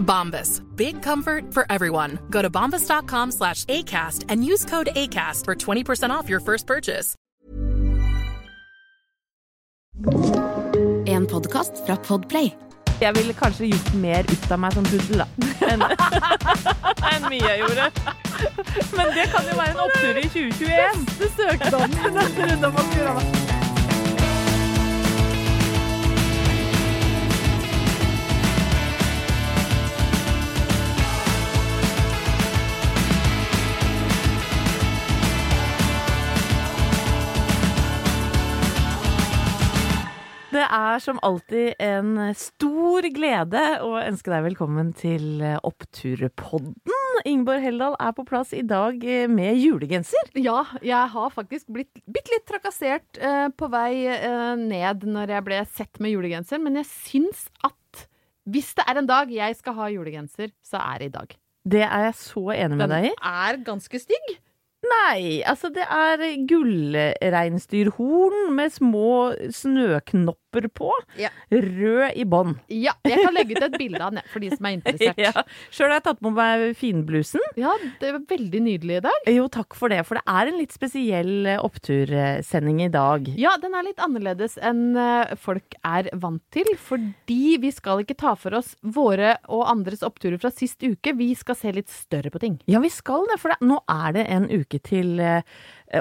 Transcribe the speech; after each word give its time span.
Bombas. 0.00 0.60
Big 0.76 1.02
comfort 1.02 1.54
for 1.54 1.66
everyone. 1.70 2.18
Go 2.30 2.42
to 2.42 2.50
bombas.com 2.50 3.32
slash 3.32 3.64
ACAST 3.66 4.24
and 4.28 4.44
use 4.44 4.64
code 4.64 4.88
ACAST 4.96 5.44
for 5.44 5.54
20% 5.54 6.10
off 6.10 6.28
your 6.28 6.40
first 6.40 6.66
purchase. 6.66 7.14
En 11.06 11.26
podcast 11.26 11.72
fra 11.86 11.96
Podplay. 11.96 12.50
Jeg 13.00 13.14
ville 13.16 13.32
kanskje 13.32 13.66
gjort 13.66 13.94
mer 13.94 14.18
ut 14.28 14.50
av 14.52 14.58
meg 14.60 14.72
som 14.76 14.84
puddel, 14.84 15.22
da. 15.22 15.26
Enn 15.72 15.84
en 17.10 17.28
mye 17.32 17.40
jeg 17.46 17.62
gjorde. 17.62 17.86
Men 18.96 19.14
det 19.16 19.24
kan 19.32 19.48
jo 19.48 19.56
være 19.56 19.70
en 19.70 19.80
opptur 19.86 20.20
i 20.20 20.26
2021. 20.28 21.08
Det 21.22 21.32
søknaden 21.38 21.96
i 21.96 22.12
neste 22.18 22.52
runde 22.52 22.72
på 22.76 22.86
programmet. 22.92 23.59
Det 40.50 40.62
er 40.66 40.98
som 40.98 41.18
alltid 41.22 41.78
en 41.78 42.16
stor 42.34 43.06
glede 43.14 43.60
å 43.86 43.92
ønske 44.02 44.32
deg 44.32 44.48
velkommen 44.48 44.88
til 44.98 45.44
Oppturpodden. 45.62 46.74
Ingeborg 47.28 47.62
Heldal 47.62 47.94
er 48.02 48.14
på 48.16 48.24
plass 48.26 48.50
i 48.56 48.64
dag 48.66 48.98
med 49.30 49.60
julegenser. 49.60 50.32
Ja, 50.34 50.64
jeg 50.82 51.12
har 51.14 51.30
faktisk 51.30 51.70
blitt 51.70 52.02
bitte 52.02 52.34
litt 52.34 52.48
trakassert 52.50 53.20
eh, 53.22 53.46
på 53.54 53.68
vei 53.70 54.08
eh, 54.10 54.56
ned 54.58 55.06
når 55.06 55.36
jeg 55.36 55.46
ble 55.46 55.62
sett 55.70 56.02
med 56.02 56.16
julegenser, 56.16 56.58
men 56.62 56.80
jeg 56.80 56.90
syns 56.90 57.46
at 57.62 58.06
hvis 58.50 58.72
det 58.74 58.88
er 58.90 58.98
en 58.98 59.10
dag 59.10 59.30
jeg 59.30 59.58
skal 59.60 59.78
ha 59.78 59.90
julegenser, 59.94 60.50
så 60.66 60.82
er 60.82 60.98
det 60.98 61.12
i 61.12 61.16
dag. 61.20 61.40
Det 61.70 61.86
er 61.86 62.08
jeg 62.08 62.16
så 62.24 62.48
enig 62.56 62.74
med 62.74 62.88
Den 62.88 62.96
deg 62.96 63.10
i. 63.12 63.14
Den 63.14 63.34
er 63.46 63.66
ganske 63.70 64.02
stygg. 64.02 64.30
Nei, 64.90 65.42
altså 65.46 65.70
det 65.74 65.84
er 65.86 66.22
gullreinsdyrhorn 66.50 68.50
med 68.56 68.72
små 68.74 69.10
snøknopper 69.54 70.66
på. 70.74 70.90
Ja. 71.20 71.28
Rød 71.52 72.16
i 72.18 72.24
bånn. 72.26 72.56
Ja, 72.74 72.92
jeg 73.06 73.22
kan 73.22 73.34
legge 73.36 73.54
ut 73.54 73.62
et 73.68 73.76
bilde 73.78 74.02
av 74.02 74.10
den 74.16 74.24
for 74.32 74.42
de 74.42 74.50
som 74.54 74.66
er 74.66 74.72
interessert. 74.78 75.18
Ja. 75.30 75.42
Sjøl 75.74 75.90
har 75.90 75.98
jeg 75.98 76.04
tatt 76.06 76.20
på 76.24 76.30
meg 76.32 76.76
finblusen. 76.78 77.42
Ja, 77.60 77.72
det 78.00 78.08
var 78.14 78.22
veldig 78.30 78.60
nydelig 78.64 78.94
i 78.98 79.02
dag. 79.04 79.18
Jo, 79.30 79.44
takk 79.52 79.74
for 79.78 79.88
det, 79.92 80.00
for 80.08 80.14
det 80.18 80.24
er 80.32 80.44
en 80.48 80.56
litt 80.58 80.72
spesiell 80.74 81.46
eh, 81.50 81.60
opptursending 81.60 82.80
i 82.86 82.92
dag. 82.92 83.28
Ja, 83.38 83.52
den 83.60 83.74
er 83.76 83.84
litt 83.86 84.00
annerledes 84.02 84.56
enn 84.64 84.96
eh, 84.98 85.34
folk 85.38 85.74
er 85.86 86.08
vant 86.22 86.42
til, 86.54 86.66
fordi 86.80 87.58
vi 87.62 87.70
skal 87.74 88.00
ikke 88.02 88.16
ta 88.18 88.32
for 88.38 88.54
oss 88.58 88.70
våre 88.80 89.36
og 89.52 89.68
andres 89.70 90.02
oppturer 90.06 90.38
fra 90.40 90.50
sist 90.54 90.82
uke. 90.82 91.12
Vi 91.20 91.34
skal 91.38 91.56
se 91.58 91.72
litt 91.76 91.90
større 91.92 92.30
på 92.32 92.38
ting. 92.42 92.58
Ja, 92.70 92.80
vi 92.82 92.90
skal 92.92 93.26
det, 93.30 93.38
for 93.42 93.48
det, 93.52 93.58
nå 93.66 93.78
er 93.92 94.16
det 94.16 94.24
en 94.32 94.48
uke 94.50 94.79
til 94.86 95.18
eh, 95.20 95.42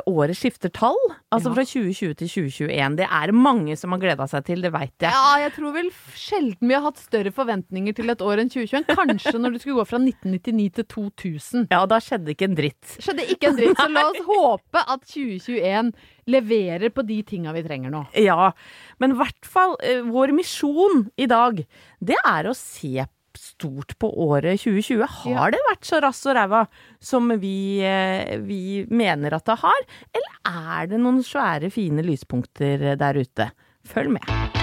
året 0.05 0.37
skifter 0.37 0.69
tall. 0.73 0.97
Altså 1.33 1.49
Ja. 1.49 1.55
fra 1.57 1.63
2020 1.65 2.13
til 2.19 2.29
2021. 2.29 2.95
Det 2.99 3.07
er 3.09 3.31
mange 3.33 3.75
som 3.77 3.91
har 3.95 3.99
gleda 4.01 4.27
seg 4.29 4.45
til, 4.45 4.61
det 4.61 4.71
veit 4.73 4.93
jeg. 5.01 5.09
Ja, 5.11 5.37
jeg 5.41 5.53
tror 5.55 5.73
vel 5.73 5.89
sjelden 6.13 6.67
vi 6.69 6.75
har 6.77 6.83
hatt 6.85 6.97
større 7.01 7.31
forventninger 7.33 7.95
til 7.97 8.09
et 8.13 8.21
år 8.21 8.43
enn 8.43 8.49
2021. 8.53 8.85
Kanskje 8.95 9.35
når 9.41 9.55
du 9.55 9.59
skulle 9.63 9.79
gå 9.81 9.87
fra 9.89 9.97
1999 10.01 10.69
til 10.79 10.85
2000. 10.93 11.67
Ja, 11.73 11.83
da 11.89 11.97
skjedde 12.03 12.35
ikke 12.35 12.49
en 12.51 12.57
dritt. 12.59 12.95
Skjedde 13.01 13.25
ikke 13.33 13.49
en 13.51 13.57
dritt, 13.59 13.77
så 13.81 13.89
la 13.91 14.05
oss 14.11 14.21
håpe 14.29 14.85
at 14.85 15.05
2021 15.09 15.93
leverer 16.29 16.89
på 16.93 17.05
de 17.07 17.21
tinga 17.25 17.53
vi 17.55 17.63
trenger 17.65 17.89
nå. 17.93 18.03
Ja, 18.19 18.51
men 19.01 19.15
i 19.15 19.19
hvert 19.19 19.45
fall 19.49 19.73
eh, 19.81 20.03
vår 20.05 20.35
misjon 20.37 21.07
i 21.17 21.25
dag, 21.29 21.63
det 21.99 22.19
er 22.25 22.49
å 22.51 22.53
se 22.57 23.07
stort 23.39 23.95
på 24.01 24.09
året 24.27 24.59
2020. 24.61 25.05
Har 25.23 25.31
Ja. 25.31 25.49
det 25.55 25.61
vært 25.69 25.87
så 25.87 26.01
rass 26.03 26.25
og 26.27 26.35
ræva 26.35 26.67
som 26.99 27.29
vi, 27.39 27.79
eh, 27.81 28.37
vi 28.37 28.85
mener 28.89 29.33
at 29.33 29.45
det 29.45 29.57
har? 29.59 29.81
Eller 30.13 30.81
er 30.81 30.87
det 30.87 30.99
noen 30.99 31.23
svære, 31.23 31.71
fine 31.71 32.03
lyspunkter 32.03 32.97
der 32.99 33.13
ute? 33.23 33.51
Følg 33.87 34.11
med. 34.19 34.59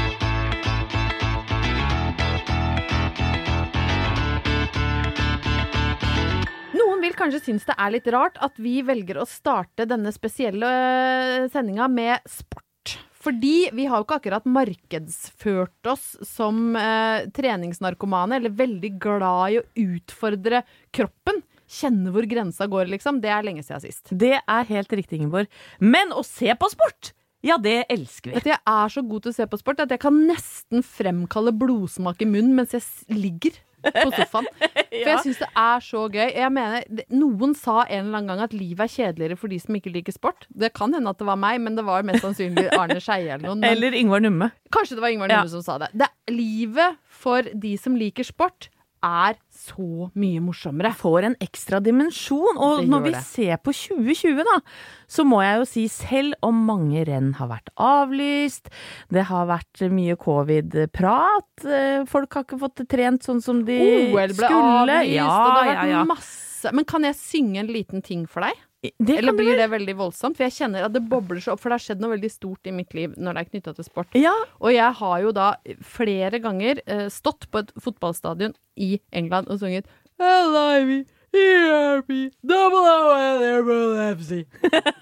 Kanskje 7.17 7.41
synes 7.43 7.65
det 7.67 7.75
er 7.81 7.91
litt 7.91 8.07
rart 8.13 8.37
at 8.45 8.59
vi 8.61 8.83
velger 8.87 9.19
å 9.23 9.25
starte 9.27 9.87
denne 9.89 10.13
spesielle 10.15 10.69
sendinga 11.51 11.89
med 11.91 12.21
sport. 12.29 12.66
Fordi 13.27 13.73
vi 13.75 13.89
har 13.91 13.99
jo 13.99 14.07
ikke 14.07 14.21
akkurat 14.21 14.45
markedsført 14.47 15.91
oss 15.91 16.13
som 16.29 16.77
eh, 16.79 17.27
treningsnarkomane, 17.35 18.39
eller 18.39 18.55
veldig 18.55 18.93
glad 19.03 19.57
i 19.57 19.59
å 19.59 19.67
utfordre 19.97 20.63
kroppen. 20.95 21.43
Kjenne 21.67 22.13
hvor 22.15 22.29
grensa 22.31 22.69
går, 22.71 22.87
liksom. 22.93 23.19
Det 23.25 23.33
er 23.35 23.47
lenge 23.47 23.67
siden 23.67 23.83
sist. 23.83 24.15
Det 24.15 24.37
er 24.39 24.71
helt 24.71 24.93
riktig, 24.95 25.19
Ingeborg. 25.19 25.51
Men 25.83 26.15
å 26.15 26.23
se 26.27 26.55
på 26.55 26.71
sport! 26.71 27.17
Ja, 27.47 27.59
det 27.63 27.85
elsker 27.93 28.33
vi. 28.33 28.41
At 28.41 28.49
Jeg 28.49 28.59
er 28.59 28.93
så 28.95 29.03
god 29.07 29.25
til 29.25 29.35
å 29.35 29.37
se 29.37 29.47
på 29.51 29.59
sport 29.61 29.83
at 29.85 29.93
jeg 29.93 30.03
kan 30.03 30.17
nesten 30.27 30.83
fremkalle 30.87 31.53
blodsmak 31.55 32.23
i 32.25 32.29
munnen 32.31 32.55
mens 32.59 32.75
jeg 32.75 32.87
ligger 33.13 33.59
på 33.95 34.11
sofaen. 34.17 34.47
For 34.97 35.11
jeg 35.11 35.23
syns 35.27 35.41
det 35.43 35.49
er 35.61 35.83
så 35.85 36.03
gøy. 36.13 36.25
Jeg 36.33 36.53
mener, 36.55 36.85
Noen 37.13 37.53
sa 37.59 37.83
en 37.85 38.07
eller 38.07 38.19
annen 38.21 38.31
gang 38.33 38.45
at 38.47 38.55
livet 38.57 38.87
er 38.87 38.93
kjedeligere 38.93 39.37
for 39.39 39.53
de 39.53 39.59
som 39.61 39.77
ikke 39.77 39.93
liker 39.93 40.15
sport. 40.15 40.47
Det 40.49 40.73
kan 40.77 40.95
hende 40.97 41.11
at 41.13 41.19
det 41.21 41.27
var 41.29 41.37
meg, 41.41 41.61
men 41.61 41.77
det 41.77 41.85
var 41.87 42.07
mest 42.07 42.25
sannsynlig 42.25 42.69
Arne 42.77 42.97
Skeie 43.03 43.35
eller 43.35 43.45
noen. 43.51 43.61
Men 43.61 43.75
Eller 43.77 43.97
Ingvar 43.99 44.23
Numme. 44.25 44.51
kanskje 44.73 44.97
det 44.97 45.05
var 45.05 45.13
Ingvar 45.13 45.29
Ja. 45.33 45.43
Numme 45.43 45.53
som 45.53 45.63
sa 45.67 45.77
det. 45.83 45.91
det. 45.93 46.09
Livet 46.33 46.97
for 47.07 47.43
de 47.43 47.77
som 47.81 47.95
liker 47.99 48.25
sport, 48.25 48.71
er 49.07 49.37
så 49.55 50.09
mye 50.19 50.41
morsommere. 50.43 50.93
får 50.97 51.29
en 51.31 51.37
ekstra 51.43 51.81
dimensjon. 51.85 52.59
Og 52.59 52.85
når 52.89 53.05
vi 53.07 53.13
det. 53.15 53.23
ser 53.27 53.61
på 53.63 53.75
2020, 53.75 54.43
da, 54.47 54.59
så 55.09 55.25
må 55.29 55.41
jeg 55.45 55.61
jo 55.61 55.69
si 55.71 55.87
selv 55.93 56.37
om 56.47 56.65
mange 56.69 57.05
renn 57.09 57.33
har 57.39 57.51
vært 57.53 57.73
avlyst, 57.77 58.71
det 59.15 59.27
har 59.31 59.49
vært 59.51 59.87
mye 59.93 60.17
covid-prat, 60.21 61.67
eh, 61.67 62.05
folk 62.11 62.39
har 62.39 62.47
ikke 62.47 62.61
fått 62.63 62.87
trent 62.91 63.27
sånn 63.27 63.43
som 63.45 63.65
de 63.67 63.79
OL 64.11 64.13
ble 64.13 64.29
skulle. 64.35 65.01
avlyst, 65.01 65.15
ja, 65.15 65.27
og 65.31 65.47
det 65.47 65.57
har 65.57 65.71
vært 65.71 65.83
ja, 65.83 65.93
ja. 65.97 66.05
masse 66.09 66.73
Men 66.75 66.87
kan 66.89 67.05
jeg 67.05 67.15
synge 67.19 67.61
en 67.61 67.69
liten 67.71 68.03
ting 68.03 68.25
for 68.27 68.43
deg? 68.43 68.57
Det 68.99 69.19
Eller 69.21 69.37
blir 69.37 69.57
det 69.59 69.67
veldig 69.73 69.97
voldsomt? 69.99 70.39
For 70.39 70.47
jeg 70.47 70.57
kjenner 70.59 70.87
at 70.87 70.95
det 70.95 71.05
bobler 71.11 71.43
så 71.43 71.55
opp, 71.55 71.63
for 71.63 71.73
det 71.73 71.79
har 71.79 71.85
skjedd 71.87 72.05
noe 72.05 72.15
veldig 72.15 72.31
stort 72.33 72.69
i 72.69 72.75
mitt 72.75 72.97
liv 72.97 73.15
når 73.17 73.37
det 73.37 73.43
er 73.43 73.51
knytta 73.51 73.75
til 73.77 73.89
sport. 73.89 74.17
Ja, 74.19 74.35
Og 74.61 74.73
jeg 74.75 74.93
har 75.01 75.19
jo 75.25 75.35
da 75.37 75.51
flere 75.85 76.41
ganger 76.43 76.81
uh, 76.87 77.07
stått 77.13 77.49
på 77.51 77.65
et 77.65 77.75
fotballstadion 77.83 78.57
i 78.77 78.97
England 79.17 79.51
og 79.53 79.61
sunget 79.63 79.89
L-I-V, 80.17 81.05
ERP, 81.37 82.13
double 82.41 82.93
O, 82.97 83.17
Liverpool 83.41 83.99
FC. 84.17 84.47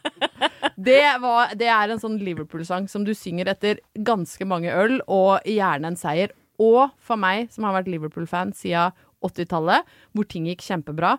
det, 0.88 1.02
var, 1.22 1.54
det 1.54 1.68
er 1.70 1.92
en 1.92 2.02
sånn 2.02 2.18
Liverpool-sang 2.18 2.88
som 2.90 3.04
du 3.06 3.12
synger 3.14 3.52
etter 3.52 3.78
ganske 3.94 4.48
mange 4.48 4.74
øl 4.74 4.98
og 5.06 5.46
gjerne 5.46 5.92
en 5.92 6.00
seier. 6.00 6.34
Og 6.58 6.90
for 7.02 7.18
meg, 7.18 7.50
som 7.54 7.66
har 7.66 7.76
vært 7.78 7.90
Liverpool-fan 7.90 8.54
siden 8.58 8.94
80-tallet, 9.24 9.86
hvor 10.12 10.26
ting 10.28 10.50
gikk 10.50 10.62
kjempebra, 10.66 11.16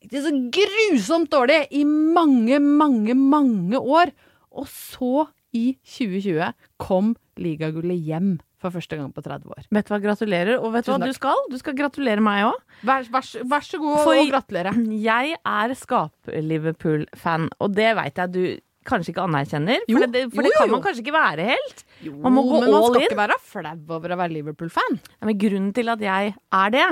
det 0.00 0.18
er 0.20 0.24
så 0.28 0.32
grusomt 0.54 1.30
dårlig 1.32 1.66
i 1.70 1.84
mange, 1.84 2.58
mange, 2.60 3.14
mange 3.18 3.78
år. 3.80 4.12
Og 4.52 4.66
så, 4.68 5.26
i 5.56 5.76
2020, 5.84 6.52
kom 6.80 7.14
ligagullet 7.40 8.00
hjem 8.04 8.34
for 8.62 8.70
første 8.70 8.96
gang 8.98 9.10
på 9.14 9.22
30 9.24 9.50
år. 9.50 9.64
vet 9.74 9.88
du 9.88 9.92
hva, 9.94 9.98
gratulerer. 10.04 10.58
Og 10.62 10.72
vet 10.74 10.86
du 10.86 10.92
hva 10.92 10.98
du 11.02 11.12
skal? 11.16 11.40
Du 11.50 11.56
skal 11.58 11.74
gratulere 11.78 12.22
meg 12.22 12.44
òg. 12.46 12.58
Vær, 12.86 13.08
vær, 13.10 13.26
vær 13.50 13.64
så 13.66 13.80
god 13.82 14.02
For- 14.04 14.20
og 14.20 14.30
gratulerer. 14.30 14.76
Jeg 15.08 15.34
er 15.42 15.74
skap-Liverpool-fan, 15.78 17.48
og 17.58 17.74
det 17.76 17.90
veit 17.98 18.20
jeg 18.22 18.32
du 18.36 18.44
kanskje 18.88 19.12
ikke 19.14 19.24
anerkjenner. 19.26 19.82
For 19.86 19.92
Jo, 19.92 20.06
det, 20.12 20.22
for 20.32 20.42
jo, 20.42 20.48
det 20.48 20.52
kan 20.58 20.68
jo. 20.68 20.72
man 20.76 20.82
kanskje 20.84 21.04
ikke 21.04 21.14
være 21.16 21.46
helt. 21.52 21.84
Man 22.22 22.34
må 22.34 22.42
gå 22.48 22.60
men 22.64 22.72
man 22.74 22.86
skal 22.88 23.00
in. 23.00 23.06
ikke 23.08 23.20
være 23.20 23.36
flau 23.46 23.74
over 23.96 24.14
å 24.14 24.18
være 24.22 24.34
Liverpool-fan. 24.36 24.98
Ja, 25.20 25.26
Men 25.28 25.38
grunnen 25.38 25.72
til 25.76 25.88
at 25.92 26.00
jeg 26.02 26.34
er 26.34 26.70
det, 26.74 26.86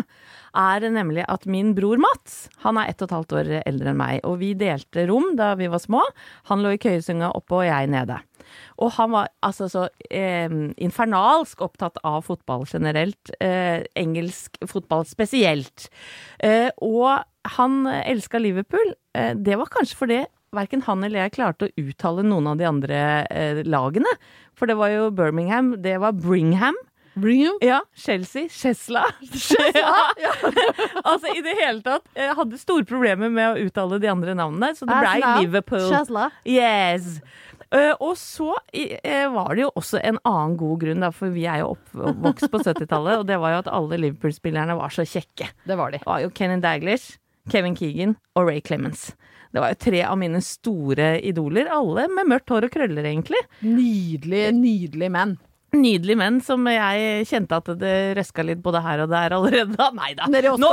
er 0.61 0.87
nemlig 0.91 1.25
at 1.31 1.47
min 1.51 1.75
bror 1.75 1.99
Mats, 2.03 2.49
han 2.65 2.79
er 2.79 2.91
ett 2.91 3.03
og 3.03 3.09
et 3.11 3.15
halvt 3.19 3.35
år 3.39 3.53
eldre 3.67 3.93
enn 3.93 3.99
meg, 4.01 4.21
og 4.27 4.39
vi 4.43 4.53
delte 4.59 5.05
rom 5.11 5.33
da 5.39 5.53
vi 5.59 5.69
var 5.71 5.83
små. 5.83 6.03
Han 6.51 6.63
lå 6.65 6.73
i 6.75 6.81
køyesunga 6.83 7.33
oppe 7.39 7.61
og 7.61 7.67
jeg 7.69 7.91
nede. 7.93 8.19
Og 8.83 8.91
han 8.97 9.13
var 9.13 9.29
altså 9.47 9.69
så 9.71 9.85
eh, 10.11 10.51
infernalsk 10.83 11.61
opptatt 11.63 12.01
av 12.07 12.23
fotball 12.27 12.65
generelt, 12.71 13.31
eh, 13.43 13.85
engelsk 13.99 14.59
fotball 14.67 15.05
spesielt. 15.07 15.89
Eh, 16.43 16.71
og 16.83 17.23
han 17.57 17.87
elska 17.87 18.39
Liverpool. 18.43 18.95
Eh, 19.15 19.35
det 19.39 19.59
var 19.61 19.71
kanskje 19.71 19.99
fordi 20.01 20.21
verken 20.57 20.85
han 20.87 21.05
eller 21.07 21.25
jeg 21.25 21.37
klarte 21.39 21.69
å 21.69 21.75
uttale 21.81 22.25
noen 22.27 22.51
av 22.53 22.61
de 22.61 22.69
andre 22.69 23.01
eh, 23.31 23.65
lagene. 23.67 24.13
For 24.59 24.71
det 24.71 24.79
var 24.81 24.93
jo 24.93 25.11
Birmingham, 25.15 25.75
det 25.83 25.99
var 26.03 26.17
Bringham. 26.17 26.79
Bringham? 27.15 27.59
Ja, 27.65 27.81
Chelsea. 27.95 28.49
Chesla. 28.49 29.05
ja. 29.75 29.95
altså 31.05 31.35
i 31.35 31.43
det 31.45 31.57
hele 31.59 31.83
tatt. 31.85 32.07
Jeg 32.17 32.37
hadde 32.39 32.61
store 32.61 32.87
problemer 32.89 33.33
med 33.33 33.53
å 33.53 33.69
uttale 33.69 34.01
de 34.03 34.11
andre 34.11 34.37
navnene, 34.39 34.75
så 34.79 34.89
det 34.89 34.99
blei 35.03 35.21
Liverpool. 35.43 35.87
Chesla. 35.91 36.31
Yes. 36.49 37.19
Uh, 37.71 37.95
og 38.03 38.17
så 38.19 38.57
uh, 38.59 39.27
var 39.31 39.55
det 39.55 39.63
jo 39.63 39.71
også 39.79 40.01
en 40.03 40.19
annen 40.27 40.57
god 40.59 40.81
grunn, 40.83 41.05
da, 41.05 41.13
for 41.15 41.31
vi 41.31 41.45
er 41.47 41.63
jo 41.63 41.77
oppvokst 41.77 42.51
på 42.51 42.63
70-tallet, 42.65 43.21
og 43.23 43.29
det 43.29 43.39
var 43.39 43.55
jo 43.55 43.61
at 43.63 43.71
alle 43.71 44.01
Liverpool-spillerne 44.09 44.75
var 44.79 44.95
så 44.95 45.07
kjekke. 45.07 45.53
Det 45.71 45.77
var 45.79 45.95
de. 45.95 46.01
Det 46.03 46.11
var 46.11 46.25
jo 46.25 46.33
Kenny 46.35 46.59
Daglish, 46.63 47.21
Kevin 47.51 47.77
Keegan 47.79 48.17
og 48.37 48.49
Ray 48.51 48.61
Clemens. 48.65 49.11
Det 49.51 49.63
var 49.63 49.73
jo 49.73 49.81
tre 49.83 50.03
av 50.07 50.19
mine 50.21 50.41
store 50.45 51.13
idoler, 51.27 51.71
alle 51.75 52.07
med 52.13 52.29
mørkt 52.31 52.53
hår 52.53 52.69
og 52.69 52.75
krøller, 52.75 53.07
egentlig. 53.09 53.41
Nydelige, 53.67 54.53
nydelige 54.55 55.15
menn. 55.15 55.39
Nydelige 55.71 56.19
menn 56.19 56.41
som 56.43 56.65
jeg 56.67 57.27
kjente 57.31 57.59
at 57.61 57.69
det 57.79 57.95
røska 58.19 58.43
litt 58.43 58.59
både 58.63 58.81
her 58.83 59.05
og 59.05 59.13
der 59.13 59.35
allerede. 59.37 59.87
Nei 60.01 60.09
da. 60.19 60.27
Nå, 60.27 60.71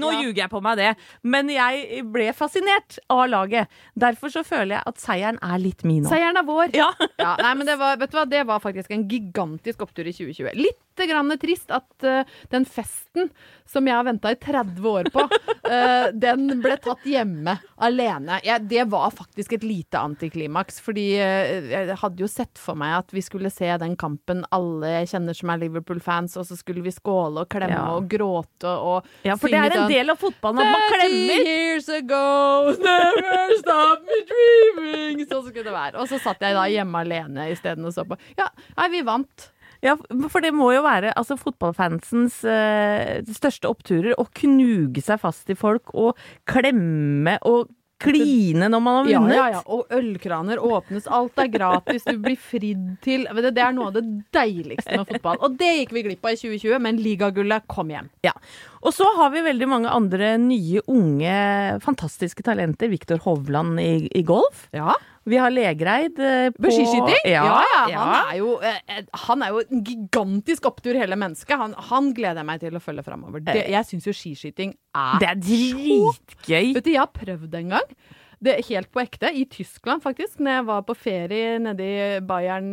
nå 0.00 0.12
ljuger 0.16 0.42
jeg 0.46 0.52
på 0.52 0.62
meg 0.64 0.80
det. 0.80 0.94
Men 1.28 1.50
jeg 1.52 2.04
ble 2.12 2.30
fascinert 2.36 2.96
av 3.12 3.26
laget. 3.28 3.68
Derfor 4.00 4.32
så 4.32 4.44
føler 4.46 4.78
jeg 4.78 4.86
at 4.88 5.02
seieren 5.02 5.40
er 5.44 5.60
litt 5.60 5.84
min 5.84 6.06
nå. 6.06 6.12
Seieren 6.12 6.40
er 6.40 6.48
vår. 6.48 6.72
Ja. 6.76 6.88
Ja, 7.20 7.34
nei, 7.42 7.52
men 7.60 7.68
det 7.68 7.76
var, 7.80 8.00
vet 8.00 8.14
du 8.14 8.16
hva, 8.16 8.24
det 8.32 8.46
var 8.48 8.64
faktisk 8.64 8.96
en 8.96 9.04
gigantisk 9.10 9.84
opptur 9.84 10.08
i 10.08 10.16
2020. 10.16 10.56
Litt 10.56 10.80
grann 11.08 11.32
trist 11.40 11.70
at 11.72 12.04
uh, 12.04 12.22
den 12.52 12.66
festen 12.68 13.30
som 13.70 13.86
jeg 13.86 13.94
har 13.94 14.04
venta 14.04 14.32
i 14.34 14.36
30 14.36 14.86
år 14.90 15.08
på, 15.14 15.22
uh, 15.22 16.06
den 16.24 16.48
ble 16.62 16.74
tatt 16.82 17.04
hjemme 17.06 17.54
alene. 17.80 18.40
Jeg, 18.44 18.64
det 18.70 18.84
var 18.90 19.12
faktisk 19.14 19.54
et 19.58 19.64
lite 19.66 20.00
antiklimaks, 20.02 20.80
fordi 20.82 21.06
uh, 21.22 21.70
jeg 21.70 21.96
hadde 22.02 22.24
jo 22.24 22.28
sett 22.30 22.58
for 22.58 22.78
meg 22.78 22.96
at 22.98 23.14
vi 23.14 23.22
skulle 23.24 23.52
se 23.54 23.70
den 23.80 23.94
kampen 24.00 24.42
alle 24.50 24.90
jeg 24.98 25.12
kjenner 25.14 25.38
som 25.38 25.52
er 25.54 25.62
Liverpool-fans, 25.62 26.36
og 26.40 26.48
så 26.48 26.58
skulle 26.58 26.82
vi 26.84 26.92
skåle 26.94 27.44
og 27.46 27.50
klemme 27.52 27.70
Ja. 27.70 27.86
og 27.94 28.08
gråte 28.10 28.66
og 28.70 29.06
ja, 29.22 29.36
for 29.38 29.52
det 29.52 29.60
er 29.60 29.70
en 29.70 29.84
sånn 29.84 29.92
del 29.92 30.10
av 30.10 30.18
fotballen 30.18 30.60
at 30.64 30.74
man 30.74 30.86
30 30.96 31.46
years 31.46 31.88
ago, 31.94 32.74
never 32.82 33.54
stop 33.60 34.02
me 34.08 34.18
dreaming. 34.32 35.22
Sånn 35.30 35.46
skulle 35.46 35.66
det 35.68 35.74
være. 35.74 36.00
Og 36.02 36.10
så 36.10 36.18
satt 36.22 36.42
jeg 36.42 36.56
da 36.56 36.66
hjemme 36.70 37.04
alene 37.04 37.46
isteden 37.52 37.86
og 37.88 37.94
så 37.94 38.04
på. 38.08 38.18
Ja, 38.38 38.48
nei, 38.78 38.88
vi 38.96 39.02
vant. 39.06 39.50
Ja, 39.84 39.96
for 40.28 40.44
det 40.44 40.52
må 40.56 40.70
jo 40.74 40.84
være 40.84 41.14
altså, 41.16 41.38
fotballfansens 41.40 42.40
uh, 42.44 43.32
største 43.32 43.70
oppturer 43.70 44.16
å 44.20 44.26
knuge 44.42 45.02
seg 45.04 45.20
fast 45.22 45.50
i 45.52 45.56
folk 45.58 45.94
og 45.96 46.18
klemme 46.48 47.38
og 47.48 47.70
kline 48.00 48.68
når 48.72 48.80
man 48.80 48.98
har 48.98 49.08
vunnet. 49.08 49.36
ja, 49.36 49.46
ja. 49.50 49.58
ja. 49.58 49.62
Og 49.68 49.92
ølkraner 49.92 50.60
åpnes. 50.64 51.08
Alt 51.10 51.40
er 51.40 51.50
gratis. 51.52 52.06
Du 52.06 52.20
blir 52.22 52.38
fridd 52.40 52.86
til. 53.04 53.26
Det 53.28 53.52
er 53.60 53.74
noe 53.76 53.90
av 53.90 53.98
det 53.98 54.04
deiligste 54.34 54.96
med 54.96 55.08
fotball. 55.08 55.40
Og 55.44 55.56
det 55.60 55.70
gikk 55.80 55.96
vi 55.96 56.04
glipp 56.08 56.24
av 56.28 56.36
i 56.36 56.40
2020, 56.40 56.76
men 56.86 57.00
ligagullet 57.04 57.68
kom 57.70 57.92
hjem. 57.92 58.10
Ja. 58.26 58.34
Og 58.80 58.94
så 58.96 59.04
har 59.18 59.32
vi 59.34 59.42
veldig 59.44 59.68
mange 59.68 59.92
andre 59.92 60.34
nye, 60.40 60.80
unge, 60.88 61.36
fantastiske 61.84 62.44
talenter. 62.46 62.88
Viktor 62.92 63.20
Hovland 63.26 63.80
i, 63.82 64.08
i 64.16 64.22
golf. 64.26 64.68
Ja. 64.76 64.94
Vi 65.28 65.36
har 65.36 65.52
Legreid 65.52 66.16
eh, 66.18 66.48
på 66.56 66.70
skiskyting? 66.72 67.18
Ja, 67.28 67.44
ja, 67.60 67.82
ja. 67.92 67.98
Han, 68.00 68.14
er 68.22 68.38
jo, 68.38 68.54
eh, 68.64 68.78
eh, 68.88 69.02
han 69.26 69.44
er 69.44 69.52
jo 69.52 69.60
en 69.66 69.84
gigantisk 69.84 70.70
opptur, 70.70 70.96
hele 70.96 71.18
mennesket. 71.20 71.58
Han, 71.60 71.76
han 71.90 72.08
gleder 72.16 72.40
jeg 72.40 72.48
meg 72.48 72.64
til 72.64 72.78
å 72.78 72.82
følge 72.82 73.04
framover. 73.04 73.44
Jeg 73.60 73.88
syns 73.90 74.08
jo 74.08 74.16
skiskyting 74.16 74.72
er 74.96 75.20
Det 75.20 75.28
er 75.28 75.44
dritgøy. 75.44 76.72
Vet 76.78 76.88
du, 76.88 76.92
jeg 76.94 77.02
har 77.02 77.12
prøvd 77.12 77.46
det 77.52 77.62
en 77.66 77.76
gang. 77.76 77.94
Det 78.42 78.54
er 78.56 78.62
Helt 78.70 78.88
på 78.92 79.02
ekte. 79.02 79.28
I 79.36 79.44
Tyskland, 79.52 80.00
faktisk. 80.02 80.38
Når 80.40 80.54
jeg 80.54 80.66
var 80.70 80.84
på 80.88 80.94
ferie 80.96 81.58
nede 81.60 81.84
i 81.84 82.20
Bayern 82.24 82.70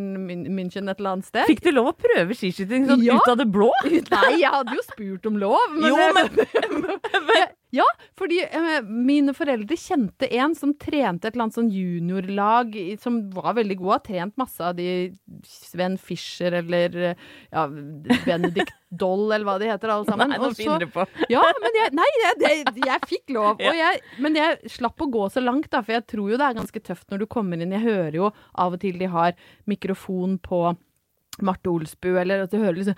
München 0.56 0.88
et 0.90 0.98
eller 1.02 1.18
annet 1.18 1.28
sted. 1.28 1.44
Fikk 1.50 1.60
du 1.66 1.72
lov 1.76 1.90
å 1.92 1.96
prøve 2.00 2.38
skiskyting 2.38 2.88
sånn 2.88 3.04
Ja. 3.04 3.18
ut 3.20 3.28
av 3.34 3.38
det 3.42 3.50
blå? 3.52 3.68
Nei, 3.84 4.32
jeg 4.40 4.52
hadde 4.54 4.78
jo 4.78 4.86
spurt 4.88 5.28
om 5.28 5.36
lov. 5.42 5.60
Men, 5.76 5.90
Jo, 5.92 5.98
men, 6.16 7.48
Ja, 7.78 7.86
fordi 8.18 8.40
eh, 8.46 8.80
mine 8.88 9.34
foreldre 9.38 9.78
kjente 9.78 10.30
en 10.40 10.56
som 10.58 10.74
trente 10.80 11.28
et 11.28 11.36
eller 11.36 11.48
annet 11.48 11.58
sånn 11.58 11.70
juniorlag 11.74 12.74
som 13.04 13.20
var 13.36 13.54
veldig 13.60 13.78
god. 13.82 13.92
Har 13.98 14.04
trent 14.08 14.38
masse 14.40 14.64
av 14.64 14.78
de 14.80 14.88
Sven 15.46 15.98
Fischer 16.02 16.58
eller 16.62 16.98
eh, 17.12 17.28
ja, 17.52 17.68
Benedict 18.26 18.74
Doll 19.02 19.28
eller 19.36 19.44
hva 19.44 19.58
de 19.60 19.68
heter 19.70 19.92
alle 19.92 20.08
sammen. 20.08 20.32
Nei, 20.32 20.40
nå 20.42 20.52
finner 20.58 20.86
du 20.86 20.90
på. 20.94 21.04
Ja, 21.34 21.44
men 21.62 21.76
jeg, 21.82 21.94
nei, 21.98 22.08
jeg, 22.24 22.40
jeg, 22.46 22.76
jeg 22.88 23.12
fikk 23.12 23.36
lov. 23.36 23.62
Jeg, 23.78 24.02
men 24.24 24.38
jeg 24.40 24.72
slapp 24.74 25.04
å 25.04 25.10
gå 25.12 25.28
så 25.30 25.44
langt, 25.44 25.68
da, 25.74 25.84
for 25.86 25.94
jeg 25.94 26.06
tror 26.10 26.32
jo 26.32 26.38
det 26.40 26.48
er 26.48 26.56
ganske 26.58 26.82
tøft 26.82 27.12
når 27.12 27.22
du 27.22 27.28
kommer 27.30 27.62
inn. 27.62 27.76
Jeg 27.76 27.84
hører 27.84 28.16
jo 28.18 28.30
av 28.58 28.74
og 28.78 28.82
til 28.82 28.98
de 28.98 29.10
har 29.12 29.36
mikrofon 29.70 30.38
på 30.42 30.62
Marte 31.46 31.70
Olsbu, 31.72 32.14
eller 32.18 32.46
at 32.46 32.54
du 32.54 32.58
hører 32.62 32.80
liksom 32.80 32.98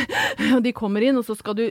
Og 0.56 0.62
de 0.64 0.72
kommer 0.76 1.04
inn, 1.04 1.18
og 1.18 1.26
så 1.26 1.36
skal 1.38 1.56
du 1.58 1.64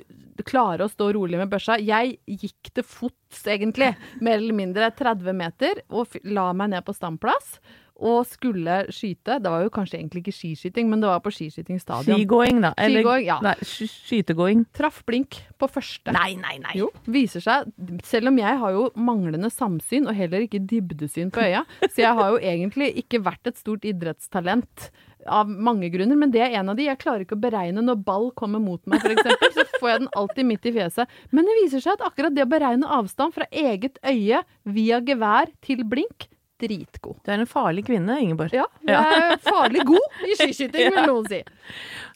klare 0.47 0.85
å 0.85 0.91
stå 0.91 1.11
rolig 1.15 1.39
med 1.39 1.49
børsa. 1.51 1.79
Jeg 1.81 2.17
gikk 2.29 2.71
til 2.75 2.85
fots, 2.85 3.43
egentlig, 3.49 3.91
mer 4.23 4.39
eller 4.39 4.55
mindre 4.55 4.89
30 4.95 5.35
meter, 5.35 5.83
og 5.91 6.15
la 6.29 6.49
meg 6.55 6.73
ned 6.75 6.85
på 6.88 6.95
standplass. 6.95 7.57
Og 7.99 8.21
skulle 8.23 8.85
skyte. 8.95 9.41
Det 9.43 9.51
var 9.51 9.65
jo 9.65 9.71
kanskje 9.75 9.97
egentlig 9.97 10.21
ikke 10.21 10.31
skiskyting, 10.38 10.88
men 10.88 11.01
det 11.03 11.09
var 11.09 11.19
på 11.19 11.33
skiskytingstadion. 11.35 12.15
Skigåing, 12.15 12.61
da. 12.63 12.69
Eller 12.79 13.01
Skigåing, 13.01 13.25
ja. 13.27 13.35
nei, 13.43 13.55
skytegåing. 13.67 14.61
Traff 14.77 15.01
blink 15.09 15.41
på 15.59 15.67
første. 15.67 16.13
Nei, 16.15 16.29
nei, 16.39 16.55
nei. 16.63 16.77
Jo, 16.79 16.88
viser 17.11 17.43
seg, 17.43 17.67
selv 18.07 18.31
om 18.31 18.39
jeg 18.39 18.61
har 18.61 18.77
jo 18.77 18.85
manglende 18.95 19.51
samsyn 19.51 20.07
og 20.07 20.15
heller 20.15 20.47
ikke 20.47 20.63
dybdesyn 20.63 21.33
på 21.35 21.43
øya, 21.43 21.65
så 21.89 22.05
jeg 22.05 22.15
har 22.21 22.31
jo 22.31 22.39
egentlig 22.39 22.93
ikke 23.03 23.19
vært 23.27 23.51
et 23.51 23.59
stort 23.59 23.83
idrettstalent 23.91 24.88
av 25.27 25.49
mange 25.49 25.89
grunner, 25.91 26.15
men 26.15 26.31
det 26.31 26.41
er 26.45 26.53
en 26.59 26.69
av 26.71 26.77
de. 26.79 26.85
Jeg 26.88 26.99
klarer 27.01 27.25
ikke 27.25 27.35
å 27.35 27.41
beregne 27.43 27.81
når 27.83 27.99
ball 28.05 28.29
kommer 28.39 28.61
mot 28.63 28.79
meg, 28.88 29.03
f.eks., 29.03 29.53
så 29.57 29.65
får 29.79 29.89
jeg 29.89 29.99
den 30.05 30.11
alltid 30.15 30.45
midt 30.47 30.65
i 30.65 30.73
fjeset. 30.77 31.09
Men 31.35 31.45
det 31.49 31.55
viser 31.63 31.83
seg 31.83 31.97
at 31.97 32.05
akkurat 32.07 32.35
det 32.35 32.45
å 32.45 32.49
beregne 32.49 32.88
avstand 32.99 33.35
fra 33.35 33.47
eget 33.51 33.99
øye 34.07 34.43
via 34.63 35.01
gevær 35.03 35.51
til 35.65 35.83
blink, 35.83 36.29
dritgod. 36.59 37.15
Du 37.23 37.29
er 37.31 37.39
en 37.39 37.47
farlig 37.47 37.85
kvinne, 37.88 38.17
Ingeborg. 38.19 38.51
Ja, 38.51 38.65
jeg 38.83 38.95
er 39.23 39.38
farlig 39.45 39.85
god 39.88 40.17
i 40.27 40.33
skiskyting, 40.35 40.89
vil 40.91 41.05
noen 41.11 41.27
si. 41.31 41.38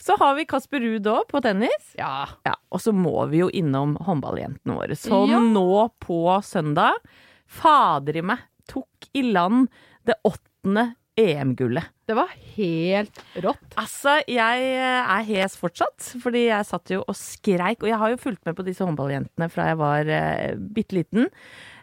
Så 0.04 0.18
har 0.20 0.34
vi 0.36 0.44
Kasper 0.48 0.82
Ruud 0.84 1.06
òg, 1.08 1.22
på 1.30 1.40
tennis. 1.44 1.94
Ja. 1.96 2.26
Ja, 2.44 2.52
og 2.68 2.82
så 2.84 2.92
må 2.92 3.22
vi 3.32 3.40
jo 3.40 3.48
innom 3.56 3.94
håndballjentene 4.04 4.76
våre, 4.76 4.98
som 5.00 5.30
Ja. 5.32 5.40
nå 5.40 5.86
på 6.04 6.18
søndag, 6.44 7.00
fader 7.48 8.20
i 8.20 8.24
meg, 8.24 8.44
tok 8.68 9.08
i 9.16 9.22
land 9.32 9.68
det 10.04 10.16
åttende 10.28 10.90
EM-gullet. 11.20 11.92
Det 12.04 12.14
var 12.18 12.32
helt 12.56 13.20
rått. 13.40 13.76
Altså, 13.80 14.18
jeg 14.28 14.64
er 14.76 15.22
hes 15.28 15.54
fortsatt, 15.56 16.08
fordi 16.20 16.48
jeg 16.48 16.66
satt 16.68 16.90
jo 16.92 17.04
og 17.06 17.16
skreik. 17.16 17.84
Og 17.84 17.88
jeg 17.88 18.00
har 18.00 18.12
jo 18.12 18.18
fulgt 18.20 18.42
med 18.44 18.56
på 18.58 18.66
disse 18.66 18.84
håndballjentene 18.84 19.48
fra 19.52 19.70
jeg 19.70 19.78
var 19.80 20.10
eh, 20.12 20.56
bitte 20.58 20.98
liten. 20.98 21.30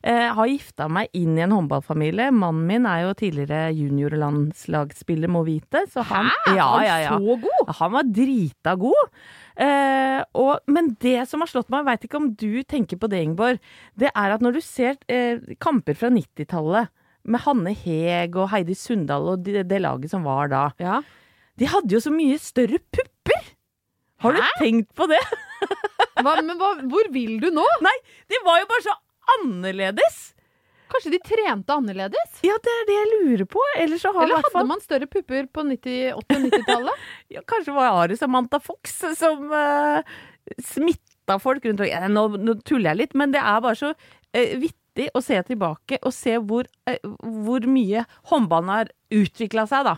Eh, 0.03 0.27
har 0.35 0.49
gifta 0.51 0.87
meg 0.91 1.09
inn 1.17 1.39
i 1.39 1.45
en 1.45 1.55
håndballfamilie. 1.55 2.27
Mannen 2.35 2.67
min 2.69 2.85
er 2.89 3.05
jo 3.07 3.15
tidligere 3.17 3.71
juniorlandslagsspiller, 3.77 5.31
må 5.31 5.45
vite. 5.47 5.85
Så 5.89 6.03
han, 6.11 6.29
Hæ? 6.29 6.55
Ja, 6.59 6.69
Var 6.75 6.85
ja, 6.85 6.99
ja. 7.07 7.17
så 7.17 7.39
god? 7.47 7.73
Han 7.81 7.95
var 7.97 8.13
drita 8.21 8.75
god. 8.81 9.19
Eh, 9.61 10.21
og, 10.37 10.57
men 10.67 10.95
det 11.01 11.19
som 11.29 11.43
har 11.43 11.51
slått 11.51 11.71
meg, 11.73 11.87
veit 11.87 12.05
ikke 12.05 12.21
om 12.21 12.31
du 12.35 12.63
tenker 12.67 12.99
på 13.01 13.09
det, 13.11 13.23
Ingeborg, 13.25 13.61
det 13.99 14.11
er 14.11 14.35
at 14.35 14.43
når 14.43 14.57
du 14.59 14.63
ser 14.65 14.99
eh, 15.11 15.39
kamper 15.61 15.97
fra 15.97 16.11
90-tallet 16.13 16.91
med 17.25 17.43
Hanne 17.45 17.73
Heg 17.77 18.35
og 18.39 18.49
Heidi 18.53 18.75
Sundal 18.77 19.27
og 19.33 19.43
det, 19.45 19.65
det 19.69 19.81
laget 19.83 20.11
som 20.13 20.23
var 20.27 20.49
da, 20.51 20.63
Ja. 20.81 20.99
de 21.59 21.69
hadde 21.69 21.93
jo 21.93 22.01
så 22.03 22.11
mye 22.13 22.39
større 22.41 22.79
pupper! 22.91 23.51
Har 24.21 24.35
du 24.37 24.41
tenkt 24.59 24.91
på 24.97 25.07
det? 25.09 25.21
Hva, 26.21 26.35
men 26.45 26.53
hva, 26.59 26.75
hvor 26.85 27.07
vil 27.13 27.39
du 27.41 27.47
nå? 27.53 27.63
Nei, 27.81 27.93
de 28.29 28.37
var 28.45 28.59
jo 28.61 28.67
bare 28.69 28.83
så 28.85 28.93
annerledes! 29.39 30.19
Kanskje 30.91 31.13
de 31.13 31.19
trente 31.23 31.71
annerledes? 31.73 32.41
Ja, 32.43 32.57
det 32.61 32.71
er 32.81 32.85
det 32.89 32.95
jeg 32.97 33.09
lurer 33.13 33.45
på. 33.49 33.61
Eller, 33.79 33.97
så 34.01 34.11
har 34.11 34.25
Eller 34.27 34.43
hadde 34.43 34.65
man 34.67 34.81
større 34.83 35.07
pupper 35.07 35.47
på 35.47 35.63
90 35.63 36.11
80- 36.17 36.17
og 36.19 36.35
90-tallet? 36.45 37.05
ja, 37.37 37.41
Kanskje 37.47 37.75
var 37.77 38.11
det 38.11 38.17
Samantha 38.19 38.59
Fox 38.59 38.97
som 39.17 39.45
uh, 39.55 40.01
smitta 40.67 41.37
folk 41.39 41.63
rundt 41.65 41.79
omkring. 41.79 41.95
Eh, 41.95 42.09
Nå, 42.11 42.25
nå 42.43 42.57
tuller 42.67 42.91
jeg 42.91 43.01
litt, 43.05 43.15
men 43.17 43.31
det 43.33 43.39
er 43.39 43.63
bare 43.63 43.79
så 43.79 43.93
eh, 44.35 44.57
vittig 44.91 45.09
å 45.15 45.21
se 45.23 45.39
tilbake 45.47 45.99
og 46.03 46.13
se 46.13 46.37
hvor, 46.39 46.65
eh, 46.87 46.97
hvor 47.21 47.61
mye 47.67 48.05
håndballen 48.29 48.69
har 48.69 48.89
utvikla 49.11 49.67
seg, 49.67 49.85
da. 49.85 49.97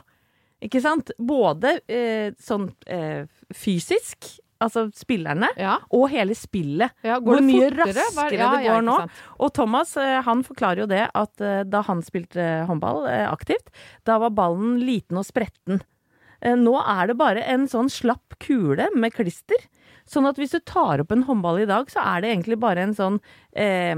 Ikke 0.64 0.82
sant? 0.82 1.12
Både 1.20 1.80
eh, 1.90 2.32
sånn 2.40 2.70
eh, 2.88 3.26
fysisk, 3.54 4.40
altså 4.64 4.86
spillerne, 4.96 5.50
Ja. 5.60 5.80
og 5.92 6.10
hele 6.10 6.34
spillet. 6.34 6.92
Ja, 7.04 7.18
Hvor 7.20 7.36
det 7.36 7.44
mye 7.44 7.70
fortere? 7.70 7.94
Raskere 7.94 8.38
ja, 8.40 8.52
det 8.56 8.70
går 8.70 8.82
nå. 8.88 8.98
Og 9.40 9.54
Thomas 9.54 9.98
eh, 9.98 10.22
han 10.24 10.44
forklarer 10.44 10.80
jo 10.80 10.88
det 10.88 11.10
at 11.14 11.42
eh, 11.42 11.64
da 11.68 11.82
han 11.84 12.02
spilte 12.02 12.66
håndball 12.70 13.06
aktivt, 13.28 13.70
da 14.06 14.20
var 14.20 14.30
ballen 14.32 14.80
liten 14.80 15.18
og 15.20 15.26
spretten. 15.28 15.82
Nå 16.44 16.74
er 16.84 17.08
det 17.08 17.14
bare 17.16 17.40
en 17.48 17.68
sånn 17.72 17.88
slapp 17.88 18.34
kule 18.44 18.90
med 19.00 19.14
klister. 19.16 19.56
Sånn 20.10 20.28
at 20.28 20.40
hvis 20.40 20.52
du 20.56 20.60
tar 20.68 21.02
opp 21.04 21.14
en 21.16 21.24
håndball 21.28 21.62
i 21.64 21.70
dag, 21.70 21.90
så 21.92 22.04
er 22.04 22.24
det 22.24 22.34
egentlig 22.34 22.60
bare 22.62 22.84
en 22.84 22.96
sånn 22.98 23.20
eh, 23.56 23.96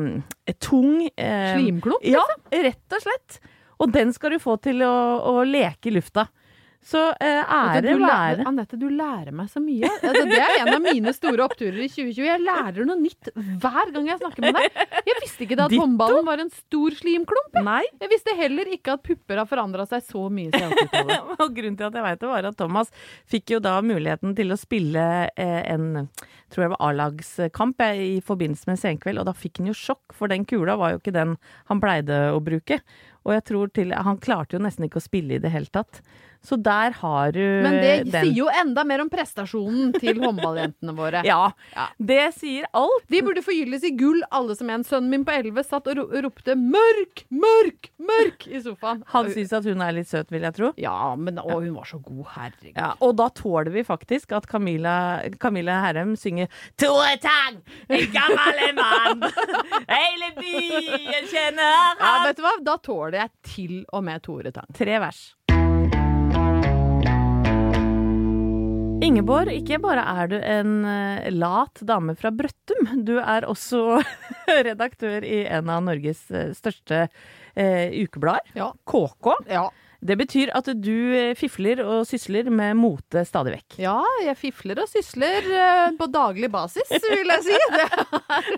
tung 0.62 1.08
eh, 1.08 1.54
Slimklump, 1.56 2.06
Ja, 2.06 2.24
rett 2.54 2.98
og 2.98 3.06
slett. 3.06 3.40
Og 3.82 3.92
den 3.92 4.14
skal 4.16 4.36
du 4.36 4.40
få 4.40 4.56
til 4.64 4.84
å, 4.86 4.96
å 5.34 5.44
leke 5.48 5.90
i 5.90 5.96
lufta. 5.98 6.28
Så 6.86 7.00
eh, 7.18 7.42
ære 7.42 7.96
være 7.98 8.44
Anette, 8.46 8.78
du 8.78 8.86
lærer 8.94 9.34
meg 9.34 9.48
så 9.50 9.62
mye. 9.64 9.90
Det 10.04 10.38
er 10.38 10.60
en 10.62 10.70
av 10.76 10.84
mine 10.84 11.14
store 11.18 11.48
oppturer 11.48 11.80
i 11.82 11.88
2020. 11.90 12.28
Jeg 12.28 12.44
lærer 12.44 12.86
noe 12.86 13.00
nytt 13.00 13.32
hver 13.34 13.90
gang 13.96 14.12
jeg 14.12 14.20
snakker 14.22 14.46
med 14.46 14.60
deg. 14.60 14.78
Jeg 15.10 15.18
visste 15.24 15.48
ikke 15.48 15.58
det 15.58 15.66
at 15.66 15.74
Ditto. 15.74 15.82
håndballen 15.82 16.28
var 16.30 16.44
en 16.44 16.52
stor 16.54 16.98
slimklump. 17.00 17.58
Nei. 17.66 17.82
Jeg 18.04 18.12
visste 18.14 18.36
heller 18.38 18.70
ikke 18.78 19.00
at 19.00 19.06
pupper 19.08 19.42
har 19.42 19.50
forandra 19.50 19.88
seg 19.90 20.06
så 20.06 20.28
mye 20.30 20.54
siden 20.54 20.78
80-tallet. 20.84 21.34
Og 21.40 21.58
grunnen 21.58 21.80
til 21.80 21.90
at 21.90 21.98
jeg 21.98 22.06
veit 22.06 22.22
det, 22.22 22.30
var 22.36 22.50
at 22.52 22.60
Thomas 22.62 22.94
fikk 23.34 23.56
jo 23.56 23.62
da 23.66 23.80
muligheten 23.82 24.38
til 24.38 24.54
å 24.54 24.60
spille 24.62 25.08
eh, 25.34 25.62
en 25.74 26.06
tror 26.54 26.68
jeg 26.68 26.74
var 26.76 26.84
A-lagskamp 26.86 27.82
i 27.90 28.20
forbindelse 28.24 28.70
med 28.70 28.80
Senkveld, 28.80 29.20
og 29.20 29.26
da 29.28 29.34
fikk 29.36 29.60
han 29.60 29.72
jo 29.72 29.76
sjokk, 29.76 30.14
for 30.16 30.32
den 30.32 30.46
kula 30.48 30.78
var 30.80 30.94
jo 30.94 31.02
ikke 31.02 31.16
den 31.16 31.34
han 31.72 31.82
pleide 31.84 32.20
å 32.32 32.40
bruke. 32.46 32.78
Og 33.26 33.34
jeg 33.34 33.46
tror 33.50 33.72
til 33.74 33.90
Han 34.06 34.20
klarte 34.22 34.56
jo 34.56 34.62
nesten 34.62 34.86
ikke 34.86 35.02
å 35.02 35.04
spille 35.04 35.36
i 35.36 35.42
det 35.42 35.50
hele 35.50 35.72
tatt. 35.74 36.04
Så 36.46 36.58
der 36.62 36.94
har 37.02 37.32
du 37.36 37.42
Men 37.66 37.80
det 37.82 37.94
den. 38.12 38.28
sier 38.30 38.38
jo 38.38 38.48
enda 38.62 38.84
mer 38.86 39.02
om 39.02 39.10
prestasjonen 39.10 39.94
til 40.00 40.20
håndballjentene 40.22 40.94
våre. 40.98 41.24
Ja, 41.26 41.52
Ja. 41.76 41.88
det 42.00 42.22
sier 42.38 42.66
alt. 42.78 43.06
De 43.12 43.22
burde 43.26 43.42
forgylles 43.46 43.84
i 43.84 43.92
gull, 43.98 44.22
alle 44.32 44.56
som 44.56 44.70
en. 44.70 44.84
Sønnen 44.86 45.10
min 45.10 45.26
på 45.26 45.34
11 45.36 45.64
satt 45.66 45.88
og 45.92 45.98
ropte 46.24 46.56
'mørk, 46.56 47.26
mørk, 47.32 47.90
mørk' 48.00 48.48
i 48.48 48.62
sofaen. 48.62 49.04
Han 49.12 49.32
syns 49.34 49.54
at 49.54 49.66
hun 49.66 49.82
er 49.82 49.92
litt 49.98 50.08
søt, 50.08 50.30
vil 50.32 50.42
jeg 50.46 50.54
tro. 50.56 50.72
Ja, 50.78 51.16
men 51.16 51.38
å, 51.42 51.60
hun 51.60 51.74
var 51.76 51.86
så 51.90 52.00
god, 52.04 52.26
herregud. 52.36 52.76
Ja, 52.78 52.94
og 53.02 53.16
da 53.18 53.30
tåler 53.30 53.72
vi 53.74 53.84
faktisk 53.84 54.32
at 54.38 54.48
Camilla, 54.48 55.22
Camilla 55.40 55.80
Herrem 55.84 56.16
synger 56.16 56.48
Tore 56.78 57.18
Tang, 57.22 57.60
en 57.90 58.06
gammel 58.14 58.76
mann, 58.78 59.24
hele 59.90 60.32
byen 60.40 61.28
kjenner 61.32 61.72
han. 61.72 61.98
Ja, 62.00 62.14
vet 62.28 62.38
du 62.38 62.44
hva? 62.46 62.54
Da 62.66 62.78
tåler 62.78 63.18
jeg 63.24 63.32
til 63.56 63.76
og 63.94 64.04
med 64.08 64.22
Tore 64.26 64.52
Tang. 64.56 64.68
Tre 64.76 65.00
vers. 65.04 65.24
Ingeborg, 69.06 69.52
ikke 69.54 69.78
bare 69.84 70.02
er 70.18 70.30
du 70.32 70.36
en 70.42 70.72
eh, 70.90 71.28
lat 71.36 71.78
dame 71.86 72.16
fra 72.18 72.32
Brøttum, 72.34 72.88
du 73.06 73.20
er 73.22 73.46
også 73.46 74.00
redaktør 74.66 75.22
i 75.28 75.44
en 75.46 75.70
av 75.70 75.84
Norges 75.86 76.24
eh, 76.34 76.54
største 76.58 77.04
eh, 77.54 77.92
ukeblader, 78.02 78.50
Ja. 78.58 78.72
KK. 78.90 79.36
Ja. 79.52 79.68
Det 80.06 80.18
betyr 80.20 80.50
at 80.58 80.68
du 80.82 80.90
eh, 81.18 81.32
fifler 81.38 81.80
og 81.86 82.04
sysler 82.10 82.50
med 82.54 82.76
mote 82.78 83.22
stadig 83.30 83.54
vekk. 83.60 83.78
ja, 83.82 83.96
jeg 84.26 84.38
fifler 84.42 84.82
og 84.84 84.90
sysler 84.90 85.48
på 85.98 86.08
daglig 86.14 86.50
basis, 86.54 86.90
vil 87.06 87.30
jeg 87.36 87.46
si. 87.46 87.60
Det 87.76 87.86
er, 87.86 88.50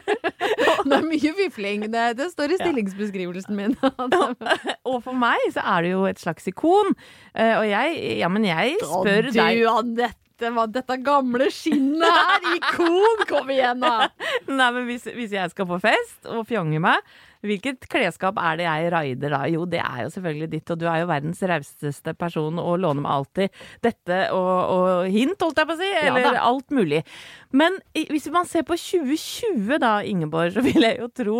det 0.87 0.97
er 1.01 1.05
mye 1.07 1.33
fifling. 1.41 1.85
Det, 1.91 2.05
det 2.19 2.29
står 2.33 2.55
i 2.55 2.59
stillingsbeskrivelsen 2.61 3.55
min. 3.59 3.75
Og 4.91 5.01
for 5.03 5.11
meg 5.15 5.43
så 5.55 5.63
er 5.75 5.83
du 5.87 5.91
jo 5.91 6.05
et 6.09 6.19
slags 6.23 6.47
ikon. 6.51 6.95
Og 7.35 7.65
jeg, 7.67 7.99
ja, 8.23 8.31
men 8.31 8.47
jeg 8.47 8.79
spør 8.83 9.29
deg 9.31 9.61
Du, 9.61 9.67
Anette, 9.71 10.09
hva 10.53 10.67
dette 10.69 10.99
gamle 11.03 11.49
skinnet 11.53 12.05
her! 12.05 12.49
Ikon! 12.57 13.23
Kom 13.29 13.49
igjen, 13.53 13.81
da! 13.81 14.09
Nei, 14.59 14.69
men 14.75 14.85
hvis, 14.89 15.07
hvis 15.17 15.33
jeg 15.35 15.53
skal 15.53 15.69
på 15.69 15.79
fest 15.83 16.29
og 16.29 16.45
fjonge 16.49 16.81
meg, 16.83 17.01
hvilket 17.45 17.85
klesskap 17.91 18.37
er 18.41 18.57
det 18.59 18.65
jeg 18.65 18.91
raider 18.93 19.33
da? 19.33 19.41
Jo, 19.51 19.65
det 19.69 19.81
er 19.83 20.03
jo 20.05 20.11
selvfølgelig 20.13 20.49
ditt, 20.55 20.73
og 20.73 20.81
du 20.81 20.87
er 20.89 21.01
jo 21.03 21.09
verdens 21.09 21.41
rauseste 21.51 22.13
person 22.17 22.59
og 22.61 22.79
låner 22.81 23.05
meg 23.05 23.13
alltid 23.13 23.63
dette 23.85 24.19
og, 24.35 24.53
og 24.73 25.09
hint, 25.13 25.37
holdt 25.43 25.61
jeg 25.61 25.69
på 25.69 25.77
å 25.77 25.79
si, 25.81 25.91
eller 26.01 26.27
ja, 26.27 26.35
alt 26.47 26.73
mulig. 26.73 27.03
Men 27.55 27.77
hvis 27.93 28.29
man 28.33 28.49
ser 28.49 28.65
på 28.67 28.77
2020 28.79 29.81
da, 29.83 29.97
Ingeborg, 30.07 30.55
så 30.55 30.65
vil 30.65 30.87
jeg 30.87 31.01
jo 31.01 31.09
tro 31.21 31.39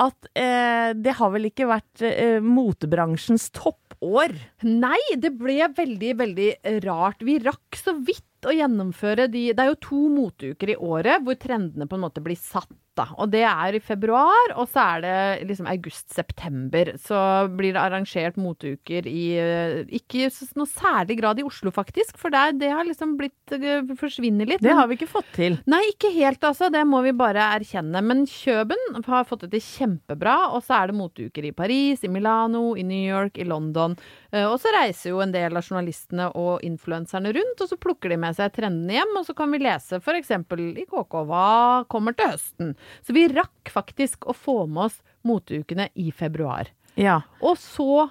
at 0.00 0.32
eh, 0.38 0.92
det 0.96 1.16
har 1.18 1.32
vel 1.34 1.50
ikke 1.50 1.68
vært 1.70 2.04
eh, 2.06 2.38
motebransjens 2.44 3.50
toppår. 3.56 4.36
Nei, 4.68 5.00
det 5.20 5.34
ble 5.40 5.58
veldig, 5.76 6.16
veldig 6.20 6.50
rart. 6.86 7.24
Vi 7.26 7.40
rakk 7.44 7.80
så 7.80 7.96
vidt 7.96 8.26
å 8.48 8.54
gjennomføre 8.56 9.28
de 9.32 9.50
Det 9.52 9.64
er 9.64 9.72
jo 9.72 9.80
to 9.84 10.00
moteuker 10.12 10.72
i 10.72 10.78
året 10.78 11.24
hvor 11.26 11.36
trendene 11.40 11.88
på 11.88 11.98
en 11.98 12.06
måte 12.06 12.22
blir 12.24 12.38
satt. 12.38 12.70
Da. 13.00 13.06
Og 13.22 13.30
det 13.32 13.42
er 13.48 13.76
i 13.78 13.80
februar, 13.82 14.52
og 14.60 14.68
så 14.68 14.82
er 14.98 15.04
det 15.06 15.48
liksom 15.48 15.68
august-september. 15.70 16.92
Så 17.00 17.16
blir 17.56 17.74
det 17.76 17.80
arrangert 17.82 18.36
moteuker 18.40 19.06
i 19.08 19.24
eh, 19.40 19.80
Ikke 19.96 20.28
noe 20.58 20.68
særlig 20.68 21.16
grad 21.20 21.40
i 21.40 21.46
Oslo, 21.46 21.72
faktisk, 21.74 22.18
for 22.20 22.32
der, 22.34 22.52
det 22.60 22.70
har 22.74 22.84
liksom 22.88 23.16
blitt 23.20 23.54
eh, 23.56 23.82
forsvinner 24.00 24.48
litt. 24.50 24.62
Det 24.64 24.74
har 24.76 24.90
vi 24.90 24.98
ikke 24.98 25.10
fått 25.10 25.30
til. 25.36 25.58
Nei, 25.70 25.82
ikke 25.94 26.12
helt, 26.14 26.42
altså. 26.44 26.68
Det 26.72 26.84
må 26.88 27.02
vi 27.06 27.14
bare 27.16 27.48
erkjenne. 27.56 28.02
Men 28.04 28.24
Kjøben 28.28 29.00
har 29.06 29.26
fått 29.28 29.46
det 29.46 29.52
til 29.56 29.64
kjempebra. 29.66 30.36
Og 30.54 30.64
så 30.66 30.80
er 30.80 30.90
det 30.90 30.98
moteuker 31.00 31.46
i 31.48 31.54
Paris, 31.56 32.04
i 32.06 32.12
Milano, 32.12 32.74
i 32.78 32.84
New 32.86 33.00
York, 33.00 33.38
i 33.40 33.46
London. 33.48 33.96
Eh, 34.32 34.44
Og 34.46 34.58
så 34.62 34.72
reiser 34.76 35.14
jo 35.14 35.22
en 35.24 35.32
del 35.34 35.56
av 35.56 35.64
journalistene 35.66 36.30
og 36.38 36.64
influenserne 36.66 37.32
rundt, 37.34 37.60
og 37.64 37.70
så 37.70 37.78
plukker 37.80 38.12
de 38.12 38.18
med 38.20 38.36
seg 38.36 38.52
trendene 38.56 38.98
hjem, 38.98 39.16
og 39.20 39.26
så 39.26 39.34
kan 39.36 39.50
vi 39.54 39.62
lese 39.62 40.00
f.eks. 40.00 40.30
i 40.30 40.86
KK 40.90 41.20
hva 41.30 41.44
kommer 41.90 42.14
til 42.16 42.30
høsten. 42.32 42.74
Så 43.06 43.16
vi 43.16 43.26
rakk 43.32 43.70
faktisk 43.72 44.26
å 44.30 44.36
få 44.36 44.62
med 44.66 44.88
oss 44.90 45.00
moteukene 45.26 45.90
i 45.94 46.10
februar. 46.14 46.72
Ja. 46.98 47.20
Og 47.40 47.58
så 47.60 48.08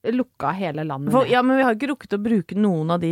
lukka 0.00 0.48
hele 0.56 0.84
landet 0.84 1.12
ned. 1.12 1.28
ja, 1.28 1.42
men 1.44 1.58
vi 1.58 1.62
har 1.66 1.74
ikke 1.76 1.90
rukket 1.90 2.14
å 2.16 2.18
bruke 2.24 2.56
noen 2.56 2.88
av 2.94 3.02
de 3.02 3.10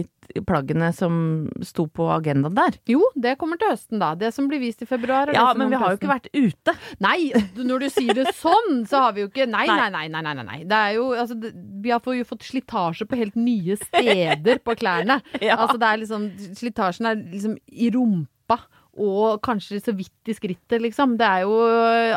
plaggene 0.49 0.89
som 0.97 1.19
sto 1.65 1.85
på 1.93 2.07
agendaen 2.13 2.55
der. 2.57 2.79
Jo, 2.89 3.03
det 3.13 3.35
kommer 3.41 3.61
til 3.61 3.75
høsten, 3.75 3.99
da. 4.01 4.15
Det 4.17 4.31
som 4.33 4.49
blir 4.49 4.61
vist 4.63 4.81
i 4.85 4.89
februar. 4.89 5.29
Ja, 5.37 5.51
men 5.57 5.69
vi 5.69 5.77
har 5.81 5.93
jo 5.93 5.99
ikke 6.01 6.09
vært 6.09 6.31
ute. 6.33 6.75
Nei, 7.05 7.29
når 7.59 7.85
du 7.85 7.89
sier 7.93 8.17
det 8.17 8.33
sånn, 8.39 8.87
så 8.89 9.03
har 9.05 9.13
vi 9.17 9.27
jo 9.27 9.29
ikke 9.29 9.45
Nei, 9.49 9.67
nei, 9.69 9.77
Nei. 9.77 9.91
nei. 9.91 10.07
nei, 10.15 10.23
nei, 10.25 10.35
nei, 10.41 10.47
nei. 10.49 10.59
Det 10.69 10.81
er 10.87 10.97
jo, 10.97 11.11
altså, 11.13 11.37
det, 11.43 11.53
vi 11.85 11.93
har 11.93 12.09
jo 12.21 12.29
fått 12.29 12.49
slitasje 12.49 13.09
på 13.09 13.21
helt 13.21 13.37
nye 13.37 13.77
steder 13.85 14.65
på 14.65 14.77
klærne. 14.81 15.21
Ja. 15.45 15.59
Altså, 15.61 15.77
det 15.81 15.87
er 15.93 16.01
liksom 16.01 16.25
Slitasjen 16.57 17.07
er 17.13 17.21
liksom 17.21 17.55
i 17.69 17.93
rumpa. 17.95 18.63
Og 18.99 19.41
kanskje 19.45 19.81
så 19.83 19.95
vidt 19.97 20.31
i 20.31 20.37
skrittet, 20.37 20.83
liksom. 20.85 21.17
Det 21.21 21.27
er 21.27 21.47
jo 21.47 21.59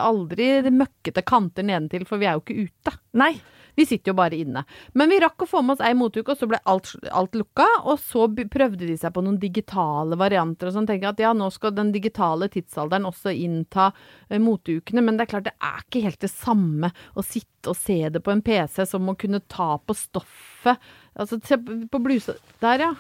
aldri 0.01 0.51
møkkete 0.73 1.23
kanter 1.27 1.67
nedentil, 1.67 2.07
for 2.09 2.21
vi 2.21 2.29
er 2.29 2.38
jo 2.38 2.45
ikke 2.45 2.69
ute. 2.69 2.97
Nei. 3.21 3.35
Vi 3.75 3.85
sitter 3.85 4.11
jo 4.11 4.17
bare 4.17 4.35
inne. 4.35 4.63
Men 4.93 5.09
vi 5.11 5.19
rakk 5.23 5.45
å 5.45 5.47
få 5.47 5.61
med 5.63 5.77
oss 5.77 5.83
ei 5.85 5.93
motuke, 5.97 6.33
og 6.33 6.39
så 6.39 6.47
ble 6.50 6.59
alt, 6.69 6.91
alt 7.07 7.38
lukka. 7.38 7.67
Og 7.88 8.00
så 8.03 8.27
prøvde 8.29 8.88
de 8.88 8.97
seg 9.00 9.13
på 9.15 9.23
noen 9.23 9.39
digitale 9.41 10.17
varianter 10.19 10.69
og 10.69 10.75
sånn. 10.75 10.89
Tenker 10.89 11.13
at 11.13 11.23
ja, 11.23 11.31
nå 11.38 11.47
skal 11.53 11.75
den 11.77 11.93
digitale 11.95 12.50
tidsalderen 12.51 13.07
også 13.09 13.33
innta 13.33 13.91
eh, 14.27 14.41
moteukene. 14.43 15.03
Men 15.05 15.17
det 15.17 15.27
er 15.27 15.33
klart, 15.35 15.47
det 15.47 15.55
er 15.55 15.85
ikke 15.85 16.03
helt 16.07 16.21
det 16.23 16.33
samme 16.33 16.91
å 17.15 17.25
sitte 17.25 17.71
og 17.71 17.77
se 17.77 17.97
det 18.11 18.23
på 18.25 18.33
en 18.33 18.43
PC 18.43 18.83
som 18.89 19.07
å 19.07 19.17
kunne 19.19 19.43
ta 19.51 19.75
på 19.79 19.95
stoffet. 19.97 20.91
Altså, 21.15 21.39
se 21.43 21.57
på 21.59 21.81
på 21.91 22.00
blusa 22.00 22.38
Der, 22.61 22.85
ja. 22.85 22.93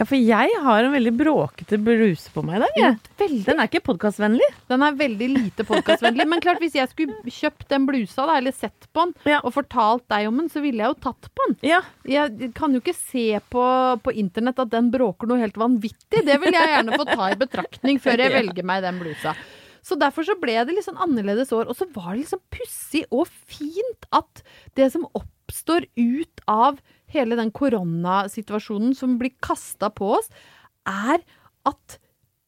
Ja, 0.00 0.06
for 0.08 0.16
jeg 0.16 0.54
har 0.64 0.86
en 0.86 0.94
veldig 0.94 1.10
bråkete 1.12 1.76
bluse 1.84 2.30
på 2.32 2.40
meg 2.46 2.56
i 2.56 2.60
dag. 2.62 2.78
Ja. 2.80 2.90
Den 3.44 3.58
er 3.60 3.68
ikke 3.68 3.82
podkastvennlig. 3.84 4.46
Den 4.70 4.80
er 4.86 4.94
veldig 4.96 5.26
lite 5.34 5.66
podkastvennlig. 5.68 6.24
Men 6.30 6.40
klart, 6.40 6.62
hvis 6.64 6.78
jeg 6.78 6.88
skulle 6.88 7.18
kjøpt 7.28 7.66
den 7.68 7.84
blusa, 7.84 8.24
da, 8.24 8.38
eller 8.40 8.54
sett 8.56 8.86
på 8.96 9.04
den, 9.04 9.12
Ja. 9.28 9.42
og 9.44 9.52
fortalt 9.52 10.06
deg 10.08 10.28
om 10.30 10.38
den, 10.40 10.48
så 10.48 10.62
ville 10.64 10.80
jeg 10.80 10.94
jo 10.94 11.00
tatt 11.04 11.28
på 11.36 11.46
den. 11.50 11.56
Ja, 11.68 11.82
Jeg 12.08 12.54
kan 12.56 12.72
jo 12.72 12.80
ikke 12.80 12.96
se 12.96 13.26
på, 13.52 13.64
på 14.00 14.14
internett 14.16 14.58
at 14.58 14.70
den 14.72 14.88
bråker 14.90 15.28
noe 15.28 15.38
helt 15.38 15.60
vanvittig. 15.60 16.24
Det 16.24 16.40
vil 16.40 16.56
jeg 16.56 16.72
gjerne 16.72 16.96
få 16.96 17.04
ta 17.04 17.28
i 17.30 17.36
betraktning 17.36 18.00
før 18.00 18.16
jeg 18.24 18.32
velger 18.40 18.64
meg 18.64 18.80
den 18.82 18.98
blusa. 19.02 19.34
Så 19.84 19.98
derfor 20.00 20.24
så 20.24 20.32
ble 20.40 20.56
det 20.64 20.72
litt 20.78 20.84
sånn 20.88 20.96
annerledes 21.00 21.52
år. 21.52 21.68
Og 21.68 21.76
så 21.76 21.84
var 21.92 22.14
det 22.14 22.24
liksom 22.24 22.40
pussig 22.50 23.04
og 23.12 23.28
fint 23.28 24.08
at 24.16 24.42
det 24.76 24.88
som 24.92 25.04
oppstår 25.12 25.84
ut 26.00 26.40
av 26.48 26.80
hele 27.14 27.38
den 27.38 27.52
koronasituasjonen 27.54 28.94
som 28.96 29.18
blir 29.20 29.34
kasta 29.42 29.90
på 29.94 30.14
oss, 30.18 30.30
er 30.88 31.20
at 31.68 31.98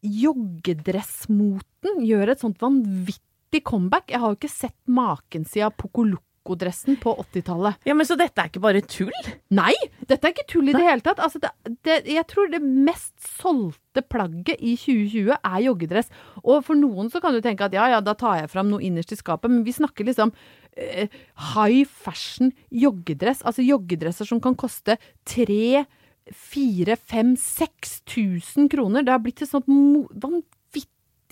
joggedressmoten 0.03 2.03
gjør 2.07 2.33
et 2.33 2.43
sånt 2.43 2.63
vanvittig 2.63 3.63
comeback. 3.69 4.11
Jeg 4.11 4.23
har 4.23 4.33
jo 4.33 4.41
ikke 4.41 4.51
sett 4.51 4.79
maken 4.91 5.45
siden 5.49 5.75
Pocolocco-dressen 5.79 6.97
på 7.03 7.15
80-tallet. 7.23 7.79
ja, 7.87 7.95
men 7.95 8.09
Så 8.09 8.17
dette 8.19 8.41
er 8.41 8.51
ikke 8.51 8.65
bare 8.65 8.83
tull? 8.83 9.13
Nei, 9.55 9.75
dette 10.09 10.27
er 10.27 10.35
ikke 10.35 10.49
tull 10.51 10.73
i 10.73 10.75
det 10.75 10.83
hele 10.83 11.05
tatt. 11.05 11.21
Altså, 11.23 11.39
det, 11.43 11.53
det, 11.87 12.01
jeg 12.11 12.27
tror 12.31 12.51
det 12.51 12.63
mest 12.63 13.15
solgte 13.39 14.03
plagget 14.03 14.59
i 14.59 14.75
2020 14.81 15.37
er 15.37 15.61
joggedress. 15.69 16.11
Og 16.43 16.65
for 16.67 16.79
noen 16.79 17.13
så 17.13 17.23
kan 17.23 17.37
du 17.37 17.43
tenke 17.45 17.69
at 17.69 17.77
ja, 17.77 17.87
ja, 17.95 18.03
da 18.03 18.17
tar 18.19 18.43
jeg 18.43 18.51
fram 18.53 18.73
noe 18.73 18.83
innerst 18.83 19.15
i 19.15 19.21
skapet, 19.21 19.53
men 19.53 19.63
vi 19.67 19.77
snakker 19.77 20.09
liksom 20.09 20.35
Eh, 20.77 21.09
high 21.55 21.85
fashion 21.85 22.53
joggedress. 22.71 23.43
Altså 23.45 23.63
joggedresser 23.63 24.25
som 24.29 24.41
kan 24.41 24.55
koste 24.57 24.97
tre 25.29 25.85
4000-5000-6000 26.33 28.69
kroner. 28.73 29.03
Det 29.03 29.13
har 29.13 29.19
blitt 29.21 29.43
et 29.43 29.49
sånt 29.51 29.67
vanvittig 29.69 30.49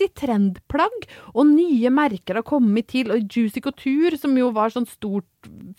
i 0.05 0.11
trendplagg, 0.17 1.07
og 1.35 1.49
nye 1.51 1.91
merker 1.95 2.41
har 2.41 2.47
kommet 2.47 2.91
til. 2.93 3.13
Og 3.15 3.27
Juicy 3.27 3.63
Couture, 3.65 4.19
som 4.21 4.37
jo 4.39 4.51
var 4.55 4.73
sånn 4.75 4.89
stort 4.89 5.27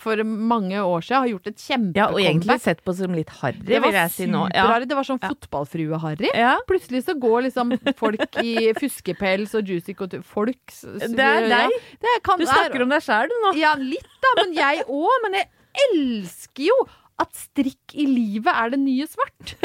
for 0.02 0.18
mange 0.26 0.80
år 0.82 1.04
siden, 1.06 1.22
har 1.22 1.32
gjort 1.32 1.50
et 1.52 1.60
kjempecomeback. 1.62 2.00
Ja, 2.00 2.08
og 2.10 2.22
egentlig 2.22 2.58
sett 2.64 2.82
på 2.86 2.96
som 2.98 3.18
litt 3.18 3.34
harry, 3.42 3.62
vil 3.62 3.98
jeg 3.98 4.14
si 4.16 4.30
nå. 4.30 4.46
Ja. 4.56 4.68
Det 4.82 4.98
var 4.98 5.08
sånn 5.08 5.22
ja. 5.22 5.32
fotballfrue-harry. 5.34 6.32
Ja. 6.38 6.56
Plutselig 6.70 7.04
så 7.08 7.18
går 7.22 7.48
liksom 7.50 7.76
folk 8.00 8.40
i 8.42 8.72
fuskepels 8.80 9.54
og 9.58 9.70
Juicy 9.70 9.96
Couture 9.98 10.26
Folk 10.26 10.62
Det 10.72 11.28
er 11.28 11.48
deg. 11.50 11.78
Ja. 12.02 12.16
du 12.26 12.48
snakker 12.48 12.86
om 12.86 12.94
deg 12.94 13.06
sjæl, 13.06 13.30
du 13.30 13.38
nå. 13.46 13.54
Ja, 13.60 13.76
litt 13.80 14.18
da, 14.24 14.34
men 14.44 14.58
jeg 14.58 14.88
òg. 14.88 15.14
Men 15.26 15.38
jeg 15.42 15.50
elsker 15.92 16.68
jo 16.72 16.82
at 17.22 17.38
strikk 17.38 17.94
i 17.94 18.08
livet 18.10 18.50
er 18.50 18.74
det 18.74 18.82
nye 18.82 19.06
svart. 19.10 19.56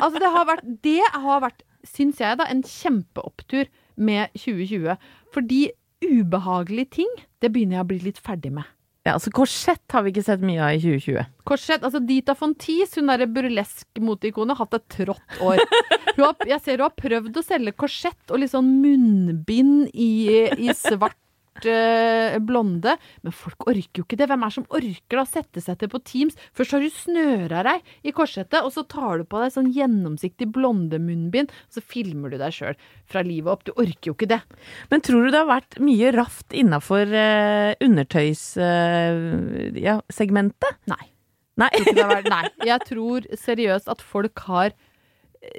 Altså, 0.00 0.16
det 0.22 0.30
har 0.32 0.46
vært, 0.48 0.68
det 0.84 1.02
har 1.12 1.42
vært 1.42 1.64
syns 1.84 2.20
jeg, 2.20 2.38
da, 2.40 2.46
en 2.48 2.62
kjempeopptur 2.64 3.68
med 4.00 4.32
2020. 4.38 4.96
Fordi 5.34 5.62
ubehagelige 6.00 6.96
ting, 7.00 7.16
det 7.40 7.52
begynner 7.52 7.80
jeg 7.80 7.86
å 7.86 7.90
bli 7.92 8.02
litt 8.08 8.20
ferdig 8.22 8.52
med. 8.56 8.68
Ja, 9.06 9.14
altså 9.14 9.30
Korsett 9.32 9.94
har 9.94 10.04
vi 10.04 10.12
ikke 10.12 10.24
sett 10.26 10.42
mye 10.44 10.60
av 10.60 10.74
i 10.76 10.80
2020. 10.82 11.28
Korsett, 11.48 11.84
altså 11.86 12.02
Dita 12.04 12.34
von 12.36 12.52
Teese, 12.60 13.00
hun 13.00 13.08
derre 13.08 13.28
burlesk-moteikonet, 13.32 14.58
har 14.58 14.66
hatt 14.66 14.76
et 14.76 14.90
trått 14.92 15.40
år. 15.40 15.62
Har, 16.20 16.34
jeg 16.44 16.60
ser 16.60 16.80
hun 16.80 16.84
har 16.84 16.96
prøvd 16.98 17.38
å 17.40 17.44
selge 17.46 17.72
korsett 17.80 18.32
og 18.34 18.42
litt 18.42 18.52
sånn 18.52 18.66
munnbind 18.82 19.88
i, 19.94 20.10
i 20.52 20.74
svart 20.76 21.16
blonde, 21.60 22.94
men 23.24 23.32
folk 23.34 23.66
orker 23.68 24.00
jo 24.00 24.04
ikke 24.06 24.16
det. 24.20 24.28
Hvem 24.30 24.42
er 24.46 24.48
det 24.52 24.54
som 24.56 24.66
orker 24.78 25.20
å 25.20 25.24
sette 25.28 25.60
seg 25.60 25.78
til 25.80 25.90
på 25.92 26.00
Teams? 26.06 26.36
Først 26.56 26.72
har 26.76 26.80
du 26.84 26.90
snøra 26.94 27.62
deg 27.66 27.90
i 28.06 28.12
korsettet, 28.16 28.62
og 28.64 28.70
så 28.74 28.84
tar 28.88 29.18
du 29.20 29.24
på 29.28 29.40
deg 29.42 29.52
sånn 29.54 29.68
gjennomsiktig 29.74 30.48
blondemunnbind, 30.54 31.50
og 31.50 31.74
så 31.76 31.82
filmer 31.84 32.30
du 32.32 32.38
deg 32.40 32.54
sjøl 32.56 32.78
fra 33.10 33.24
livet 33.26 33.50
opp. 33.52 33.64
Du 33.66 33.72
orker 33.74 34.12
jo 34.12 34.16
ikke 34.16 34.30
det. 34.30 34.40
Men 34.92 35.02
tror 35.04 35.26
du 35.26 35.30
det 35.34 35.40
har 35.42 35.50
vært 35.50 35.78
mye 35.84 36.12
raft 36.16 36.54
innafor 36.56 37.06
uh, 37.10 37.72
undertøyssegmentet? 37.82 39.80
ja, 39.84 39.98
segmentet? 40.12 40.78
Nei. 40.90 41.02
Nei. 41.60 41.70
Vært- 41.92 42.30
Nei. 42.34 42.44
Jeg 42.68 42.86
tror 42.88 43.26
seriøst 43.36 43.90
at 43.92 44.00
folk 44.04 44.38
har 44.48 44.72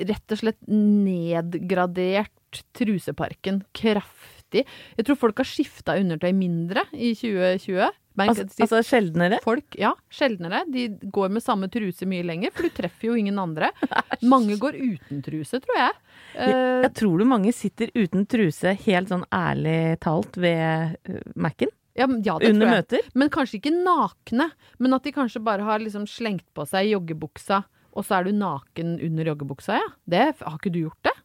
rett 0.06 0.34
og 0.34 0.38
slett 0.42 0.60
nedgradert 0.70 2.62
truseparken 2.78 3.64
kraftig. 3.78 4.41
Jeg 4.60 5.06
tror 5.08 5.16
folk 5.16 5.38
har 5.42 5.48
skifta 5.48 5.96
undertøy 6.00 6.32
mindre 6.36 6.84
i 6.94 7.14
2020. 7.16 7.90
Men 8.20 8.30
Altså, 8.34 8.44
altså 8.60 8.82
sjeldnere? 8.84 9.38
Folk, 9.40 9.76
ja, 9.80 9.94
sjeldnere. 10.12 10.66
De 10.68 10.90
går 11.16 11.30
med 11.32 11.42
samme 11.44 11.70
truse 11.72 12.04
mye 12.06 12.26
lenger, 12.28 12.52
for 12.52 12.68
du 12.68 12.70
treffer 12.76 13.08
jo 13.08 13.16
ingen 13.16 13.40
andre. 13.40 13.70
Mange 14.34 14.58
går 14.60 14.76
uten 14.76 15.22
truse, 15.24 15.62
tror 15.64 15.78
jeg. 15.80 15.94
Eh, 16.36 16.82
Jeg 16.84 16.94
tror 17.00 17.18
du 17.20 17.26
mange 17.26 17.54
sitter 17.56 17.88
uten 17.96 18.26
truse, 18.28 18.76
helt 18.84 19.08
sånn 19.12 19.24
ærlig 19.32 19.98
talt, 20.04 20.36
ved 20.36 20.98
uh, 21.08 21.22
Mac-en? 21.36 21.72
ja, 21.96 22.08
ja, 22.24 22.36
Under 22.36 22.68
jeg. 22.68 22.76
møter? 22.76 23.08
Men 23.16 23.30
kanskje 23.32 23.60
ikke 23.60 23.74
nakne. 23.76 24.50
Men 24.80 24.94
at 24.96 25.04
de 25.08 25.12
kanskje 25.16 25.42
bare 25.44 25.64
har 25.68 25.80
liksom 25.84 26.04
slengt 26.08 26.46
på 26.56 26.64
seg 26.68 26.92
joggebuksa, 26.92 27.64
og 27.92 28.06
så 28.08 28.20
er 28.20 28.28
du 28.28 28.32
naken 28.36 28.98
under 29.04 29.28
joggebuksa, 29.34 29.80
ja. 29.80 29.90
Det, 30.08 30.34
har 30.40 30.56
ikke 30.60 30.72
du 30.72 30.84
gjort 30.86 31.00
det? 31.08 31.16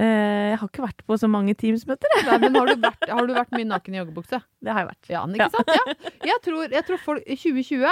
Eh, 0.00 0.50
jeg 0.50 0.58
har 0.60 0.70
ikke 0.70 0.84
vært 0.86 1.02
på 1.04 1.16
så 1.20 1.28
mange 1.28 1.52
Teams-møter, 1.60 2.14
jeg. 2.16 2.40
Men 2.40 2.56
har 2.56 2.70
du, 2.70 2.74
vært, 2.80 3.08
har 3.10 3.28
du 3.28 3.34
vært 3.36 3.52
mye 3.56 3.68
naken 3.68 3.96
i 3.96 4.00
joggebukse? 4.00 4.40
Det 4.64 4.72
har 4.72 4.84
jeg 4.84 4.90
vært. 4.90 5.10
Ja, 5.12 5.24
ikke 5.28 5.50
sant? 5.52 5.72
Ja. 5.76 6.12
Jeg 6.30 6.42
tror, 6.46 6.62
jeg 6.72 6.86
tror 6.88 7.02
folk, 7.04 7.26
2020 7.28 7.84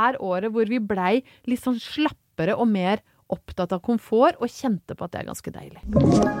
er 0.00 0.20
året 0.24 0.54
hvor 0.54 0.70
vi 0.70 0.80
blei 0.80 1.14
litt 1.50 1.62
sånn 1.62 1.80
slappere 1.82 2.56
og 2.56 2.70
mer 2.70 3.04
opptatt 3.30 3.74
av 3.76 3.82
komfort, 3.84 4.40
og 4.42 4.50
kjente 4.50 4.96
på 4.96 5.06
at 5.06 5.12
det 5.14 5.20
er 5.20 5.28
ganske 5.28 5.52
deilig. 5.54 6.40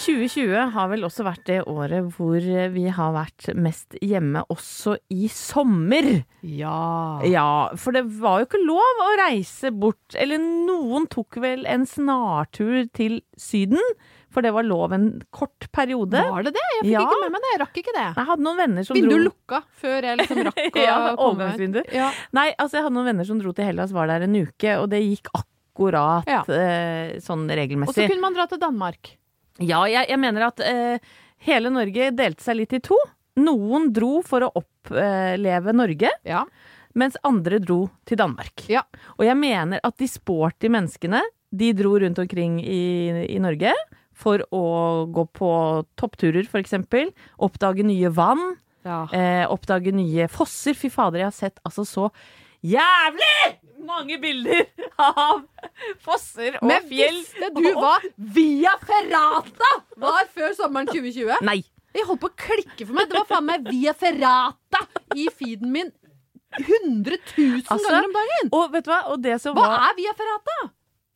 2020 0.00 0.70
har 0.74 0.88
vel 0.90 1.04
også 1.06 1.24
vært 1.26 1.42
det 1.48 1.58
året 1.68 2.06
hvor 2.16 2.40
vi 2.74 2.84
har 2.96 3.10
vært 3.14 3.50
mest 3.60 3.96
hjemme 4.00 4.42
også 4.52 4.94
i 5.12 5.28
sommer. 5.32 6.08
Ja. 6.46 7.20
Ja, 7.28 7.46
for 7.80 7.92
det 7.96 8.06
var 8.20 8.40
jo 8.42 8.48
ikke 8.48 8.62
lov 8.64 9.02
å 9.04 9.10
reise 9.20 9.70
bort. 9.72 10.16
Eller 10.16 10.40
noen 10.40 11.06
tok 11.12 11.36
vel 11.44 11.66
en 11.68 11.84
snartur 11.88 12.88
til 12.96 13.20
Syden, 13.40 13.80
for 14.30 14.46
det 14.46 14.52
var 14.54 14.62
lov 14.66 14.92
en 14.94 15.06
kort 15.34 15.66
periode. 15.74 16.20
Var 16.30 16.48
det 16.48 16.54
det? 16.56 16.64
Jeg 16.80 16.84
fikk 16.86 16.92
Ja. 16.94 17.04
ikke 17.04 17.20
med 17.24 17.32
meg 17.36 17.44
det. 17.46 17.52
Jeg 17.54 17.60
rakk 17.66 17.78
ikke 17.82 17.96
det. 17.96 18.08
Jeg 18.16 18.28
hadde 18.32 18.46
noen 18.46 18.60
venner 18.64 18.86
som 18.86 18.94
Vindu 18.98 19.14
dro 19.16 19.22
lukka 19.28 19.62
før 19.82 20.08
jeg 20.10 20.18
liksom 20.22 20.42
rakk 20.48 20.76
å 20.80 20.84
Ja, 20.86 20.98
komme. 21.18 21.84
Ja. 21.92 22.10
Nei, 22.32 22.48
altså 22.56 22.78
jeg 22.78 22.86
hadde 22.88 22.96
noen 22.96 23.10
venner 23.12 23.26
som 23.26 23.40
dro 23.42 23.52
til 23.52 23.66
Hellas, 23.68 23.92
var 23.92 24.06
der 24.12 24.26
en 24.28 24.36
uke, 24.38 24.76
og 24.80 24.88
det 24.94 25.02
gikk 25.04 25.32
akkurat 25.34 26.24
Ja. 26.30 26.44
sånn 27.24 27.48
regelmessig. 27.50 27.90
Og 27.90 27.98
så 28.00 28.06
kunne 28.08 28.22
man 28.24 28.34
dra 28.38 28.46
til 28.50 28.58
Danmark. 28.62 29.16
Ja, 29.60 29.82
jeg, 29.90 30.08
jeg 30.08 30.18
mener 30.22 30.46
at 30.48 30.60
eh, 30.64 30.98
hele 31.46 31.70
Norge 31.72 32.10
delte 32.16 32.44
seg 32.44 32.56
litt 32.62 32.72
i 32.76 32.80
to. 32.84 32.96
Noen 33.40 33.90
dro 33.94 34.20
for 34.26 34.44
å 34.46 34.52
oppleve 34.60 35.74
Norge, 35.76 36.10
Ja. 36.28 36.44
mens 36.98 37.16
andre 37.24 37.60
dro 37.62 37.84
til 38.08 38.18
Danmark. 38.20 38.64
Ja. 38.72 38.82
Og 39.18 39.24
jeg 39.28 39.36
mener 39.38 39.80
at 39.86 39.96
de 40.00 40.08
sporty 40.10 40.68
menneskene, 40.72 41.20
de 41.50 41.72
dro 41.74 41.96
rundt 41.98 42.18
omkring 42.22 42.58
i, 42.62 43.26
i 43.30 43.38
Norge 43.42 43.72
for 44.20 44.42
å 44.54 45.06
gå 45.10 45.24
på 45.34 45.50
toppturer, 45.98 46.46
for 46.50 46.60
eksempel. 46.60 47.12
Oppdage 47.42 47.82
nye 47.86 48.10
vann. 48.12 48.56
Ja. 48.84 49.04
Eh, 49.12 49.44
oppdage 49.50 49.92
nye 49.96 50.28
fosser. 50.32 50.76
Fy 50.76 50.90
fader, 50.92 51.22
jeg 51.24 51.30
har 51.30 51.36
sett 51.36 51.60
altså 51.66 51.84
så 51.88 52.10
jævlig 52.66 53.58
mange 53.86 54.18
bilder 54.20 54.66
av 55.00 55.40
fosser 56.04 56.58
og 56.60 56.66
Men 56.68 56.84
fjell. 56.88 57.16
visste 57.20 57.48
du 57.56 57.62
hva 57.78 57.94
Via 58.36 58.74
Ferrata 58.84 59.70
var 60.00 60.26
før 60.34 60.52
sommeren 60.58 60.90
2020? 60.92 61.40
Nei. 61.46 61.60
Jeg 61.96 62.04
holdt 62.06 62.20
på 62.22 62.28
å 62.30 62.36
klikke 62.38 62.86
for 62.86 62.94
meg. 62.94 63.08
Det 63.10 63.16
var 63.18 63.26
faen 63.26 63.46
meg 63.48 63.64
Via 63.66 63.94
Ferrata 63.98 64.84
i 65.18 65.24
feeden 65.34 65.72
min 65.74 65.88
100 66.60 67.16
000 67.38 67.62
Altså, 67.70 67.88
ganger 67.88 68.06
om 68.08 68.14
dagen. 68.18 68.50
Og 68.58 68.72
vet 68.74 68.84
du 68.86 68.90
hva? 68.92 69.00
Og 69.14 69.22
det 69.24 69.36
som 69.42 69.54
Hva 69.58 69.66
var 69.72 69.88
er 69.90 69.96
Via 69.98 70.14
Ferrata? 70.18 70.58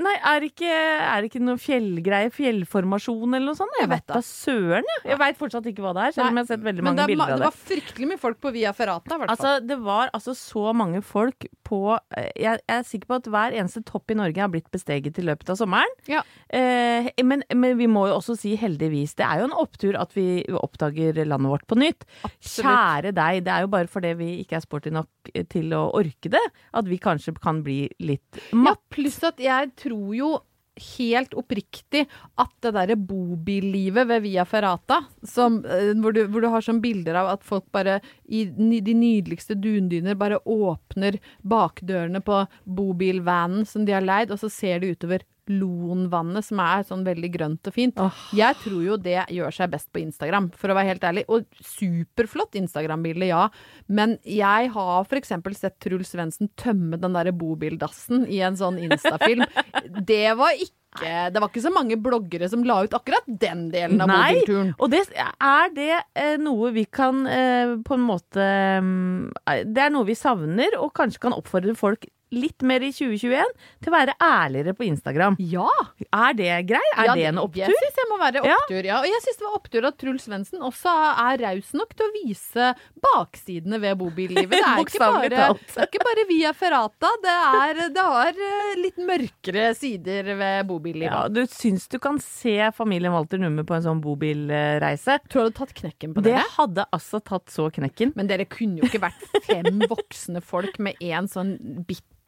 Nei, 0.02 0.14
er 0.26 0.40
det 0.42 0.48
ikke, 0.50 0.70
er 0.74 1.22
det 1.22 1.28
ikke 1.30 1.40
noe 1.44 1.61
fjellgreie? 1.62 2.30
Fjellformasjon 2.35 3.37
eller 3.37 3.46
noe 3.52 3.59
sånt? 3.59 3.70
Jeg 3.78 3.85
Jeg 3.85 3.90
vet 3.92 4.07
da 4.11 4.20
søren, 4.26 4.88
jeg. 4.90 5.02
Jeg 5.12 5.18
veit 5.20 5.37
fortsatt 5.38 5.68
ikke 5.70 5.85
hva 5.85 5.92
det 5.94 6.07
er, 6.09 6.14
selv 6.16 6.30
om 6.33 6.38
jeg 6.40 6.42
har 6.42 6.48
sett 6.50 6.64
veldig 6.64 6.83
Men 6.83 6.88
mange 6.88 7.04
er 7.04 7.11
bilder 7.12 7.24
av 7.24 7.30
det 7.30 7.37
det. 7.44 7.50
var 7.50 7.59
fryktelig 7.68 8.09
mye 8.11 8.22
folk 8.24 8.40
på 8.42 8.52
Via 8.57 8.72
Ferrata, 8.74 9.18
i. 9.20 9.28
Altså, 9.30 9.52
det 9.62 9.76
var 9.85 10.11
altså 10.16 10.35
så 10.35 10.72
mange 10.74 11.02
folk 11.07 11.46
på 11.64 11.78
eh, 12.16 12.26
Jeg, 12.42 12.59
jeg 12.66 12.74
er 12.80 12.88
sikker 12.88 13.07
på 13.12 13.18
at 13.20 13.28
hver 13.37 13.54
eneste 13.61 13.85
topp 13.87 14.11
i 14.11 14.16
Norge 14.18 14.42
har 14.42 14.50
blitt 14.50 14.66
besteget 14.74 15.20
i 15.22 15.26
løpet 15.28 15.54
av 15.54 15.61
sommeren. 15.62 15.94
Ja. 16.11 16.24
Eh, 16.50 17.12
men, 17.22 17.44
men 17.54 17.78
vi 17.78 17.87
må 17.87 18.09
jo 18.11 18.16
også 18.18 18.35
si 18.40 18.57
heldigvis. 18.59 19.14
Det 19.14 19.28
er 19.28 19.44
jo 19.44 19.48
en 19.52 19.57
opptur 19.62 19.94
at 20.00 20.11
vi 20.18 20.42
oppdager 20.59 21.22
landet 21.22 21.52
vårt 21.54 21.68
på 21.70 21.78
nytt. 21.78 22.02
Kjære 22.42 23.14
deg, 23.14 23.44
det 23.46 23.52
er 23.54 23.62
jo 23.68 23.70
bare 23.70 23.87
fordi 23.87 24.11
vi 24.18 24.33
ikke 24.42 24.59
er 24.59 24.64
sporty 24.66 24.90
nok 24.90 25.30
til 25.54 25.70
å 25.76 25.87
orke 25.96 26.28
det, 26.35 26.42
at 26.74 26.90
vi 26.90 26.98
kanskje 27.00 27.33
kan 27.38 27.62
bli 27.64 27.85
litt 28.02 28.42
Ja, 28.50 28.74
pluss 28.92 29.20
at 29.24 29.38
jeg 29.38 29.70
tror 29.76 29.83
jo 29.92 30.38
helt 30.74 31.34
oppriktig 31.38 32.04
at 32.40 32.52
det 32.64 32.72
derre 32.74 32.96
bobillivet 32.98 34.08
ved 34.10 34.24
Via 34.24 34.44
Ferrata, 34.48 35.04
som, 35.22 35.60
eh, 35.64 35.92
hvor, 36.00 36.12
du, 36.12 36.24
hvor 36.26 36.42
du 36.42 36.48
har 36.50 36.64
sånn 36.64 36.82
bilder 36.82 37.20
av 37.20 37.30
at 37.36 37.44
folk 37.46 37.66
bare 37.74 38.00
i 38.26 38.44
de 38.48 38.94
nydeligste 38.94 39.54
dundyner 39.54 40.18
bare 40.18 40.40
åpner 40.42 41.20
bakdørene 41.42 42.20
på 42.24 42.42
bobilvanen 42.64 43.66
som 43.66 43.86
de 43.86 43.94
har 43.94 44.04
leid, 44.04 44.34
og 44.34 44.42
så 44.42 44.50
ser 44.50 44.82
de 44.82 44.94
utover 44.96 45.22
Lonvannet, 45.52 46.46
som 46.46 46.61
er 46.64 46.85
sånn 46.88 47.04
veldig 47.07 47.30
grønt 47.35 47.70
og 47.70 47.74
fint. 47.76 47.98
Jeg 48.37 48.57
tror 48.62 48.80
jo 48.85 48.98
det 49.00 49.18
gjør 49.33 49.54
seg 49.54 49.72
best 49.74 49.90
på 49.92 50.02
Instagram, 50.04 50.50
for 50.57 50.72
å 50.72 50.78
være 50.78 50.94
helt 50.94 51.09
ærlig. 51.09 51.26
Og 51.33 51.44
superflott 51.64 52.57
Instagram-bilde, 52.61 53.28
ja. 53.33 53.48
Men 53.88 54.18
jeg 54.28 54.70
har 54.74 55.18
eksempel 55.24 55.57
sett 55.59 55.78
Truls 55.83 56.12
Svendsen 56.14 56.50
tømme 56.61 56.98
den 57.00 57.16
derre 57.16 57.35
bobildassen 57.35 58.26
i 58.28 58.40
en 58.44 58.59
sånn 58.61 58.80
Instafilm. 58.83 59.44
Det 60.09 60.33
var 60.38 60.57
ikke 60.57 61.33
Det 61.35 61.40
var 61.42 61.48
ikke 61.50 61.64
så 61.64 61.72
mange 61.74 61.96
bloggere 61.98 62.46
som 62.48 62.62
la 62.66 62.76
ut 62.85 62.92
akkurat 62.94 63.26
den 63.26 63.66
delen 63.72 63.98
av 64.04 64.11
Nei, 64.12 64.37
bobilturen. 64.37 64.68
og 64.78 64.92
det, 64.92 65.00
er 65.42 65.72
det 65.74 65.88
eh, 66.14 66.37
noe 66.38 66.70
vi 66.76 66.85
kan 66.87 67.24
eh, 67.26 67.72
på 67.83 67.96
en 67.96 68.04
måte 68.07 68.44
mm, 68.78 69.33
Det 69.74 69.83
er 69.83 69.90
noe 69.90 70.07
vi 70.07 70.14
savner, 70.14 70.78
og 70.78 70.94
kanskje 70.94 71.24
kan 71.26 71.35
oppfordre 71.35 71.74
folk 71.78 72.07
litt 72.34 72.64
mer 72.66 72.84
i 72.84 72.90
2021 72.94 73.52
til 73.84 73.92
å 73.92 73.94
være 73.94 74.16
ærligere 74.22 74.74
på 74.78 74.86
Instagram. 74.88 75.36
Ja! 75.38 75.68
Er 76.10 76.36
det 76.38 76.50
grei? 76.70 76.82
Er 76.96 77.10
Ja, 77.10 77.14
det 77.18 77.26
en 77.30 77.40
opptur? 77.42 77.64
Jeg 77.64 77.78
syns 77.80 77.98
det 77.98 78.06
må 78.10 78.18
være 78.20 78.42
opptur, 78.44 78.88
ja. 78.88 79.00
Og 79.00 79.08
jeg 79.10 79.24
syns 79.24 79.40
det 79.40 79.46
var 79.48 79.58
opptur 79.58 79.88
at 79.88 79.98
Truls 80.00 80.26
Svendsen 80.28 80.64
også 80.64 80.92
er 81.24 81.42
raus 81.44 81.72
nok 81.76 81.94
til 81.96 82.06
å 82.08 82.12
vise 82.18 82.70
baksidene 83.04 83.80
ved 83.82 83.98
bobillivet. 84.00 84.54
Det 84.54 84.60
er, 84.60 84.82
ikke 84.84 85.02
bare, 85.02 85.48
ikke 85.88 86.26
via 86.30 86.52
ferrata. 86.56 87.10
Det, 87.24 87.34
er, 87.60 87.82
det 87.94 88.06
har 88.08 88.40
eh, 88.48 88.74
litt 88.80 89.00
mørkere 89.04 89.66
sider 89.78 90.32
ved 90.38 90.68
bobillivet. 90.70 91.12
Ja, 91.12 91.26
du 91.28 91.42
syns 91.50 91.86
du 91.92 91.98
kan 92.02 92.18
se 92.22 92.56
familien 92.76 93.14
Walter 93.14 93.40
Numme 93.42 93.66
på 93.68 93.76
en 93.76 93.84
sånn 93.86 94.02
bobilreise? 94.04 95.18
Tror 95.28 95.44
du 95.44 95.46
hadde 95.48 95.58
tatt 95.60 95.76
knekken 95.80 96.14
på 96.16 96.24
Det 96.24 96.34
Det 96.34 96.44
hadde 96.56 96.86
altså 96.94 97.20
tatt 97.24 97.52
så 97.52 97.68
knekken. 97.74 98.14
Men 98.18 98.30
dere 98.30 98.46
kunne 98.50 98.82
jo 98.82 98.88
ikke 98.88 99.02
vært 99.04 99.44
fem 99.46 99.82
voksne 99.90 100.42
folk 100.44 100.78
med 100.82 100.98
én 101.04 101.28
sånn 101.30 101.56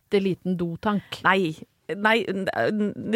bitte 0.06 0.22
liten 0.22 0.56
dotank. 0.56 1.22
Nei. 1.24 1.56
Nei, 1.86 2.24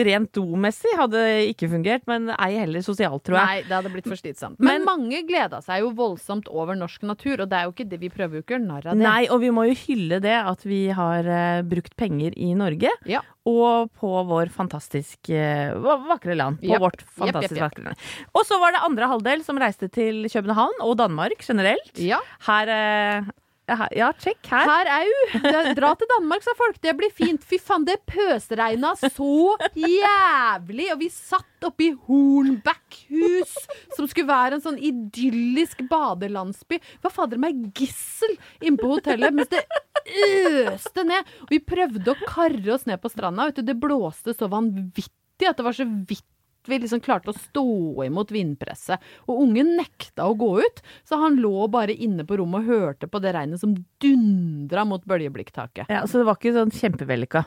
rent 0.07 0.31
domessig 0.31 0.93
hadde 0.95 1.21
ikke 1.51 1.67
fungert, 1.73 2.05
men 2.07 2.29
ei 2.37 2.53
heller 2.55 2.85
sosialt, 2.87 3.25
tror 3.27 3.41
jeg. 3.41 3.49
Nei, 3.49 3.63
det 3.67 3.75
hadde 3.75 3.91
blitt 3.91 4.07
for 4.07 4.15
slitsomt. 4.15 4.61
Men, 4.63 4.85
Men- 4.85 4.87
mange 4.87 5.23
gleda 5.27 5.59
seg 5.65 5.81
jo 5.83 5.91
voldsomt 5.99 6.47
over 6.47 6.79
norsk 6.79 7.03
natur, 7.03 7.41
og 7.43 7.51
det 7.51 7.59
er 7.59 7.67
jo 7.67 7.73
ikke 7.75 7.89
det 7.91 7.99
vi 7.99 8.13
prøver 8.15 8.39
jo 8.39 8.45
ikke 8.45 8.55
å 8.55 8.59
gjøre 8.61 8.69
narr 8.69 8.87
av 8.87 8.95
det. 8.95 9.03
Nei, 9.03 9.25
og 9.27 9.43
vi 9.43 9.51
må 9.51 9.67
jo 9.67 9.75
hylle 9.75 10.21
det 10.23 10.37
at 10.39 10.63
vi 10.63 10.85
har 10.95 11.27
uh, 11.27 11.65
brukt 11.67 11.97
penger 11.99 12.39
i 12.39 12.53
Norge. 12.55 12.95
Ja. 13.11 13.25
Og 13.51 13.91
på 13.99 14.13
vår 14.31 14.55
fantastisk 14.55 15.33
uh, 15.35 15.75
vakre 16.07 16.39
land. 16.39 16.63
På 16.63 16.71
yep. 16.71 16.87
vårt 16.87 17.03
fantastisk 17.03 17.59
yep, 17.59 17.59
yep, 17.59 17.67
vakre 17.67 17.89
land. 17.91 18.09
Og 18.39 18.47
så 18.47 18.63
var 18.63 18.77
det 18.77 18.87
andre 18.87 19.11
halvdel 19.17 19.43
som 19.43 19.59
reiste 19.59 19.91
til 19.91 20.31
København 20.31 20.79
og 20.87 20.95
Danmark 21.03 21.43
generelt. 21.43 21.91
Ja. 21.99 22.23
Her 22.47 22.71
eh, 22.71 23.35
ja, 23.97 24.09
sjekk 24.21 24.51
her. 24.51 24.71
Her 24.71 24.91
au! 25.01 25.75
Dra 25.79 25.93
til 25.99 26.11
Danmark, 26.15 26.45
sa 26.45 26.55
folk. 26.59 26.79
Det 26.83 26.95
blir 26.99 27.13
fint. 27.15 27.45
Fy 27.47 27.59
faen, 27.63 27.87
det 27.89 27.99
pøsregna 28.11 28.95
så 29.01 29.57
jævlig. 29.75 30.89
Og 30.95 31.01
vi 31.03 31.11
satt 31.15 31.67
oppe 31.67 31.87
i 31.89 31.93
Hornbackhus, 32.07 33.53
som 33.97 34.09
skulle 34.09 34.31
være 34.31 34.59
en 34.59 34.65
sånn 34.65 34.81
idyllisk 34.81 35.85
badelandsby. 35.91 36.81
Hva 37.03 37.13
fader 37.13 37.41
meg 37.43 37.71
gissel 37.77 38.37
inne 38.61 38.81
på 38.81 38.95
hotellet 38.95 39.37
mens 39.37 39.53
det 39.53 39.65
øste 40.71 41.05
ned. 41.07 41.29
Og 41.47 41.55
vi 41.55 41.63
prøvde 41.63 42.15
å 42.15 42.21
karre 42.27 42.77
oss 42.77 42.89
ned 42.89 43.03
på 43.03 43.13
stranda. 43.13 43.51
Vet 43.51 43.61
du, 43.61 43.67
det 43.71 43.79
blåste 43.81 44.35
så 44.37 44.51
vanvittig 44.51 45.49
at 45.49 45.57
det 45.61 45.65
var 45.67 45.77
så 45.77 45.87
vidt 45.89 46.27
vi 46.69 46.79
liksom 46.83 47.01
klarte 47.05 47.33
å 47.33 47.37
stå 47.37 47.67
imot 48.05 48.33
vindpresset. 48.35 49.03
Og 49.29 49.45
ungen 49.47 49.75
nekta 49.79 50.29
å 50.29 50.37
gå 50.39 50.51
ut, 50.61 50.83
så 51.09 51.21
han 51.23 51.39
lå 51.41 51.69
bare 51.73 51.97
inne 51.97 52.27
på 52.29 52.41
rommet 52.41 52.65
og 52.65 52.73
hørte 52.75 53.09
på 53.11 53.23
det 53.23 53.35
regnet 53.37 53.63
som 53.63 53.77
dundra 54.03 54.85
mot 54.89 55.05
bøljeblikktaket. 55.09 55.89
Ja, 55.93 56.05
så 56.07 56.21
det 56.21 56.29
var 56.29 56.41
ikke 56.41 56.57
sånn 56.57 56.75
kjempevellykka. 56.75 57.45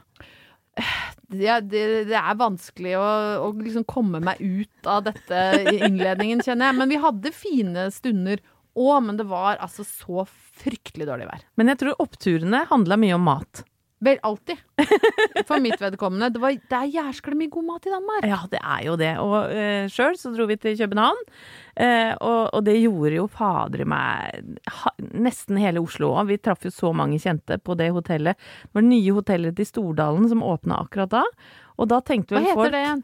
Ja, 1.34 1.60
det, 1.62 1.84
det 2.10 2.18
er 2.18 2.38
vanskelig 2.40 2.96
å, 2.98 3.06
å 3.46 3.52
liksom 3.60 3.86
komme 3.90 4.22
meg 4.24 4.42
ut 4.42 4.90
av 4.90 5.06
dette 5.06 5.44
i 5.70 5.80
innledningen, 5.86 6.42
kjenner 6.46 6.72
jeg. 6.72 6.80
Men 6.82 6.92
vi 6.92 7.02
hadde 7.02 7.36
fine 7.36 7.88
stunder 7.94 8.42
òg, 8.74 8.98
men 9.06 9.20
det 9.20 9.28
var 9.30 9.62
altså 9.62 9.86
så 9.86 10.26
fryktelig 10.64 11.08
dårlig 11.10 11.30
vær. 11.30 11.46
Men 11.60 11.72
jeg 11.72 11.82
tror 11.84 12.02
oppturene 12.04 12.66
handla 12.72 12.98
mye 13.02 13.18
om 13.18 13.26
mat. 13.30 13.64
Vel, 14.04 14.20
alltid. 14.26 14.60
For 15.48 15.62
mitt 15.64 15.80
vedkommende. 15.82 16.30
Det, 16.34 16.42
var, 16.44 16.56
det 16.56 16.80
er 16.80 16.94
jæskla 16.98 17.38
mye 17.40 17.52
god 17.54 17.68
mat 17.70 17.88
i 17.88 17.94
Danmark. 17.94 18.28
Ja, 18.28 18.40
det 18.52 18.60
er 18.60 18.82
jo 18.88 18.96
det. 19.00 19.12
Og 19.24 19.36
uh, 19.54 19.92
sjøl 19.92 20.18
så 20.20 20.34
dro 20.36 20.48
vi 20.50 20.60
til 20.60 20.80
København, 20.80 21.22
Uh, 21.74 22.14
og, 22.22 22.42
og 22.54 22.60
det 22.68 22.76
gjorde 22.84 23.16
jo 23.16 23.24
fader 23.34 23.82
meg 23.90 24.60
ha, 24.70 24.92
nesten 25.26 25.58
hele 25.58 25.82
Oslo 25.82 26.12
òg. 26.14 26.28
Vi 26.30 26.36
traff 26.38 26.68
jo 26.68 26.70
så 26.70 26.92
mange 26.94 27.18
kjente 27.18 27.58
på 27.58 27.74
det 27.80 27.88
hotellet. 27.96 28.38
Det 28.38 28.78
var 28.78 28.86
det 28.86 28.92
nye 28.92 29.16
hotellet 29.16 29.58
til 29.58 29.66
Stordalen 29.66 30.28
som 30.30 30.46
åpna 30.46 30.84
akkurat 30.84 31.16
da. 31.16 31.24
Og 31.82 31.90
da 31.90 31.98
tenkte 32.06 32.38
Hva 32.38 32.44
vel 32.44 32.52
folk 32.52 32.70
heter 32.70 32.76
det 32.76 32.84
igjen? 32.84 33.02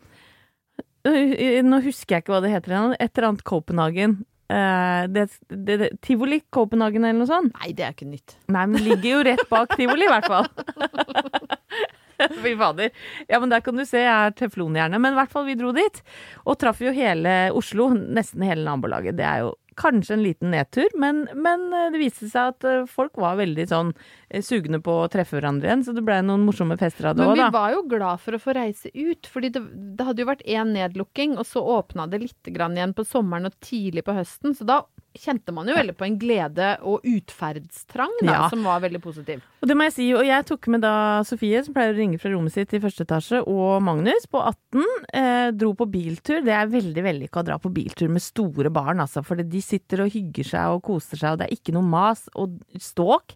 Uh, 1.10 1.58
Nå 1.66 1.82
husker 1.88 2.20
jeg 2.20 2.28
ikke 2.28 2.36
hva 2.36 2.44
det 2.46 2.54
heter 2.54 2.76
igjen. 2.76 2.94
Et 3.00 3.10
eller 3.10 3.32
annet 3.32 3.48
Copenhagen. 3.50 4.16
Eh, 4.50 5.04
det, 5.14 5.28
det, 5.48 5.78
det, 5.78 5.90
Tivoli 6.02 6.42
Copenhagen 6.50 7.06
eller 7.06 7.22
noe 7.22 7.30
sånt. 7.30 7.54
Nei, 7.62 7.72
det 7.78 7.86
er 7.86 7.94
ikke 7.94 8.10
nytt. 8.10 8.38
Nei, 8.50 8.66
men 8.72 8.82
ligger 8.86 9.10
jo 9.12 9.24
rett 9.28 9.46
bak 9.52 9.76
tivoli, 9.80 10.08
i 10.08 10.12
hvert 10.12 10.30
fall. 10.30 10.50
Fy 12.44 12.52
fader. 12.60 12.90
Ja, 13.30 13.40
men 13.40 13.52
der 13.54 13.62
kan 13.64 13.78
du 13.80 13.86
se, 13.88 14.02
jeg 14.04 14.12
er 14.12 14.34
teflonhjerne. 14.36 15.00
Men 15.00 15.16
i 15.16 15.20
hvert 15.22 15.32
fall, 15.32 15.46
vi 15.48 15.56
dro 15.60 15.72
dit. 15.76 16.02
Og 16.44 16.58
traff 16.60 16.82
jo 16.84 16.92
hele 16.96 17.36
Oslo, 17.56 17.94
nesten 17.96 18.44
hele 18.44 18.66
nabolaget. 18.66 19.16
Det 19.20 19.28
er 19.28 19.46
jo 19.46 19.54
kanskje 19.80 20.16
en 20.16 20.24
liten 20.24 20.52
nedtur, 20.54 20.88
men, 21.00 21.24
men 21.34 21.68
eh, 21.74 21.90
det 21.94 22.02
viste 22.02 22.30
seg 22.30 22.54
at 22.54 22.68
eh, 22.68 22.86
folk 22.90 23.18
var 23.22 23.40
veldig 23.40 23.66
sånn 23.70 23.94
eh, 23.96 24.44
sugne 24.46 24.82
på 24.84 24.96
å 25.04 25.10
treffe 25.12 25.38
hverandre 25.38 25.70
igjen, 25.70 25.86
så 25.88 25.96
det 25.96 26.04
ble 26.06 26.20
noen 26.26 26.46
morsomme 26.48 26.78
fester 26.80 27.10
av 27.10 27.18
det 27.18 27.28
Men 27.28 27.40
vi 27.40 27.50
var 27.56 27.74
jo 27.76 27.84
glad 27.90 28.24
for 28.24 28.36
å 28.36 28.42
få 28.44 28.56
reise 28.58 28.92
ut, 28.94 29.30
fordi 29.30 29.54
det, 29.56 29.64
det 29.98 30.08
hadde 30.08 30.24
jo 30.24 30.30
vært 30.32 30.46
én 30.48 30.74
nedlukking, 30.76 31.38
og 31.40 31.48
så 31.48 31.64
åpna 31.80 32.10
det 32.12 32.24
litt 32.26 32.54
grann 32.56 32.78
igjen 32.78 32.96
på 32.98 33.08
sommeren 33.08 33.50
og 33.50 33.60
tidlig 33.64 34.06
på 34.08 34.18
høsten, 34.20 34.58
så 34.58 34.68
da 34.68 34.82
kjente 35.18 35.52
man 35.56 35.68
jo 35.68 35.74
veldig 35.76 35.96
på 35.98 36.06
en 36.06 36.18
glede 36.22 36.68
og 36.86 37.02
utferdstrang 37.08 38.12
da, 38.22 38.32
Ja. 38.32 38.50
som 38.50 38.64
var 38.64 38.80
veldig 38.82 39.02
positiv. 39.02 39.42
Og 39.62 39.68
det 39.68 39.76
må 39.76 39.84
jeg 39.88 39.94
si, 39.94 40.14
og 40.14 40.24
jeg 40.26 40.46
tok 40.46 40.68
med 40.68 40.82
da 40.82 41.22
Sofie, 41.24 41.64
som 41.66 41.74
pleier 41.74 41.94
å 41.94 41.98
ringe 41.98 42.20
fra 42.20 42.32
rommet 42.32 42.54
sitt 42.54 42.74
i 42.74 42.80
første 42.80 43.04
etasje, 43.06 43.42
og 43.48 43.82
Magnus 43.84 44.26
på 44.30 44.40
18. 44.42 44.86
Eh, 45.14 45.52
dro 45.52 45.74
på 45.74 45.90
biltur. 45.90 46.42
Det 46.46 46.54
er 46.54 46.68
veldig 46.68 47.04
vellykka 47.04 47.42
å 47.42 47.46
dra 47.46 47.58
på 47.58 47.72
biltur 47.74 48.08
med 48.10 48.22
store 48.22 48.70
barn, 48.70 49.00
altså. 49.00 49.24
For 49.26 49.36
de 49.36 49.62
sitter 49.62 50.02
og 50.06 50.12
hygger 50.14 50.46
seg 50.46 50.76
og 50.78 50.84
koser 50.84 51.18
seg, 51.18 51.32
og 51.34 51.38
det 51.40 51.48
er 51.50 51.56
ikke 51.58 51.74
noe 51.74 51.84
mas 51.84 52.28
og 52.36 52.60
ståk. 52.78 53.36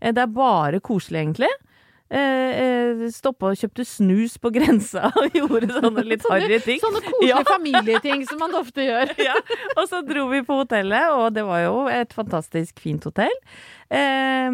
Eh, 0.00 0.12
det 0.12 0.18
er 0.18 0.26
bare 0.26 0.80
koselig, 0.80 1.22
egentlig. 1.24 1.48
Eh, 2.12 2.62
eh, 2.62 3.02
stoppa 3.14 3.50
og 3.52 3.56
kjøpte 3.58 3.86
snus 3.88 4.36
på 4.42 4.52
grensa 4.54 5.08
og 5.16 5.32
gjorde 5.38 5.72
sånne 5.80 6.04
litt 6.06 6.26
harry 6.30 6.58
ting. 6.64 6.80
Sånne 6.84 7.00
koselige 7.06 7.32
Ja. 7.32 7.42
familieting 7.48 8.26
som 8.28 8.38
man 8.44 8.54
ofte 8.60 8.84
gjør. 8.86 9.14
ja. 9.28 9.36
Og 9.76 9.86
så 9.90 10.02
dro 10.06 10.28
vi 10.32 10.42
på 10.46 10.60
hotellet, 10.62 11.08
og 11.16 11.32
det 11.36 11.46
var 11.48 11.64
jo 11.64 11.86
et 11.92 12.12
fantastisk 12.16 12.78
fint 12.84 13.04
hotell. 13.08 13.32
Eh, 13.92 14.50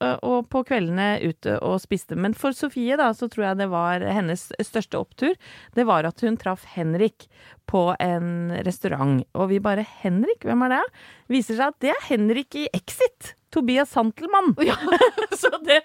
og- 0.00 0.18
og 0.26 0.48
på 0.50 0.64
kveldene 0.66 1.20
ute 1.22 1.58
og 1.62 1.80
spiste. 1.82 2.16
Men 2.16 2.34
for 2.34 2.52
Sofie, 2.56 2.96
da, 2.98 3.10
så 3.14 3.28
tror 3.30 3.48
jeg 3.50 3.58
det 3.58 3.68
var 3.70 4.00
hennes 4.00 4.48
største 4.62 4.98
opptur. 4.98 5.34
Det 5.74 5.86
var 5.86 6.04
at 6.08 6.20
hun 6.20 6.36
traff 6.36 6.64
Henrik 6.74 7.28
på 7.70 7.94
en 8.02 8.50
restaurant. 8.66 9.22
Og 9.34 9.48
vi 9.50 9.58
bare 9.60 9.84
'Henrik, 9.86 10.40
hvem 10.42 10.62
er 10.66 10.68
det?' 10.68 10.90
Viser 11.28 11.54
seg 11.56 11.68
at 11.68 11.78
det 11.80 11.90
er 11.90 12.06
Henrik 12.08 12.54
i 12.54 12.68
Exit. 12.74 13.34
Tobias 13.52 13.90
Santelmann. 13.90 14.54
Ja. 14.62 14.74
så 15.34 15.50
det, 15.64 15.82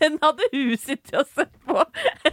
den 0.00 0.18
hadde 0.22 0.48
hun 0.52 0.72
sittet 0.80 1.14
og 1.20 1.28
sett 1.34 1.52
på 1.68 1.82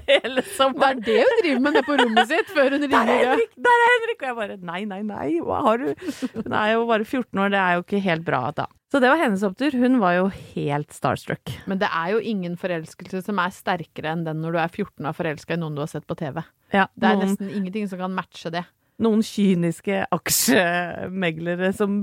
hele 0.08 0.44
Det 0.46 0.88
er 0.90 1.02
det 1.02 1.18
hun 1.22 1.42
driver 1.42 1.62
med 1.66 1.76
nede 1.76 1.86
på 1.88 1.98
rommet 2.02 2.32
sitt 2.32 2.54
før 2.56 2.76
hun 2.78 2.86
Der 2.86 2.96
er. 3.02 3.12
Henrik! 3.12 3.54
Der 3.68 3.84
er 3.84 3.94
Henrik! 3.96 4.18
Og 4.22 4.28
jeg 4.30 4.40
bare 4.40 4.58
nei, 4.72 4.82
nei, 4.90 5.02
nei, 5.06 5.28
hva 5.44 5.62
har 5.68 5.84
du? 5.84 5.92
Hun 6.40 6.56
er 6.56 6.74
jo 6.76 6.88
bare 6.90 7.06
14 7.08 7.44
år, 7.46 7.54
det 7.54 7.62
er 7.62 7.78
jo 7.78 7.86
ikke 7.86 8.04
helt 8.06 8.26
bra 8.28 8.42
da. 8.56 8.68
Så 8.94 9.02
det 9.04 9.10
var 9.12 9.20
hennes 9.20 9.42
opptur. 9.44 9.74
Hun 9.76 9.98
var 10.00 10.14
jo 10.16 10.28
helt 10.54 10.94
starstruck. 10.96 11.52
Men 11.68 11.82
det 11.82 11.90
er 11.90 12.14
jo 12.14 12.22
ingen 12.24 12.54
forelskelse 12.60 13.20
som 13.26 13.42
er 13.44 13.52
sterkere 13.52 14.14
enn 14.14 14.24
den 14.24 14.40
når 14.44 14.56
du 14.56 14.60
er 14.62 14.72
14 14.72 15.10
og 15.10 15.18
forelska 15.18 15.58
i 15.58 15.60
noen 15.60 15.76
du 15.76 15.82
har 15.84 15.90
sett 15.92 16.06
på 16.08 16.16
TV. 16.16 16.40
Ja, 16.72 16.86
Det 16.96 17.10
er 17.10 17.18
noen, 17.18 17.26
nesten 17.34 17.50
ingenting 17.52 17.90
som 17.92 18.00
kan 18.00 18.16
matche 18.16 18.54
det. 18.54 18.64
Noen 19.04 19.24
kyniske 19.26 20.06
aksjemeglere 20.16 21.72
som 21.76 22.00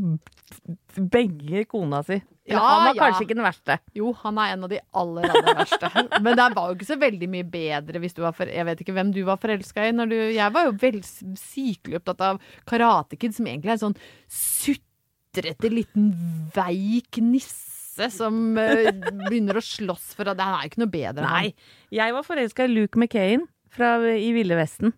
begger 0.96 1.64
kona 1.70 2.02
si. 2.05 2.18
Ja, 2.44 2.59
han 2.59 2.85
var 2.88 2.96
ja. 2.96 3.05
kanskje 3.05 3.24
ikke 3.24 3.37
den 3.38 3.46
verste. 3.46 3.76
Jo, 3.94 4.11
han 4.24 4.38
er 4.42 4.55
en 4.57 4.66
av 4.66 4.72
de 4.72 4.81
aller, 4.98 5.28
aller 5.31 5.59
verste. 5.61 5.90
Men 6.24 6.37
det 6.38 6.48
var 6.57 6.68
jo 6.68 6.76
ikke 6.76 6.88
så 6.88 6.98
veldig 6.98 7.28
mye 7.31 7.46
bedre 7.48 8.02
hvis 8.02 8.16
du 8.16 8.22
var 8.24 8.35
for 8.35 8.50
Jeg 8.50 8.66
vet 8.66 8.83
ikke 8.83 8.94
hvem 8.96 9.12
du 9.14 9.20
var 9.28 9.38
forelska 9.40 9.87
i. 9.87 9.94
Når 9.94 10.11
du, 10.11 10.16
jeg 10.35 10.55
var 10.57 10.66
jo 10.66 10.74
vel 10.83 10.98
sykelig 11.07 12.00
opptatt 12.00 12.24
av 12.33 12.40
Karate 12.68 13.18
Kid, 13.20 13.37
som 13.37 13.46
egentlig 13.46 13.70
er 13.70 13.78
en 13.78 13.85
sånn 13.85 14.00
sutrete 14.26 15.70
liten 15.70 16.11
veik 16.57 17.22
nisse 17.22 18.11
som 18.11 18.57
uh, 18.59 18.90
begynner 19.28 19.61
å 19.61 19.64
slåss 19.64 20.12
for 20.16 20.33
at 20.33 20.40
Han 20.40 20.57
er 20.57 20.66
jo 20.66 20.72
ikke 20.72 20.83
noe 20.83 20.94
bedre. 20.98 21.28
Nei. 21.28 21.55
Jeg 21.94 22.16
var 22.16 22.26
forelska 22.26 22.66
i 22.66 22.74
Luke 22.74 22.98
McCain 22.98 23.46
fra 23.72 23.94
I 24.02 24.33
Ville 24.35 24.59
Vesten. 24.59 24.96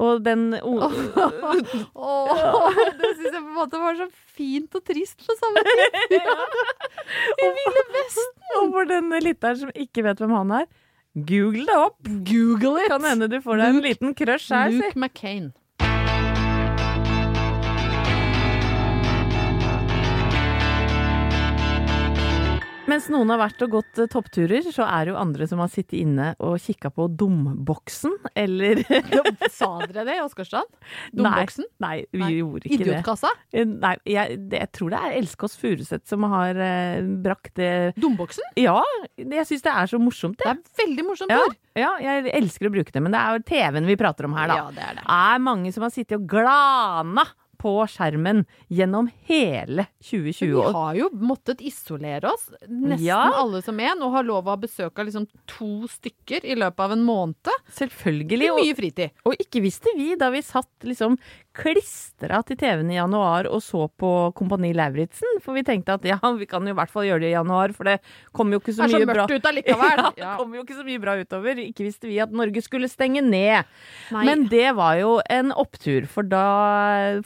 Og 0.00 0.22
den 0.24 0.54
oh, 0.64 0.84
Åh, 1.94 2.78
det 2.96 3.10
syns 3.18 3.26
jeg 3.26 3.36
på 3.36 3.46
en 3.46 3.56
måte 3.58 3.80
var 3.82 3.98
så 3.98 4.06
fint 4.36 4.78
og 4.78 4.84
trist 4.86 5.26
på 5.26 5.36
samme 5.36 5.64
tid. 5.66 5.98
I 7.44 7.50
Ville 7.58 7.86
Vesten. 7.96 8.30
Og 8.60 8.70
for 8.74 8.88
den 8.88 9.12
lytteren 9.20 9.60
som 9.64 9.74
ikke 9.76 10.06
vet 10.06 10.22
hvem 10.22 10.36
han 10.38 10.54
er, 10.62 10.68
google 11.28 11.66
det 11.68 11.76
opp. 11.76 11.98
Google 12.30 12.84
it! 12.84 12.92
Kan 12.92 13.04
hende 13.08 13.28
du 13.30 13.40
får 13.44 13.60
deg 13.60 13.74
en 13.74 13.82
liten 13.84 14.16
crush 14.16 14.54
her. 14.54 14.72
Luke 14.72 14.96
McCain. 14.96 15.50
Mens 22.90 23.06
noen 23.12 23.30
har 23.30 23.38
vært 23.40 23.62
og 23.66 23.70
gått 23.76 24.00
eh, 24.02 24.08
toppturer, 24.10 24.64
så 24.74 24.84
er 24.88 25.06
det 25.06 25.12
jo 25.14 25.18
andre 25.20 25.46
som 25.50 25.60
har 25.62 25.70
sittet 25.70 25.96
inne 26.00 26.32
og 26.42 26.56
kikka 26.62 26.90
på 26.94 27.06
Domboksen, 27.20 28.16
eller 28.38 28.80
Sa 29.58 29.68
dere 29.86 30.04
det 30.08 30.16
i 30.18 30.22
Åsgårdstrand? 30.24 30.68
Domboksen? 31.16 31.68
Nei, 31.82 31.92
nei, 32.00 32.06
vi 32.16 32.22
Nei. 32.24 32.30
gjorde 32.40 32.66
ikke 32.70 32.80
Idiotkassa? 32.82 33.30
det. 33.30 33.62
Idiotkassa? 33.62 33.78
Nei, 33.86 33.94
jeg, 34.16 34.38
det, 34.50 34.62
jeg 34.64 34.72
tror 34.76 34.92
det 34.94 35.00
er 35.06 35.16
Elskås 35.20 35.38
Kåss 35.40 35.54
Furuseth 35.62 36.10
som 36.10 36.26
har 36.32 36.58
eh, 36.60 37.00
brakt 37.24 37.54
det 37.60 37.70
Domboksen? 38.00 38.50
Ja, 38.60 38.80
jeg 39.16 39.46
syns 39.48 39.64
det 39.64 39.72
er 39.72 39.88
så 39.94 40.00
morsomt, 40.02 40.36
Det 40.42 40.48
det. 40.50 40.56
er 40.58 40.82
veldig 40.84 41.06
morsomt 41.08 41.32
Ja, 41.32 41.40
ord. 41.46 41.56
ja, 41.78 41.92
jeg 42.04 42.34
elsker 42.42 42.68
å 42.68 42.74
bruke 42.74 42.92
det, 42.92 43.00
men 43.06 43.14
det 43.14 43.20
er 43.22 43.38
jo 43.38 43.44
TV-en 43.52 43.88
vi 43.88 43.96
prater 44.00 44.28
om 44.28 44.34
her, 44.36 44.50
da. 44.50 44.58
Ja, 44.64 44.70
det 44.76 44.84
er 44.90 44.98
det. 45.00 45.06
er 45.20 45.44
mange 45.46 45.72
som 45.76 45.86
har 45.86 45.94
sittet 45.94 46.18
og 46.18 46.26
glana 46.30 47.24
på 47.60 47.74
skjermen 47.92 48.44
gjennom 48.72 49.10
hele 49.28 49.84
2020 50.00 50.46
Vi 50.48 50.72
har 50.72 50.94
jo 50.96 51.08
måttet 51.20 51.60
isolere 51.60 52.30
oss, 52.32 52.46
nesten 52.66 53.04
Ja. 53.04 53.20
alle 53.36 53.60
som 53.62 53.78
en, 53.84 54.00
og 54.06 54.14
har 54.16 54.24
lov 54.24 54.48
å 54.48 54.54
ha 54.54 54.60
besøk 54.62 54.98
av 54.98 55.06
liksom 55.10 55.26
to 55.46 55.86
stykker 55.92 56.44
i 56.48 56.56
løpet 56.56 56.80
av 56.80 56.92
en 56.96 57.04
måned. 57.04 57.52
Selvfølgelig. 57.76 58.48
I 58.48 58.56
mye 58.56 58.76
fritid. 58.78 59.10
og 59.28 59.36
ikke 59.38 59.60
visste 59.62 59.92
vi 59.96 60.14
da 60.16 60.30
vi 60.32 60.40
satt 60.42 60.88
liksom 60.88 61.18
klistra 61.60 62.40
til 62.48 62.56
TV-en 62.60 62.90
i 62.92 62.96
januar 62.96 63.46
og 63.50 63.60
så 63.64 63.84
på 64.00 64.10
Kompani 64.36 64.72
Lauritzen, 64.76 65.40
for 65.44 65.56
vi 65.56 65.62
tenkte 65.66 65.94
at 65.98 66.04
ja, 66.08 66.18
vi 66.38 66.48
kan 66.50 66.64
jo 66.66 66.72
i 66.74 66.78
hvert 66.78 66.92
fall 66.92 67.06
gjøre 67.08 67.22
det 67.24 67.30
i 67.30 67.34
januar, 67.36 67.74
for 67.76 67.88
det 67.90 67.98
kommer 68.36 68.56
jo 68.56 68.62
ikke 68.62 68.74
så 68.76 68.88
mye 68.88 68.88
bra 68.88 68.96
Det 68.96 69.00
er 69.00 69.00
så 69.00 69.10
mørkt 69.10 69.30
bra 69.30 69.36
ut 69.36 69.50
allikevel. 69.52 70.02
Ja, 70.20 70.24
Ja. 70.24 70.32
kommer 70.40 70.56
jo 70.60 70.64
ikke 70.64 70.78
så 70.78 70.84
mye 70.86 71.00
bra 71.02 71.14
utover. 71.20 71.60
Ikke 71.64 71.86
visste 71.86 72.08
vi 72.10 72.18
at 72.22 72.32
Norge 72.32 72.62
skulle 72.64 72.88
stenge 72.90 73.22
ned. 73.24 73.68
Nei. 74.14 74.24
Men 74.28 74.46
det 74.52 74.70
var 74.78 74.96
jo 75.00 75.16
en 75.30 75.52
opptur, 75.52 76.06
for, 76.10 76.26
da, 76.28 76.44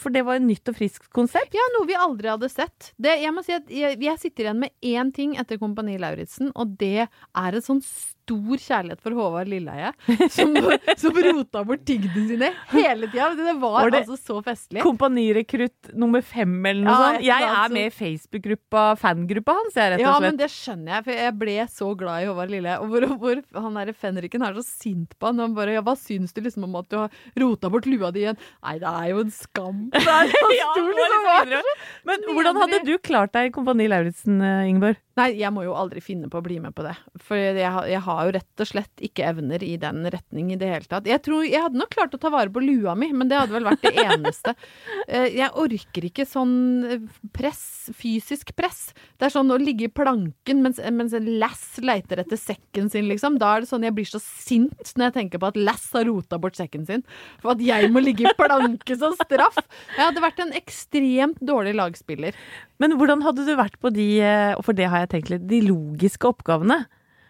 for 0.01 0.15
det 0.15 0.25
var 0.27 0.41
et 0.41 0.47
nytt 0.47 0.69
og 0.73 0.79
friskt 0.79 1.09
konsept. 1.15 1.55
Ja, 1.57 1.65
noe 1.79 1.89
vi 1.89 1.97
aldri 1.99 2.31
hadde 2.33 2.51
sett. 2.53 2.93
Det, 3.01 3.17
jeg 3.23 3.35
må 3.35 3.43
si 3.47 3.55
at 3.57 3.71
jeg, 3.73 3.99
jeg 4.03 4.21
sitter 4.23 4.49
igjen 4.49 4.63
med 4.67 4.75
én 4.85 5.13
ting 5.15 5.37
etter 5.41 5.59
Kompani 5.63 5.97
Lauritzen, 6.03 6.53
og 6.55 6.77
det 6.81 7.07
er 7.07 7.59
et 7.59 7.67
sånn 7.67 7.83
stor 8.25 8.57
kjærlighet 8.65 9.01
for 9.05 9.13
Håvard 9.19 9.49
Lilleheie, 9.53 9.91
som, 10.33 10.55
som 11.03 11.19
rota 11.27 11.63
bort 11.69 11.85
tingene 11.85 12.25
sine 12.29 12.49
hele 12.73 13.09
tida. 13.13 13.31
Det 13.37 13.55
var, 13.61 13.83
Var 13.85 13.91
det- 13.93 14.01
altså 14.07 14.17
så 14.17 14.39
festlig. 14.45 14.81
Kompanirekrutt 14.85 15.93
nummer 15.95 16.23
fem 16.25 16.55
eller 16.67 16.85
noe 16.87 16.95
Ja, 16.95 17.11
sånt. 17.13 17.25
Jeg 17.27 17.49
er 17.51 17.75
med 17.75 17.87
i 17.91 17.95
Facebook-gruppa, 17.95 18.85
fangruppa 19.01 19.57
hans, 19.59 19.77
jeg, 19.77 19.93
rett 19.95 20.01
og 20.01 20.07
Ja, 20.07 20.15
men 20.25 20.39
det 20.41 20.49
skjønner 20.53 20.97
jeg, 20.97 21.05
for 21.09 21.21
jeg 21.21 21.37
ble 21.43 21.57
så 21.75 21.91
glad 22.01 22.25
i 22.25 22.29
Håvard 22.31 22.53
Lilleheie. 22.55 22.81
Og 22.81 22.89
hvor, 22.93 23.07
hvor 23.21 23.43
han 23.67 23.79
derre 23.79 23.95
fenriken 23.97 24.45
er 24.47 24.57
så 24.59 24.65
sint 24.67 25.15
på 25.21 25.31
han. 25.31 25.41
og 25.41 25.49
Han 25.49 25.55
bare 25.59 25.77
ja, 25.77 25.83
'Hva 25.85 25.97
syns 26.01 26.33
du 26.35 26.41
liksom 26.45 26.65
om 26.65 26.77
at 26.81 26.89
du 26.89 26.97
har 27.03 27.11
rota 27.41 27.71
bort 27.71 27.87
lua 27.87 28.11
di 28.15 28.25
igjen?' 28.25 28.39
Nei, 28.65 28.79
det 28.79 28.89
er 28.89 29.09
jo 29.13 29.21
en 29.25 29.31
skam. 29.35 29.91
Det 29.93 30.01
er 30.01 30.33
så 30.33 30.51
Ja, 30.57 30.71
stor, 30.73 30.93
liksom. 30.97 31.29
videre. 31.45 31.75
Men 32.09 32.29
hvordan 32.33 32.57
hadde 32.63 32.85
du 32.87 32.95
klart 32.99 33.33
deg 33.37 33.51
i 33.51 33.55
Kompani 33.55 33.89
Lauritzen, 33.89 34.41
eh, 34.41 34.69
Ingeborg? 34.71 34.97
Nei, 35.17 35.29
jeg 35.39 35.53
må 35.55 35.63
jo 35.63 35.75
aldri 35.79 36.01
finne 36.03 36.27
på 36.31 36.41
å 36.41 36.43
bli 36.43 36.57
med 36.59 36.75
på 36.75 36.83
det. 36.83 36.97
For 37.23 37.37
jeg, 37.39 37.55
jeg 37.61 38.01
har 38.03 38.14
jo 38.29 38.33
rett 38.37 38.63
og 38.63 38.69
slett 38.71 39.03
ikke 39.05 39.25
evner 39.29 39.63
i 39.67 39.73
den 39.83 40.05
retning 40.15 40.53
i 40.55 40.59
det 40.61 40.69
hele 40.71 40.87
tatt. 40.91 41.09
Jeg 41.11 41.23
tror 41.27 41.43
jeg 41.47 41.61
hadde 41.65 41.81
nok 41.81 41.91
klart 41.93 42.15
å 42.15 42.21
ta 42.23 42.31
vare 42.33 42.53
på 42.55 42.63
lua 42.63 42.95
mi, 42.99 43.09
men 43.13 43.29
det 43.31 43.41
hadde 43.41 43.57
vel 43.57 43.67
vært 43.67 43.83
det 43.87 43.95
eneste. 44.07 44.55
Eh, 45.05 45.35
Jeg 45.37 45.51
orker 45.61 46.05
ikke 46.07 46.25
sånn 46.25 46.53
eh, 46.89 47.03
press, 47.37 47.91
fysisk 47.93 48.55
press. 48.57 48.95
Det 49.21 49.27
er 49.27 49.33
sånn 49.35 49.51
å 49.53 49.59
ligge 49.61 49.85
i 49.85 49.93
planken 49.93 50.63
mens, 50.65 50.79
mens 50.97 51.13
en 51.19 51.27
lass 51.43 51.65
leiter 51.85 52.23
etter 52.23 52.41
sekken 52.41 52.89
sin, 52.93 53.05
liksom. 53.11 53.37
Da 53.43 53.51
er 53.59 53.65
det 53.65 53.69
sånn 53.69 53.85
jeg 53.85 53.93
blir 53.99 54.09
så 54.09 54.21
sint 54.23 54.95
når 54.97 55.11
jeg 55.11 55.17
tenker 55.19 55.43
på 55.43 55.51
at 55.51 55.59
lass 55.61 55.91
har 55.93 56.07
rota 56.09 56.39
bort 56.41 56.57
sekken 56.57 56.87
sin. 56.89 57.05
For 57.43 57.53
at 57.53 57.61
jeg 57.65 57.91
må 57.93 58.01
ligge 58.01 58.25
i 58.25 58.33
planke 58.39 58.97
som 58.97 59.13
straff. 59.21 59.61
Jeg 59.99 60.07
hadde 60.07 60.25
vært 60.25 60.41
en 60.47 60.57
ekstremt 60.57 61.45
dårlig 61.45 61.77
lagspiller. 61.77 62.33
Men 62.81 62.97
hvordan 62.97 63.21
hadde 63.27 63.45
du 63.47 63.53
vært 63.61 63.77
på 63.85 63.93
de, 63.95 64.09
og 64.57 64.65
for 64.67 64.77
det 64.77 64.89
har 64.89 65.05
jeg 65.05 65.13
tenkt 65.19 65.35
litt, 65.35 65.45
de 65.51 65.61
logiske 65.69 66.33
oppgavene? 66.33 66.85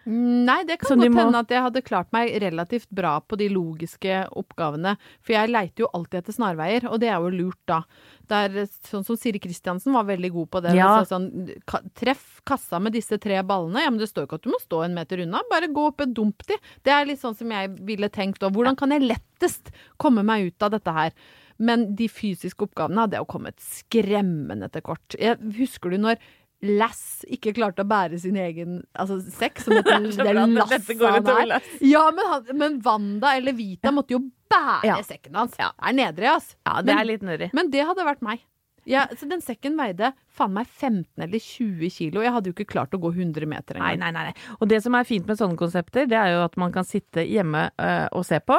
Nei, 0.07 0.63
det 0.69 0.79
kan 0.81 0.99
godt 0.99 1.11
må- 1.13 1.21
hende 1.23 1.39
at 1.41 1.49
jeg 1.49 1.63
hadde 1.63 1.83
klart 1.83 2.11
meg 2.13 2.33
relativt 2.43 2.89
bra 2.91 3.21
på 3.21 3.39
de 3.41 3.49
logiske 3.49 4.29
oppgavene. 4.37 4.97
For 5.25 5.33
jeg 5.33 5.49
leiter 5.51 5.85
jo 5.85 5.89
alltid 5.95 6.21
etter 6.23 6.37
snarveier, 6.37 6.85
og 6.91 7.01
det 7.01 7.09
er 7.09 7.21
jo 7.25 7.31
lurt 7.31 7.61
da. 7.67 7.83
Det 8.29 8.33
er 8.33 8.67
sånn 8.89 9.05
som 9.05 9.17
Siri 9.17 9.39
Kristiansen 9.39 9.93
var 9.93 10.05
veldig 10.05 10.31
god 10.33 10.51
på 10.51 10.63
det. 10.63 10.75
Ja. 10.77 11.01
Altså, 11.01 11.15
Sånn, 11.15 11.55
ka, 11.67 11.81
treff 11.95 12.41
kassa 12.45 12.81
med 12.81 12.93
disse 12.93 13.19
tre 13.21 13.43
ballene. 13.43 13.81
Ja, 13.85 13.91
men 13.91 13.99
det 13.99 14.09
står 14.11 14.25
jo 14.25 14.29
ikke 14.29 14.41
at 14.41 14.43
du 14.43 14.51
må 14.51 14.61
stå 14.61 14.85
en 14.85 14.95
meter 14.95 15.23
unna. 15.25 15.41
Bare 15.51 15.69
gå 15.69 15.87
opp 15.89 16.01
og 16.01 16.13
dump 16.15 16.45
de. 16.47 16.57
Det 16.83 16.93
er 16.93 17.07
litt 17.07 17.21
sånn 17.21 17.37
som 17.37 17.49
jeg 17.51 17.71
ville 17.81 18.09
tenkt. 18.09 18.41
òg. 18.41 18.53
hvordan 18.53 18.77
kan 18.77 18.91
jeg 18.91 19.03
lettest 19.09 19.71
komme 19.99 20.25
meg 20.25 20.47
ut 20.53 20.63
av 20.63 20.71
dette 20.73 20.93
her? 20.93 21.13
Men 21.57 21.95
de 21.95 22.09
fysiske 22.09 22.67
oppgavene 22.67 22.99
hadde 23.07 23.17
jo 23.21 23.25
kommet 23.31 23.55
skremmende 23.63 24.71
til 24.73 24.83
kort. 24.83 25.15
Jeg, 25.21 25.39
husker 25.57 25.91
du 25.91 25.99
når 25.99 26.17
Lass 26.63 27.25
ikke 27.29 27.53
klarte 27.53 27.83
å 27.85 27.89
bære 27.89 28.19
sin 28.23 28.37
egen 28.41 28.79
altså, 28.97 29.19
sekk, 29.21 29.59
som 29.61 29.75
dette, 29.75 29.85
Det 29.91 30.09
er 30.09 30.13
så 30.15 30.25
det 30.25 30.33
bra 30.33 30.45
at 30.45 30.55
lasset 30.55 30.87
dette 30.87 30.95
går 31.01 31.11
han 31.11 31.23
utover 31.27 31.53
er. 31.59 31.69
Ja, 31.85 32.05
men, 32.15 32.25
han, 32.31 32.47
men 32.57 32.79
Wanda 32.87 33.35
eller 33.37 33.53
Vita 33.53 33.93
måtte 33.93 34.17
jo 34.17 34.23
bære 34.49 34.87
Ja. 34.89 34.97
sekken 35.05 35.35
hans. 35.35 35.57
Ja. 35.59 35.73
Det 35.77 35.91
er 35.91 35.99
nedrig, 35.99 36.31
ass. 36.31 36.57
Ja, 36.65 36.81
det 36.81 36.87
Men- 36.95 36.99
er 36.99 37.05
litt 37.05 37.23
nødrig. 37.23 37.51
Men 37.53 37.71
det 37.71 37.85
hadde 37.85 38.07
vært 38.07 38.23
meg. 38.23 38.41
Ja, 38.87 39.07
så 39.17 39.27
den 39.29 39.41
sekken 39.41 39.77
veide 39.81 40.13
faen 40.29 40.53
meg 40.53 40.67
15 40.69 41.07
eller 41.25 41.39
20 41.41 41.89
kilo. 41.91 42.21
Jeg 42.21 42.33
hadde 42.33 42.51
jo 42.51 42.53
ikke 42.53 42.67
klart 42.69 42.91
å 42.93 43.01
gå 43.01 43.13
100 43.15 43.47
meter 43.49 43.75
engang. 43.77 43.99
nei, 43.99 44.11
nei. 44.11 44.25
nei. 44.31 44.35
Og 44.61 44.69
det 44.69 44.83
som 44.83 44.95
er 44.95 45.05
fint 45.05 45.27
med 45.27 45.39
sånne 45.39 45.57
konsepter, 45.57 46.07
det 46.07 46.17
er 46.17 46.35
jo 46.35 46.45
at 46.45 46.57
man 46.61 46.71
kan 46.73 46.85
sitte 46.85 47.25
hjemme 47.25 47.71
øh, 47.79 48.09
og 48.13 48.25
se 48.27 48.41
på. 48.41 48.59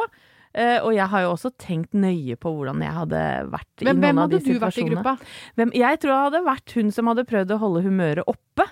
Eh, 0.56 0.78
og 0.80 0.94
jeg 0.96 1.08
har 1.12 1.26
jo 1.26 1.34
også 1.34 1.50
tenkt 1.60 1.92
nøye 2.00 2.38
på 2.40 2.52
hvordan 2.56 2.80
jeg 2.80 2.96
hadde 2.96 3.22
vært 3.52 3.84
Men 3.84 3.98
i 3.98 4.04
hvem 4.06 4.16
noen 4.16 4.22
av 4.24 4.30
de 4.32 4.38
hadde 4.40 4.54
du 4.56 4.62
vært 4.64 4.80
i 4.80 4.86
gruppa? 4.88 5.14
Hvem, 5.60 5.74
jeg 5.76 6.00
tror 6.00 6.14
jeg 6.14 6.28
hadde 6.30 6.42
vært 6.46 6.76
hun 6.78 6.92
som 6.96 7.12
hadde 7.12 7.26
prøvd 7.28 7.52
å 7.52 7.58
holde 7.66 7.82
humøret 7.84 8.32
oppe, 8.32 8.68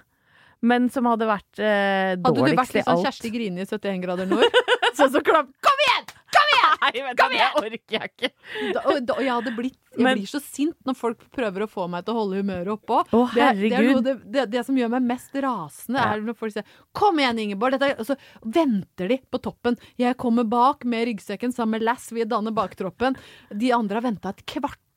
men 0.64 0.88
som 0.94 1.10
hadde 1.12 1.28
vært 1.28 1.60
eh, 1.60 2.14
Hadde 2.16 2.24
du 2.24 2.40
vært 2.40 2.54
dårligst 2.54 2.78
litt 2.78 2.88
sånn. 2.88 3.04
Kjersti 3.04 3.34
Grini 3.34 3.66
i 3.66 3.68
71 3.68 4.00
grader 4.06 4.32
nord? 4.32 4.48
sånn 4.98 5.12
som 5.12 5.26
klapp 5.28 5.52
Kom 5.68 5.84
igjen! 5.90 6.08
Kom 6.32 6.53
igjen! 6.53 6.53
Nei, 6.84 6.92
vet 7.06 7.18
du, 7.18 7.24
det 7.32 7.48
orker 7.62 7.96
jeg 7.98 8.12
ikke. 8.12 8.30
Da, 8.76 8.82
da, 9.00 9.16
jeg 9.24 9.32
hadde 9.32 9.56
blitt 9.56 9.80
Jeg 9.94 10.02
Men- 10.04 10.18
blir 10.18 10.26
så 10.28 10.40
sint 10.42 10.76
når 10.90 10.96
folk 10.98 11.20
prøver 11.32 11.64
å 11.64 11.70
få 11.70 11.84
meg 11.88 12.04
til 12.06 12.16
å 12.16 12.18
holde 12.18 12.40
humøret 12.42 12.72
oppå. 12.74 13.04
Å, 13.14 13.20
det, 13.36 13.50
det, 13.62 13.72
er 13.78 13.90
noe, 13.94 14.02
det, 14.02 14.46
det, 14.50 14.64
som 14.66 14.76
gjør 14.76 14.90
meg 14.96 15.04
mest 15.06 15.36
rasende, 15.38 16.02
Ja. 16.02 16.14
er 16.16 16.24
når 16.26 16.36
folk 16.40 16.52
sier 16.56 16.66
'Kom 16.92 17.20
igjen, 17.22 17.40
Ingeborg', 17.44 17.78
dette, 17.78 17.92
er-» 17.94 18.00
og 18.02 18.06
så 18.10 18.18
venter 18.42 19.08
de 19.08 19.20
på 19.32 19.40
toppen. 19.40 19.78
Jeg 19.98 20.18
kommer 20.18 20.44
bak 20.50 20.84
med 20.84 21.08
ryggsekken 21.08 21.54
sammen 21.54 21.78
med 21.80 21.84
lass, 21.84 22.10
vi 22.12 22.24
danner 22.26 22.52
baktroppen. 22.52 23.16
De 23.56 23.72
andre 23.72 24.02
har 24.02 24.02
venta 24.02 24.30
et 24.30 24.44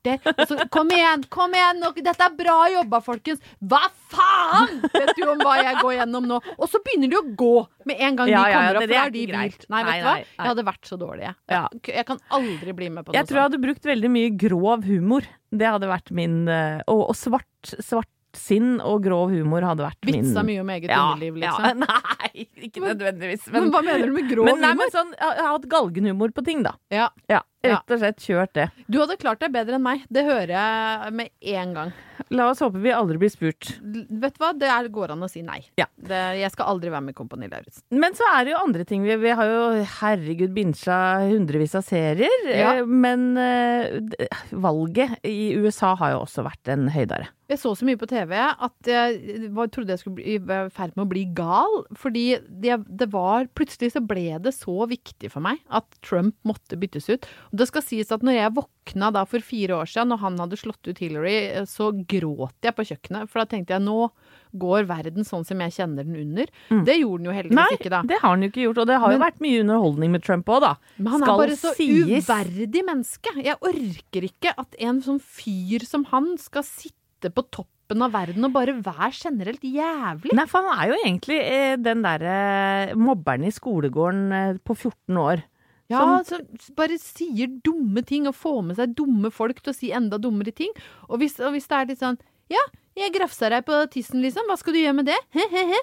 kvarter. 0.07 0.35
Og 0.41 0.49
så, 0.49 0.69
kom 0.73 0.91
igjen, 0.95 1.25
kom 1.33 1.55
igjen! 1.57 1.83
Dette 2.07 2.27
er 2.29 2.35
bra 2.39 2.57
jobba, 2.73 3.01
folkens! 3.05 3.43
Hva 3.61 3.83
faen?! 4.13 4.81
Vet 4.95 5.13
du 5.19 5.25
om 5.29 5.43
hva 5.43 5.57
jeg 5.63 5.79
går 5.83 5.95
gjennom 5.99 6.29
nå? 6.31 6.41
Og 6.57 6.71
så 6.71 6.81
begynner 6.85 7.13
de 7.13 7.21
å 7.21 7.25
gå 7.39 7.53
med 7.91 8.01
en 8.01 8.19
gang 8.21 8.33
Ja, 8.33 8.43
de 8.43 8.51
ja, 8.51 8.51
ja, 8.51 8.57
kommer 8.59 8.81
opp, 8.81 8.81
det- 8.87 8.89
det 8.95 9.01
er 9.03 9.15
de 9.17 9.27
greit. 9.33 9.69
Nei, 9.69 9.83
vet 9.85 10.01
du 10.01 10.09
hva? 10.09 10.17
Jeg 10.25 10.51
hadde 10.51 10.67
vært 10.71 10.91
så 10.91 10.99
dårlig, 11.01 11.23
jeg. 11.29 11.35
Ja. 11.51 11.69
Jeg, 11.83 12.07
kan 12.07 12.21
aldri 12.31 12.73
bli 12.73 12.89
med 12.91 13.05
på 13.05 13.13
noe 13.13 13.15
sånt. 13.15 13.21
Jeg 13.21 13.27
tror 13.31 13.37
jeg 13.41 13.49
hadde 13.51 13.63
brukt 13.67 13.83
veldig 13.93 14.11
mye 14.11 14.35
grov 14.37 14.85
humor. 14.85 15.23
Det 15.51 15.67
hadde 15.67 15.89
vært 15.89 16.11
min 16.11 16.49
eh, 16.49 16.83
Og, 16.91 17.09
og 17.11 17.17
svart, 17.17 17.47
svart 17.81 18.11
sinn 18.37 18.77
og 18.85 19.03
grov 19.07 19.31
humor 19.33 19.65
hadde 19.65 19.85
vært 19.87 20.05
min 20.05 20.21
Vitsa 20.21 20.43
mye 20.47 20.61
om 20.61 20.71
eget 20.75 20.91
ja, 20.93 21.01
underliv, 21.15 21.39
Ja, 21.41 21.55
liksom. 21.57 21.85
nei, 21.87 22.47
ikke 22.69 22.83
nødvendigvis. 22.85 23.47
Men, 23.55 23.71
hva 23.73 23.83
mener 23.87 24.07
du 24.11 24.13
med 24.13 24.29
grov 24.31 24.49
men, 24.51 24.61
nei, 24.61 24.73
humor? 24.75 24.83
men 24.85 24.93
sånn, 24.95 25.13
jeg 25.17 25.41
har 25.41 25.53
hatt 25.55 25.69
galgenhumor 25.73 26.35
på 26.37 26.45
ting, 26.45 26.63
da. 26.67 26.75
Ja. 26.93 27.09
Ja, 27.33 27.41
Ja. 27.41 27.43
Rett 27.65 27.91
og 27.91 27.99
slett 27.99 28.21
kjørt 28.23 28.53
det. 28.55 28.67
Du 28.87 28.99
hadde 29.01 29.17
klart 29.19 29.41
deg 29.43 29.51
bedre 29.55 29.75
enn 29.79 29.83
meg. 29.83 30.05
Det 30.13 30.23
hører 30.27 30.53
jeg 30.55 31.13
med 31.19 31.31
en 31.57 31.73
gang. 31.75 31.95
La 32.33 32.47
oss 32.51 32.61
håpe 32.63 32.79
vi 32.81 32.93
aldri 32.95 33.19
blir 33.21 33.31
spurt. 33.33 33.73
L- 33.83 34.07
Vet 34.23 34.37
du 34.37 34.41
hva? 34.43 34.53
Det 34.57 34.69
er, 34.71 34.87
går 34.93 35.13
an 35.13 35.25
å 35.27 35.29
si 35.31 35.43
nei. 35.45 35.59
Ja. 35.79 35.85
Det, 35.97 36.21
jeg 36.39 36.53
skal 36.55 36.71
aldri 36.73 36.93
være 36.93 37.05
med 37.09 37.17
i 37.17 37.19
Kompani 37.19 37.49
Lauritzen. 37.51 37.83
Men 37.93 38.15
så 38.17 38.25
er 38.37 38.47
det 38.47 38.55
jo 38.55 38.61
andre 38.63 38.87
ting. 38.89 39.03
Vi, 39.05 39.17
vi 39.21 39.35
har 39.37 39.51
jo 39.51 39.65
herregud 40.01 40.55
binsja 40.57 40.97
hundrevis 41.27 41.75
av 41.79 41.85
serier. 41.87 42.47
Ja. 42.53 42.77
eh, 42.81 42.87
Men 42.87 43.27
uh, 43.37 44.31
valget 44.57 45.19
i 45.27 45.55
USA 45.59 45.95
har 46.01 46.15
jo 46.15 46.23
også 46.25 46.45
vært 46.47 46.71
en 46.73 46.87
høydare. 46.95 47.29
Jeg 47.47 47.61
så 47.63 47.71
så 47.79 47.87
mye 47.87 47.99
på 48.01 48.09
TV 48.11 48.33
at 48.41 48.89
jeg 48.91 49.51
var, 49.55 49.69
trodde 49.71 49.95
jeg 49.95 50.01
skulle 50.03 50.17
bli 50.19 50.33
i 50.35 50.39
ferd 50.75 50.97
med 50.97 51.05
å 51.05 51.11
bli 51.13 51.27
gal. 51.37 51.77
Fordi 51.95 52.25
det, 52.49 52.81
det 52.89 53.07
var 53.13 53.47
Plutselig 53.57 53.93
så 53.95 54.03
ble 54.03 54.33
det 54.43 54.51
så 54.57 54.75
viktig 54.91 55.31
for 55.31 55.45
meg 55.45 55.61
at 55.71 55.87
Trump 56.03 56.35
måtte 56.49 56.79
byttes 56.81 57.07
ut. 57.13 57.29
Og 57.53 57.61
det 57.61 57.67
skal 57.71 57.85
sies 57.87 58.11
at 58.15 58.25
når 58.27 58.37
jeg 58.39 58.55
våkna 58.57 59.11
da 59.15 59.23
for 59.29 59.45
fire 59.45 59.77
år 59.81 59.91
siden, 59.91 60.11
når 60.13 60.23
han 60.25 60.39
hadde 60.43 60.59
slått 60.61 60.89
ut 60.91 60.99
Hillary, 61.03 61.37
så 61.71 61.91
gråt 62.09 62.67
jeg 62.67 62.75
på 62.77 62.87
kjøkkenet. 62.91 63.31
For 63.31 63.43
da 63.43 63.51
tenkte 63.53 63.77
jeg 63.77 63.85
nå 63.87 64.09
går 64.57 64.87
verden 64.89 65.27
sånn 65.27 65.45
som 65.45 65.61
jeg 65.61 65.75
kjenner 65.77 66.07
den 66.07 66.17
under. 66.23 66.51
Det 66.87 66.95
gjorde 66.97 67.21
den 67.23 67.29
jo 67.29 67.35
heldigvis 67.37 67.59
Nei, 67.59 67.69
ikke, 67.77 67.93
da. 67.93 68.01
Nei, 68.03 68.11
det 68.15 68.21
har 68.23 68.37
den 68.37 68.47
jo 68.47 68.51
ikke 68.53 68.65
gjort. 68.67 68.81
Og 68.83 68.91
det 68.91 68.99
har 69.03 69.15
jo 69.17 69.23
vært 69.23 69.41
mye 69.45 69.63
underholdning 69.65 70.15
med 70.17 70.25
Trump 70.25 70.53
òg, 70.55 70.61
da. 70.65 70.71
Men 70.97 71.13
han 71.15 71.25
Skal 71.25 71.35
er 71.35 71.43
bare 71.43 71.59
så 71.61 71.73
sies. 71.77 72.29
uverdig 72.29 72.85
menneske. 72.89 73.35
Jeg 73.45 73.59
orker 73.71 74.29
ikke 74.31 74.55
at 74.65 74.79
en 74.89 75.03
sånn 75.05 75.21
fyr 75.21 75.85
som 75.87 76.07
han 76.13 76.33
skal 76.41 76.65
sitte 76.67 77.33
på 77.35 77.45
toppen 77.53 78.03
av 78.03 78.15
verden 78.17 78.45
og 78.49 78.55
bare 78.55 78.75
være 78.83 79.13
generelt 79.15 79.63
jævlig. 79.67 80.33
Nei, 80.35 80.47
for 80.51 80.65
han 80.65 80.81
er 80.81 80.91
jo 80.91 80.97
egentlig 81.05 81.37
eh, 81.43 81.77
den 81.79 82.03
derre 82.07 82.97
mobberen 82.99 83.45
i 83.47 83.53
skolegården 83.55 84.25
eh, 84.41 84.57
på 84.65 84.75
14 84.75 85.21
år. 85.23 85.45
Ja, 85.93 86.03
som 86.27 86.43
bare 86.79 86.97
sier 86.99 87.51
dumme 87.65 88.03
ting 88.07 88.27
og 88.27 88.35
får 88.35 88.63
med 88.71 88.79
seg 88.81 88.95
dumme 88.99 89.31
folk 89.35 89.61
til 89.63 89.71
å 89.71 89.77
si 89.77 89.93
enda 89.95 90.19
dummere 90.19 90.55
ting. 90.55 90.73
Og 91.07 91.21
hvis, 91.23 91.39
og 91.39 91.55
hvis 91.55 91.69
det 91.71 91.79
er 91.79 91.93
litt 91.93 92.03
sånn 92.03 92.19
Ja, 92.51 92.63
jeg 92.99 93.13
grafsa 93.15 93.51
deg 93.53 93.67
på 93.67 93.79
tissen, 93.93 94.23
liksom. 94.25 94.47
Hva 94.51 94.57
skal 94.59 94.75
du 94.75 94.81
gjøre 94.81 94.99
med 94.99 95.11
det? 95.11 95.19
He-he-he. 95.37 95.81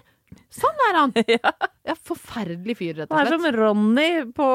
Sånn 0.53 0.85
er 0.89 0.97
han. 0.97 1.11
ja. 1.37 1.95
Forferdelig 2.07 2.77
fyr, 2.79 2.95
rett 3.01 3.11
og 3.11 3.13
slett. 3.13 3.19
Han 3.19 3.27
er 3.27 3.35
som 3.37 3.59
Ronny 3.59 4.07
på, 4.35 4.47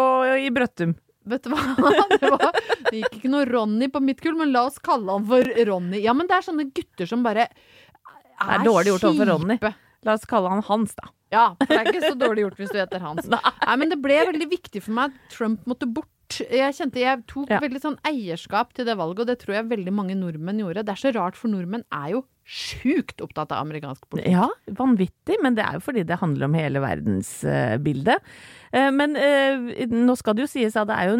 i 0.42 0.48
Brøttum. 0.54 0.96
Vet 1.28 1.44
du 1.44 1.52
hva? 1.52 1.60
Det, 2.18 2.30
var, 2.32 2.56
det 2.88 3.02
gikk 3.02 3.18
ikke 3.20 3.30
noe 3.32 3.44
Ronny 3.48 3.90
på 3.92 4.00
mitt 4.02 4.22
kull, 4.24 4.36
men 4.38 4.52
la 4.54 4.64
oss 4.68 4.78
kalle 4.82 5.12
han 5.12 5.26
for 5.28 5.52
Ronny. 5.68 6.00
Ja, 6.04 6.14
men 6.16 6.28
det 6.30 6.38
er 6.38 6.46
sånne 6.46 6.70
gutter 6.74 7.08
som 7.10 7.24
bare 7.26 7.48
Det 7.52 8.48
er 8.56 8.64
dårlig 8.64 8.94
gjort 8.94 9.08
overfor 9.10 9.30
Ronny. 9.34 9.58
La 10.06 10.14
oss 10.14 10.26
kalle 10.30 10.50
han 10.52 10.62
Hans, 10.68 10.94
da. 10.94 11.08
Ja, 11.34 11.46
for 11.60 11.66
det 11.68 11.80
er 11.82 11.90
ikke 11.92 12.08
så 12.12 12.18
dårlig 12.18 12.44
gjort 12.46 12.60
hvis 12.62 12.70
du 12.72 12.78
heter 12.78 13.02
Hans. 13.02 13.26
Nei, 13.32 13.74
men 13.76 13.90
det 13.92 13.98
ble 14.00 14.20
veldig 14.30 14.46
viktig 14.48 14.80
for 14.84 14.94
meg 14.96 15.10
at 15.12 15.34
Trump 15.34 15.66
måtte 15.68 15.88
bort. 15.90 16.08
Jeg 16.38 16.74
kjente 16.76 17.00
jeg 17.00 17.22
tok 17.28 17.48
Ja. 17.48 17.58
veldig 17.64 17.80
sånn 17.80 17.96
eierskap 18.04 18.74
til 18.76 18.84
det 18.84 18.96
valget, 19.00 19.22
og 19.24 19.28
det 19.30 19.38
tror 19.40 19.54
jeg 19.58 19.68
veldig 19.70 19.92
mange 19.96 20.14
nordmenn 20.16 20.60
gjorde. 20.60 20.84
Det 20.84 20.92
er 20.92 21.00
så 21.00 21.12
rart, 21.16 21.36
for 21.40 21.48
nordmenn 21.48 21.84
er 21.92 22.10
jo 22.18 22.22
sjukt 22.48 23.20
opptatt 23.24 23.50
av 23.52 23.64
amerikansk 23.66 24.04
politikk. 24.08 24.32
Ja, 24.32 24.46
vanvittig, 24.76 25.36
men 25.44 25.56
det 25.56 25.64
er 25.64 25.76
jo 25.76 25.82
fordi 25.84 26.04
det 26.08 26.16
handler 26.20 26.48
om 26.48 26.54
hele 26.56 26.80
verdensbildet. 26.84 28.20
Eh, 28.20 28.67
men 28.92 29.16
eh, 29.16 29.86
nå 29.88 30.16
skal 30.18 30.34
det 30.36 30.44
jo 30.46 30.52
sies 30.52 30.76
at 30.76 30.88
det 30.90 30.96
er 30.98 31.10
jo 31.12 31.18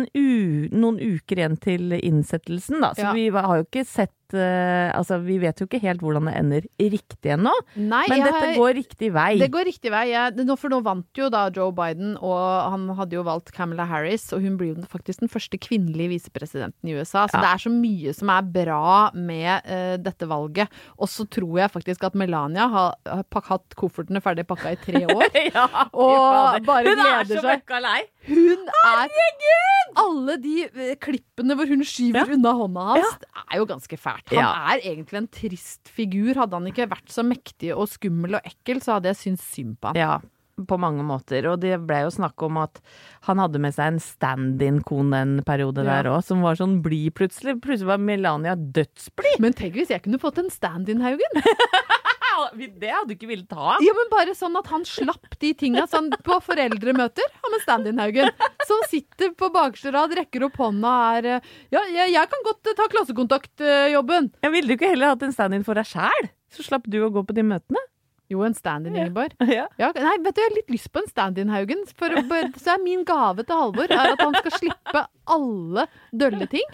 noen 0.75 0.99
uker 1.01 1.41
igjen 1.43 1.59
til 1.63 1.93
innsettelsen, 1.99 2.81
da. 2.85 2.93
Så 2.95 3.07
Ja. 3.09 3.13
vi 3.17 3.29
har 3.31 3.57
jo 3.63 3.65
ikke 3.65 3.87
sett 3.87 4.13
eh, 4.35 4.91
Altså, 4.93 5.17
vi 5.25 5.39
vet 5.41 5.57
jo 5.57 5.65
ikke 5.65 5.79
helt 5.81 6.03
hvordan 6.05 6.27
det 6.29 6.35
ender 6.37 6.65
riktig 6.79 7.31
ennå. 7.33 7.53
Men 7.79 8.05
dette 8.27 8.51
går 8.59 8.75
riktig 8.77 9.09
vei. 9.15 9.39
Det 9.41 9.49
går 9.55 9.65
riktig 9.65 9.89
vei. 9.95 10.03
Jeg, 10.11 10.35
for 10.61 10.69
nå 10.69 10.83
vant 10.85 11.17
jo 11.17 11.31
da 11.33 11.47
Joe 11.49 11.73
Biden, 11.73 12.11
og 12.21 12.37
han 12.75 12.85
hadde 12.99 13.17
jo 13.17 13.23
valgt 13.25 13.53
Camilla 13.57 13.87
Harris, 13.89 14.27
og 14.37 14.43
hun 14.45 14.59
blir 14.61 14.75
jo 14.75 14.85
faktisk 14.91 15.21
den 15.25 15.31
første 15.33 15.57
kvinnelige 15.57 16.11
visepresidenten 16.13 16.91
i 16.93 16.99
USA. 16.99 17.25
Så 17.27 17.39
Ja. 17.39 17.41
det 17.41 17.51
er 17.55 17.63
så 17.65 17.73
mye 17.73 18.13
som 18.15 18.29
er 18.35 18.43
bra 18.43 19.11
med 19.15 19.63
eh, 19.65 19.97
dette 19.97 20.29
valget. 20.29 20.69
Og 20.99 21.09
så 21.09 21.25
tror 21.25 21.59
jeg 21.63 21.71
faktisk 21.73 22.05
at 22.05 22.15
Melania 22.15 22.69
har, 22.69 22.95
har 23.09 23.25
hatt 23.49 23.75
koffertene 23.81 24.21
ferdig 24.21 24.45
pakka 24.47 24.73
i 24.77 24.77
tre 24.77 25.07
år. 25.17 25.25
ja, 25.55 25.67
Og 25.95 26.61
bare 26.69 26.85
er 26.85 27.01
gleder 27.01 27.25
seg. 27.33 27.38
Møkka 27.45 27.81
seg. 27.85 28.09
Hun 28.29 28.69
er 28.85 29.09
Alle 29.99 30.37
de 30.43 30.55
eh, 30.69 30.95
klippene 31.01 31.57
hvor 31.59 31.67
hun 31.69 31.81
skyver 31.83 32.21
Ja. 32.27 32.35
unna 32.37 32.53
hånda 32.55 32.87
hans, 32.93 33.19
det 33.19 33.29
er 33.53 33.59
jo 33.59 33.67
ganske 33.67 33.99
fælt. 33.99 34.29
Han 34.31 34.39
Ja. 34.39 34.51
er 34.75 34.81
egentlig 34.85 35.17
en 35.19 35.29
trist 35.29 35.89
figur. 35.89 36.35
Hadde 36.35 36.53
han 36.53 36.67
ikke 36.67 36.89
vært 36.89 37.09
så 37.09 37.25
mektig 37.25 37.75
og 37.75 37.89
skummel 37.89 38.37
og 38.37 38.43
ekkel, 38.45 38.81
så 38.85 38.95
hadde 38.99 39.09
jeg 39.15 39.17
syntes 39.17 39.47
synd 39.55 39.79
på 39.81 39.89
han. 39.89 39.97
Ja, 39.97 40.21
på 40.59 40.79
mange 40.79 41.03
måter. 41.07 41.47
Og 41.53 41.61
det 41.61 41.79
ble 41.87 42.03
jo 42.05 42.11
snakk 42.11 42.43
om 42.43 42.57
at 42.59 42.81
han 43.23 43.39
hadde 43.39 43.59
med 43.61 43.73
seg 43.75 43.87
en 43.95 43.99
stand-in-kone 43.99 45.15
en 45.23 45.43
periode 45.43 45.85
Ja. 45.85 46.03
der 46.03 46.11
òg, 46.11 46.23
som 46.25 46.43
var 46.43 46.55
sånn 46.57 46.83
blid 46.83 47.15
plutselig. 47.15 47.61
Plutselig 47.61 47.87
var 47.87 47.99
Melania 47.99 48.55
dødsblid! 48.57 49.39
Men 49.41 49.53
tenk 49.55 49.75
hvis 49.75 49.89
jeg 49.89 50.03
kunne 50.03 50.19
fått 50.21 50.39
en 50.39 50.51
stand-in, 50.51 51.01
Haugen. 51.01 51.33
Det 52.59 52.91
hadde 52.93 53.11
du 53.11 53.15
ikke 53.17 53.31
villet 53.31 53.55
ha. 53.59 53.77
Ja, 53.85 53.95
men 53.97 54.11
bare 54.13 54.35
sånn 54.39 54.57
at 54.61 54.71
han 54.73 54.85
slapp 54.89 55.35
de 55.43 55.53
tinga 55.59 55.87
sånn 55.91 56.11
på 56.25 56.39
foreldremøter. 56.47 57.29
Han 57.45 57.55
med 57.55 57.65
stand-in, 57.65 58.01
Haugen. 58.03 58.31
Som 58.69 58.83
sitter 58.91 59.33
på 59.39 59.51
bakerste 59.55 59.93
rad, 59.95 60.15
rekker 60.19 60.47
opp 60.49 60.59
hånda 60.61 60.95
og 60.95 61.19
er 61.21 61.31
eh, 61.37 61.53
Ja, 61.75 61.85
jeg, 61.93 62.15
jeg 62.15 62.33
kan 62.33 62.45
godt 62.47 62.71
eh, 62.73 62.77
ta 62.79 62.89
klassekontaktjobben. 62.93 64.33
Jeg 64.45 64.55
ville 64.55 64.71
du 64.71 64.77
ikke 64.79 64.91
heller 64.93 65.15
hatt 65.15 65.25
en 65.27 65.35
stand-in 65.35 65.67
for 65.67 65.79
deg 65.79 65.89
sjæl? 65.89 66.31
Så 66.53 66.65
slapp 66.65 66.87
du 66.89 66.99
å 67.05 67.11
gå 67.13 67.23
på 67.29 67.37
de 67.37 67.45
møtene? 67.45 67.81
Jo, 68.29 68.43
en 68.45 68.55
stand-in, 68.55 68.97
Ingeborg. 68.97 69.33
Ja. 69.59 69.65
Ja, 69.81 69.89
nei, 69.97 70.17
vet 70.21 70.37
du, 70.37 70.41
jeg 70.43 70.51
har 70.51 70.57
litt 70.57 70.73
lyst 70.73 70.91
på 70.93 71.01
en 71.01 71.09
stand-in, 71.09 71.49
Haugen. 71.49 71.85
For, 71.97 72.13
så 72.61 72.75
er 72.75 72.83
min 72.83 73.05
gave 73.09 73.45
til 73.49 73.57
Halvor 73.57 73.89
er 73.89 74.13
at 74.13 74.21
han 74.21 74.37
skal 74.37 74.55
slippe 74.59 75.05
alle 75.29 75.85
dølle 76.13 76.49
ting. 76.53 76.67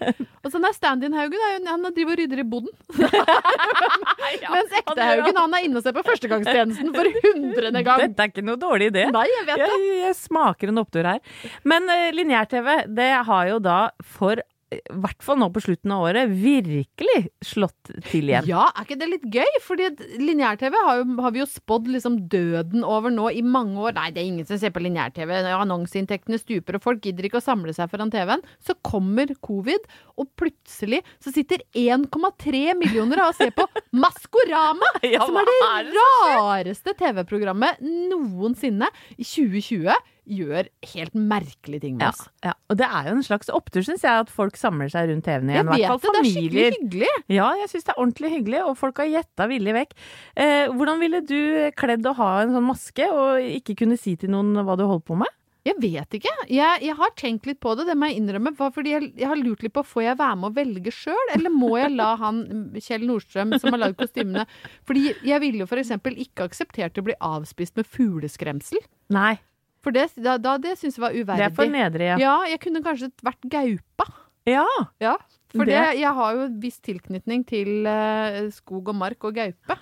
Og 0.43 0.51
så 0.51 0.59
er 0.59 0.75
stand-in 0.75 1.15
Haugen 1.15 1.69
han 1.71 1.87
driver 1.95 2.17
og 2.17 2.23
rydder 2.23 2.43
i 2.43 2.47
boden. 2.49 2.75
Mens 4.55 4.75
ekte 4.81 4.99
Haugen 4.99 5.39
han 5.39 5.55
er 5.59 5.69
inne 5.69 5.79
og 5.79 5.87
ser 5.87 5.95
på 5.95 6.05
førstegangstjenesten 6.07 6.91
for 6.95 7.11
hundrede 7.29 7.85
gang. 7.87 8.03
Dette 8.03 8.27
er 8.27 8.33
ikke 8.33 8.47
noe 8.47 8.61
dårlig 8.61 8.91
idé. 8.91 9.07
Nei, 9.15 9.27
jeg 9.31 9.47
vet 9.53 9.63
det. 9.63 9.71
Jeg, 9.71 10.01
jeg 10.09 10.19
smaker 10.25 10.75
en 10.75 10.83
opptur 10.83 11.07
her. 11.07 11.23
Men 11.63 11.87
uh, 11.91 12.09
lineær-TV, 12.19 12.73
det 12.99 13.13
har 13.31 13.53
jo 13.53 13.63
da 13.63 13.79
for 14.17 14.43
i 14.79 14.99
hvert 15.05 15.25
fall 15.25 15.39
nå 15.41 15.49
på 15.55 15.63
slutten 15.65 15.93
av 15.95 16.05
året, 16.09 16.33
virkelig 16.33 17.29
slått 17.45 17.93
til 18.11 18.31
igjen. 18.31 18.49
Ja, 18.49 18.67
er 18.71 18.87
ikke 18.87 18.99
det 19.01 19.11
litt 19.11 19.27
gøy? 19.33 19.59
Fordi 19.65 19.91
lineær-TV 20.21 20.77
har, 20.77 21.05
har 21.25 21.35
vi 21.35 21.43
jo 21.43 21.49
spådd 21.51 21.91
liksom 21.95 22.19
døden 22.33 22.85
over 22.87 23.13
nå 23.15 23.31
i 23.35 23.45
mange 23.45 23.81
år. 23.81 23.97
Nei, 23.99 24.11
det 24.15 24.23
er 24.23 24.31
ingen 24.31 24.49
som 24.49 24.61
ser 24.61 24.75
på 24.75 24.83
lineær-TV. 24.85 25.35
Annonseinntektene 25.55 26.41
stuper, 26.41 26.79
og 26.79 26.87
folk 26.87 27.05
gidder 27.05 27.29
ikke 27.29 27.41
å 27.43 27.45
samle 27.45 27.75
seg 27.77 27.93
foran 27.93 28.13
TV-en. 28.15 28.45
Så 28.65 28.77
kommer 28.87 29.33
covid, 29.45 29.89
og 30.21 30.31
plutselig 30.39 31.03
så 31.23 31.33
sitter 31.35 31.65
1,3 31.75 32.65
millioner 32.79 33.25
av 33.25 33.33
og 33.35 33.39
ser 33.39 33.55
på 33.57 33.67
Maskorama! 34.05 34.91
Ja, 35.05 35.25
som 35.25 35.39
er 35.41 35.45
er 35.45 35.55
er 35.75 35.87
det 35.87 35.95
det 35.95 36.35
rareste 36.35 36.95
TV-programmet 36.99 37.81
noensinne. 37.85 38.91
I 39.19 39.25
2020 39.25 40.14
gjør 40.25 40.69
helt 40.95 41.15
merkelige 41.15 41.85
ting 41.85 41.99
med 41.99 42.09
oss. 42.09 42.25
ja. 42.45 42.55
Og 42.73 42.79
det 42.81 42.89
er 42.89 43.11
jo 43.11 43.17
en 43.19 43.27
slags 43.27 43.51
opptur, 43.53 43.85
syns 43.87 44.05
jeg, 44.07 44.25
at 44.25 44.33
folk 44.33 44.57
samler 44.59 44.91
seg 44.93 45.11
rundt 45.11 45.27
TV-en 45.27 45.53
igjen. 45.53 45.71
Jeg 45.77 45.91
vet 45.91 46.05
det, 46.05 46.15
det 46.17 46.23
er 46.23 46.31
skikkelig 46.31 46.67
hyggelig. 46.79 47.13
Ja, 47.37 47.51
jeg 47.61 47.71
syns 47.73 47.87
det 47.87 47.95
er 47.95 48.03
ordentlig 48.03 48.33
hyggelig, 48.39 48.65
og 48.65 48.77
folk 48.81 49.01
har 49.03 49.11
gjetta 49.13 49.49
villig 49.51 49.77
vekk. 49.77 49.97
Eh, 50.41 50.67
hvordan 50.73 51.01
ville 51.05 51.23
du 51.29 51.41
kledd 51.79 52.09
å 52.09 52.17
ha 52.19 52.33
en 52.43 52.55
sånn 52.57 52.69
maske, 52.69 53.09
og 53.13 53.55
ikke 53.61 53.79
kunne 53.85 54.01
si 54.01 54.17
til 54.21 54.33
noen 54.35 54.65
hva 54.65 54.79
du 54.81 54.87
holdt 54.89 55.07
på 55.11 55.19
med? 55.21 55.31
Jeg 55.65 55.79
vet 55.81 56.17
ikke. 56.19 56.33
Jeg, 56.53 56.81
jeg 56.85 56.95
har 56.99 57.13
tenkt 57.17 57.47
litt 57.49 57.59
på 57.65 57.73
det, 57.79 57.87
det 57.89 57.97
må 57.97 58.11
jeg 58.11 58.21
innrømme. 58.21 58.53
Fordi 58.59 58.93
jeg, 58.93 59.09
jeg 59.17 59.31
har 59.31 59.41
lurt 59.41 59.65
litt 59.65 59.73
på 59.73 59.85
får 59.95 60.03
jeg 60.05 60.19
være 60.21 60.37
med 60.43 60.51
å 60.51 60.57
velge 60.59 60.93
sjøl, 60.93 61.31
eller 61.33 61.55
må 61.55 61.71
jeg 61.81 61.95
la 61.97 62.11
han 62.21 62.43
Kjell 62.77 63.07
Nordstrøm 63.09 63.57
som 63.57 63.73
har 63.73 63.81
lagd 63.81 63.97
kostymene 64.01 64.45
Fordi 64.89 65.15
jeg 65.25 65.41
ville 65.41 65.65
jo 65.65 65.81
eksempel 65.81 66.19
ikke 66.21 66.51
akseptert 66.51 67.01
å 67.01 67.07
bli 67.07 67.17
avspist 67.17 67.79
med 67.81 67.89
fugleskremsel. 67.89 68.85
Nei. 69.15 69.39
For 69.85 69.93
det, 69.95 70.09
da, 70.25 70.39
da, 70.41 70.57
det 70.59 70.75
syns 70.81 70.97
jeg 70.99 71.05
var 71.05 71.13
uverdig. 71.15 71.39
Det 71.45 71.47
er 71.51 71.57
for 71.61 71.71
nedre, 71.71 72.11
ja. 72.15 72.19
Ja, 72.23 72.35
jeg 72.49 72.61
kunne 72.65 72.81
kanskje 72.85 73.13
vært 73.25 73.45
gaupa. 73.53 74.09
Ja, 74.49 74.67
Ja, 75.01 75.15
for 75.55 75.65
det, 75.71 75.77
jeg 75.97 76.11
har 76.17 76.33
jo 76.35 76.41
en 76.49 76.57
viss 76.61 76.81
tilknytning 76.83 77.45
til 77.47 77.87
uh, 77.87 78.41
skog 78.53 78.89
og 78.91 78.97
mark 78.99 79.23
og 79.25 79.37
gaupe. 79.39 79.77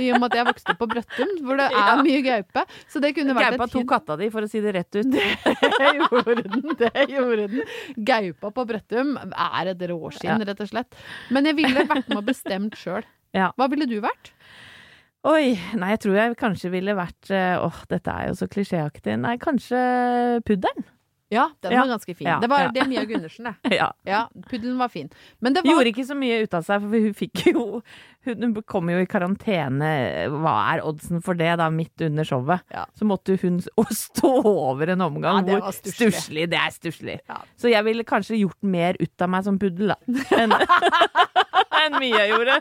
I 0.00 0.08
og 0.12 0.18
med 0.18 0.26
at 0.32 0.34
jeg 0.40 0.46
vokste 0.48 0.74
på 0.80 0.88
Brøttum, 0.90 1.30
hvor 1.46 1.60
det 1.60 1.68
er 1.70 1.78
Ja. 1.78 1.94
mye 2.02 2.18
gaupe. 2.26 2.64
Så 2.90 3.00
det 3.00 3.12
kunne 3.16 3.36
vært 3.38 3.54
Gaupa 3.54 3.68
tok 3.70 3.86
katta 3.92 4.16
di, 4.18 4.28
for 4.34 4.42
å 4.44 4.50
si 4.50 4.60
det 4.64 4.74
rett 4.74 4.98
ut. 4.98 5.14
Det 5.78 5.92
gjorde 6.00 6.42
den. 6.42 6.74
det 6.82 7.06
gjorde 7.14 7.46
den. 7.54 7.62
Gaupa 8.10 8.50
på 8.58 8.66
Brøttum 8.72 9.14
er 9.22 9.72
et 9.76 9.86
råskinn, 9.92 10.42
Ja. 10.42 10.50
rett 10.50 10.60
og 10.66 10.72
slett. 10.74 10.98
Men 11.30 11.46
jeg 11.48 11.56
ville 11.62 11.86
vært 11.86 12.08
med 12.10 12.18
og 12.18 12.26
bestemt 12.28 12.76
sjøl. 12.82 13.06
Ja. 13.32 13.52
Hva 13.56 13.70
ville 13.72 13.86
du 13.88 13.96
vært? 14.04 14.34
Oi, 15.22 15.52
nei, 15.78 15.92
jeg 15.94 16.00
tror 16.02 16.16
jeg 16.18 16.34
kanskje 16.40 16.72
ville 16.72 16.96
vært 16.98 17.30
eh, 17.30 17.54
Åh, 17.62 17.84
dette 17.92 18.10
er 18.10 18.32
jo 18.32 18.38
så 18.40 18.48
klisjéaktig. 18.50 19.14
Nei, 19.22 19.36
kanskje 19.42 19.78
puddelen. 20.46 20.88
Ja, 21.32 21.46
den 21.64 21.72
Ja. 21.72 21.80
var 21.86 21.94
ganske 21.94 22.12
fin. 22.14 22.26
Ja, 22.26 22.40
Det 22.42 22.48
var 22.50 22.58
ja. 22.66 22.70
det 22.74 22.82
Mia 22.90 23.04
Gundersen, 23.08 23.46
det. 23.46 23.70
Ja. 23.78 23.86
Ja, 24.04 24.26
puddelen 24.50 24.76
var 24.76 24.88
fin. 24.92 25.08
Men 25.40 25.54
det 25.54 25.62
var 25.64 25.70
Gjorde 25.78 25.92
ikke 25.94 26.04
så 26.04 26.16
mye 26.18 26.42
ut 26.42 26.52
av 26.58 26.66
seg, 26.66 26.82
for 26.82 27.06
hun 27.06 27.14
fikk 27.16 27.44
jo 27.54 27.62
Hun 28.26 28.52
kom 28.68 28.90
jo 28.92 28.98
i 29.00 29.06
karantene. 29.06 29.92
Hva 30.42 30.52
er 30.74 30.82
oddsen 30.86 31.22
for 31.24 31.34
det, 31.38 31.54
da, 31.58 31.70
midt 31.72 32.02
under 32.04 32.26
showet? 32.28 32.60
Ja. 32.70 32.84
Så 32.98 33.06
måtte 33.08 33.38
hun 33.40 33.62
stå 33.62 34.32
over 34.44 34.92
en 34.92 35.00
omgang. 35.06 35.40
Ja, 35.40 35.46
det 35.46 35.56
hvor 35.56 35.64
var 35.70 35.78
stusslig. 35.78 36.12
stusslig. 36.12 36.44
Det 36.52 36.58
er 36.60 36.70
stusslig. 36.76 37.16
Ja. 37.30 37.40
Så 37.56 37.70
jeg 37.72 37.82
ville 37.88 38.04
kanskje 38.04 38.38
gjort 38.42 38.60
mer 38.62 38.98
ut 39.00 39.22
av 39.24 39.32
meg 39.32 39.46
som 39.48 39.58
puddel, 39.58 39.94
da. 39.94 39.98
Enn 40.42 40.52
enn 41.82 41.98
Mia 42.02 42.26
gjorde. 42.30 42.60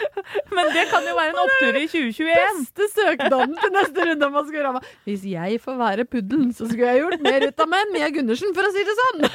Men 0.56 0.70
det 0.74 0.84
kan 0.90 1.06
jo 1.06 1.14
være 1.16 1.32
en 1.32 1.40
opptur 1.42 1.78
i 1.78 1.84
2021. 1.90 2.30
beste 2.32 2.88
søknaden 2.94 3.54
til 3.58 3.74
neste 3.74 4.06
runde 4.08 4.28
av 4.28 4.34
Maskorama. 4.36 4.82
Hvis 5.08 5.26
jeg 5.28 5.60
får 5.62 5.78
være 5.80 6.06
puddelen, 6.08 6.50
så 6.56 6.68
skulle 6.68 6.92
jeg 6.92 7.02
gjort 7.02 7.24
mer 7.26 7.46
ut 7.48 7.64
av 7.64 7.70
meg 7.72 7.86
enn 7.86 7.94
Mia 7.96 8.10
Gundersen, 8.14 8.54
for 8.56 8.68
å 8.68 8.72
si 8.74 8.84
det 8.88 8.96
sånn. 9.00 9.26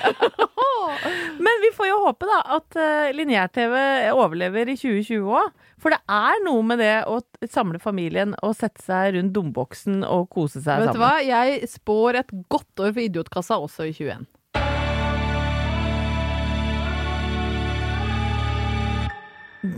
Men 1.46 1.64
vi 1.64 1.74
får 1.76 1.90
jo 1.92 2.02
håpe 2.06 2.30
da 2.30 2.42
at 2.58 2.80
uh, 2.80 3.10
lineær-TV 3.16 3.76
overlever 4.14 4.74
i 4.74 4.78
2020 4.80 5.34
òg. 5.42 5.66
For 5.82 5.94
det 5.94 6.00
er 6.10 6.42
noe 6.46 6.64
med 6.66 6.82
det 6.82 6.96
å 7.10 7.20
samle 7.52 7.82
familien 7.82 8.34
og 8.42 8.56
sette 8.58 8.82
seg 8.84 9.14
rundt 9.18 9.36
domboksen 9.36 10.02
og 10.08 10.26
kose 10.34 10.64
seg 10.64 10.82
Vet 10.82 10.98
du 10.98 11.04
hva? 11.04 11.18
Jeg 11.22 11.70
spår 11.70 12.24
et 12.24 12.34
godt 12.50 12.82
år 12.82 12.96
for 12.96 13.04
Idiotkassa 13.04 13.60
også 13.62 13.86
i 13.92 13.94
21. 13.94 14.26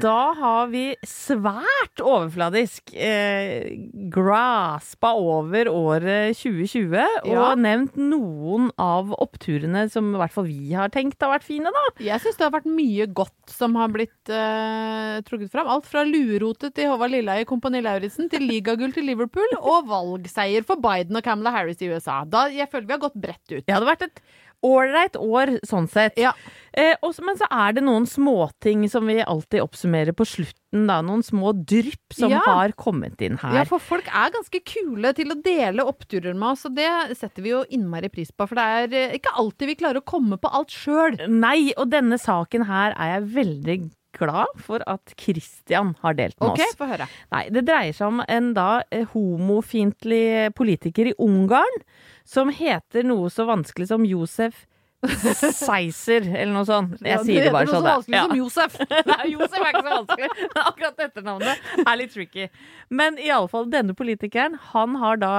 Da 0.01 0.33
har 0.37 0.67
vi 0.71 0.83
svært 1.07 2.01
overfladisk 2.03 2.91
eh, 2.93 3.69
graspa 4.13 5.11
over 5.17 5.69
året 5.71 6.35
2020 6.37 6.93
og 7.25 7.29
Ja. 7.31 7.55
nevnt 7.55 7.95
noen 7.97 8.69
av 8.77 9.09
oppturene 9.17 9.87
som 9.89 10.11
i 10.13 10.17
hvert 10.19 10.33
fall 10.35 10.45
vi 10.49 10.73
har 10.77 10.89
tenkt 10.93 11.19
har 11.21 11.33
vært 11.33 11.47
fine, 11.47 11.71
da. 11.73 11.83
Jeg 12.03 12.19
syns 12.21 12.37
det 12.37 12.45
har 12.47 12.53
vært 12.59 12.69
mye 12.69 13.07
godt 13.13 13.49
som 13.55 13.75
har 13.75 13.89
blitt 13.89 14.29
eh, 14.29 15.21
trukket 15.27 15.51
fram. 15.51 15.67
Alt 15.67 15.85
fra 15.89 16.03
lurotet 16.07 16.75
til 16.75 16.91
Håvard 16.91 17.11
Lilleheie, 17.15 17.47
Kompani 17.49 17.81
Lauritzen, 17.81 18.29
til 18.29 18.45
ligagull 18.45 18.93
til 18.93 19.07
Liverpool 19.09 19.57
og 19.59 19.87
valgseier 19.89 20.63
for 20.67 20.75
Biden 20.83 21.15
og 21.17 21.23
Camilla 21.25 21.51
Harris 21.55 21.81
i 21.81 21.89
USA. 21.89 22.21
Da, 22.29 22.47
jeg 22.53 22.69
føler 22.69 22.85
vi 22.87 22.97
har 22.97 23.05
gått 23.07 23.19
bredt 23.19 23.47
ut. 23.57 23.63
Det 23.65 23.73
hadde 23.73 23.89
vært 23.89 24.05
et 24.09 24.21
ålreit 24.66 25.16
år 25.20 25.57
sånn 25.68 25.88
sett. 25.89 26.18
Ja. 26.20 26.34
Eh, 26.74 26.95
også, 27.01 27.24
men 27.26 27.38
så 27.39 27.47
er 27.49 27.74
det 27.78 27.84
noen 27.84 28.05
småting 28.07 28.84
som 28.91 29.07
vi 29.10 29.18
alltid 29.24 29.62
oppsummerer 29.64 30.14
på 30.16 30.26
slutten, 30.28 30.86
da. 30.88 30.99
Noen 31.05 31.24
små 31.26 31.53
drypp 31.66 32.14
som 32.14 32.30
Ja. 32.32 32.39
har 32.45 32.72
kommet 32.78 33.22
inn 33.26 33.38
her. 33.41 33.55
Ja, 33.55 33.64
for 33.66 33.80
folk 33.80 34.07
er 34.07 34.30
ganske 34.36 34.60
kule 34.64 35.14
til 35.18 35.32
å 35.34 35.41
dele 35.41 35.86
oppturer 35.88 36.36
med 36.36 36.51
oss, 36.51 36.66
og 36.70 36.76
det 36.76 36.89
setter 37.18 37.41
vi 37.41 37.49
jo 37.55 37.64
innmari 37.72 38.10
pris 38.12 38.32
på. 38.32 38.47
For 38.47 38.55
det 38.55 38.66
er 38.66 38.93
eh, 39.10 39.16
ikke 39.18 39.34
alltid 39.36 39.68
vi 39.68 39.76
klarer 39.82 40.01
å 40.03 40.05
komme 40.05 40.38
på 40.38 40.51
alt 40.51 40.70
sjøl. 40.76 41.18
Nei, 41.28 41.74
og 41.78 41.89
denne 41.89 42.20
saken 42.22 42.68
her 42.70 42.93
er 42.99 43.16
jeg 43.20 43.32
veldig 43.39 43.80
glad 44.20 44.47
for 44.57 44.82
at 44.89 45.14
Christian 45.22 45.95
har 46.01 46.16
delt 46.18 46.34
med 46.41 46.49
OK, 46.49 46.60
oss. 46.66 46.76
få 46.76 46.88
høre. 46.89 47.05
Nei, 47.32 47.43
det 47.53 47.62
dreier 47.68 47.93
seg 47.93 48.07
om 48.07 48.22
en 48.28 48.53
da 48.57 48.82
eh, 48.91 49.05
homofiendtlig 49.14 50.53
politiker 50.57 51.12
i 51.12 51.16
Ungarn 51.22 51.82
som 52.30 52.51
heter 52.53 53.07
noe 53.09 53.32
så 53.34 53.47
vanskelig 53.49 53.88
som 53.89 54.05
Josef 54.05 54.65
Seiser, 54.99 56.25
eller 56.36 56.51
noe 56.51 56.65
sånt. 56.67 56.97
Jeg 56.99 57.13
Ja, 57.13 57.19
sier 57.23 57.45
det 57.45 57.51
bare 57.55 57.69
sånn. 57.71 57.86
Det 57.86 57.88
heter 57.88 57.95
noe 57.95 57.95
så 57.95 57.95
vanskelig 57.95 58.17
Ja. 58.17 58.23
som 58.27 58.36
Josef. 58.36 58.73
Nei, 59.09 59.27
Josef 59.32 59.59
er 59.63 59.69
ikke 59.69 59.84
så 59.86 59.93
vanskelig. 59.93 60.30
Akkurat 60.69 61.03
etternavnet 61.05 61.69
er 61.86 61.99
litt 62.01 62.11
tricky. 62.11 62.47
Men 62.91 63.15
i 63.23 63.30
alle 63.32 63.47
fall, 63.47 63.69
denne 63.71 63.95
politikeren, 63.95 64.57
han, 64.73 64.97
har 64.99 65.21
da, 65.21 65.30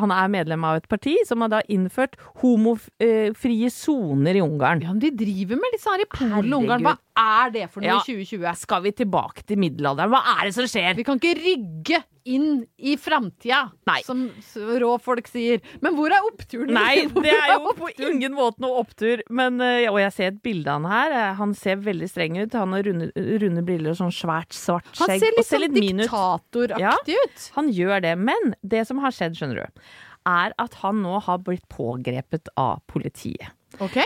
han 0.00 0.14
er 0.16 0.32
medlem 0.32 0.64
av 0.64 0.78
et 0.80 0.88
parti 0.88 1.18
som 1.28 1.44
har 1.44 1.52
da 1.52 1.60
innført 1.68 2.16
homofrie 2.40 3.68
soner 3.74 4.40
i 4.40 4.42
Ungarn. 4.44 4.80
Ja, 4.86 4.94
men 4.94 5.02
de 5.04 5.12
driver 5.20 5.60
med 5.60 5.74
litt 5.76 5.84
sånn 5.84 5.98
her 5.98 6.06
i 6.06 6.10
Polen 6.16 6.54
og 6.56 6.62
Ungarn. 6.64 6.86
Hva 6.88 6.96
er 7.20 7.52
det 7.58 7.66
for 7.74 7.84
noe 7.84 7.92
Ja. 7.92 7.98
i 8.00 8.08
2020? 8.08 8.56
Skal 8.64 8.82
vi 8.88 8.92
tilbake 9.04 9.44
til 9.44 9.60
middelalderen? 9.60 10.10
Hva 10.16 10.22
er 10.38 10.48
det 10.48 10.54
som 10.56 10.64
skjer? 10.64 10.94
Vi 10.96 11.04
kan 11.04 11.20
ikke 11.20 11.36
rygge 11.44 12.02
inn 12.24 12.66
i 12.78 12.96
framtida, 13.00 13.70
som 14.04 14.26
rå 14.54 14.90
folk 15.00 15.26
sier. 15.30 15.60
Men 15.80 15.94
hvor 15.96 16.12
er 16.12 16.26
oppturen? 16.28 16.72
Nei, 16.76 17.06
det 17.24 17.32
er 17.32 17.54
jo 17.56 17.72
på 17.78 17.88
ingen 18.10 18.34
måte 18.36 18.60
noe 18.64 18.82
opptur. 18.82 19.22
Men, 19.30 19.60
eh, 19.64 19.86
og 19.90 19.98
jeg 20.02 20.12
ser 20.16 20.30
et 20.32 20.42
bilde 20.42 20.68
av 20.70 20.82
han 20.82 20.90
her. 20.90 21.16
Eh, 21.30 21.34
Han 21.40 21.54
ser 21.54 21.76
veldig 21.76 22.08
streng 22.10 22.38
ut. 22.42 22.52
Han 22.52 22.72
har 22.76 22.82
runde, 22.86 23.10
runde 23.16 23.64
briller 23.64 23.90
og 23.94 24.00
sånn 24.02 24.12
svært, 24.14 24.52
svart 24.52 24.84
Han 24.98 25.14
ser 25.18 25.36
litt 25.38 25.46
sånn 25.48 25.64
ut. 25.68 25.74
diktatoraktig 25.80 27.14
Ja. 27.16 27.24
ut. 27.24 27.50
Han 27.56 27.72
gjør 27.72 28.02
det. 28.02 28.16
Men 28.18 28.54
det 28.62 28.86
som 28.86 28.98
har 28.98 29.10
skjedd, 29.10 29.36
skjønner 29.38 29.64
du, 29.66 29.80
er 30.26 30.52
at 30.58 30.74
han 30.82 31.02
nå 31.02 31.20
har 31.24 31.38
blitt 31.38 31.66
pågrepet 31.72 32.48
av 32.60 32.82
politiet. 32.86 33.48
Ok? 33.80 33.96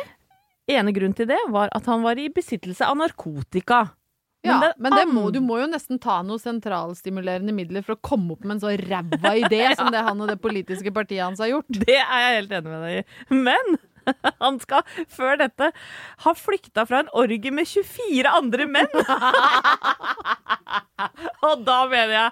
Ene 0.70 0.92
grunn 0.96 1.12
til 1.16 1.26
det 1.28 1.40
var 1.52 1.68
at 1.76 1.84
han 1.90 2.02
var 2.02 2.16
i 2.16 2.28
besittelse 2.32 2.86
av 2.86 2.96
narkotika. 2.96 3.90
Ja, 4.44 4.58
den 4.60 4.72
men 4.84 4.92
det 4.98 5.06
må, 5.08 5.22
du 5.32 5.40
må 5.44 5.56
jo 5.62 5.66
nesten 5.72 5.96
ta 6.02 6.18
noen 6.26 6.40
sentralstimulerende 6.42 7.52
midler 7.56 7.82
for 7.86 7.92
å 7.96 8.02
komme 8.04 8.32
opp 8.36 8.44
med 8.44 8.52
en 8.58 8.62
så 8.66 8.70
ræva 8.80 9.32
idé 9.40 9.62
som 9.78 9.86
det 9.94 10.02
han 10.04 10.20
og 10.20 10.28
det 10.30 10.38
politiske 10.42 10.92
partiet 10.94 11.24
hans 11.24 11.40
har 11.42 11.50
gjort. 11.54 11.68
Det 11.84 11.96
er 11.96 12.18
jeg 12.26 12.36
helt 12.40 12.52
enig 12.58 12.70
med 12.72 12.80
deg 12.84 12.92
i. 13.00 13.02
Men 13.48 13.66
han 14.44 14.54
skal 14.62 14.82
før 15.12 15.34
dette 15.40 15.66
ha 16.24 16.30
flykta 16.36 16.84
fra 16.88 16.96
en 17.04 17.12
orgie 17.16 17.52
med 17.54 17.66
24 17.70 18.28
andre 18.40 18.64
menn! 18.70 18.94
Og 21.48 21.54
da 21.66 21.78
mener 21.90 22.14
jeg 22.18 22.30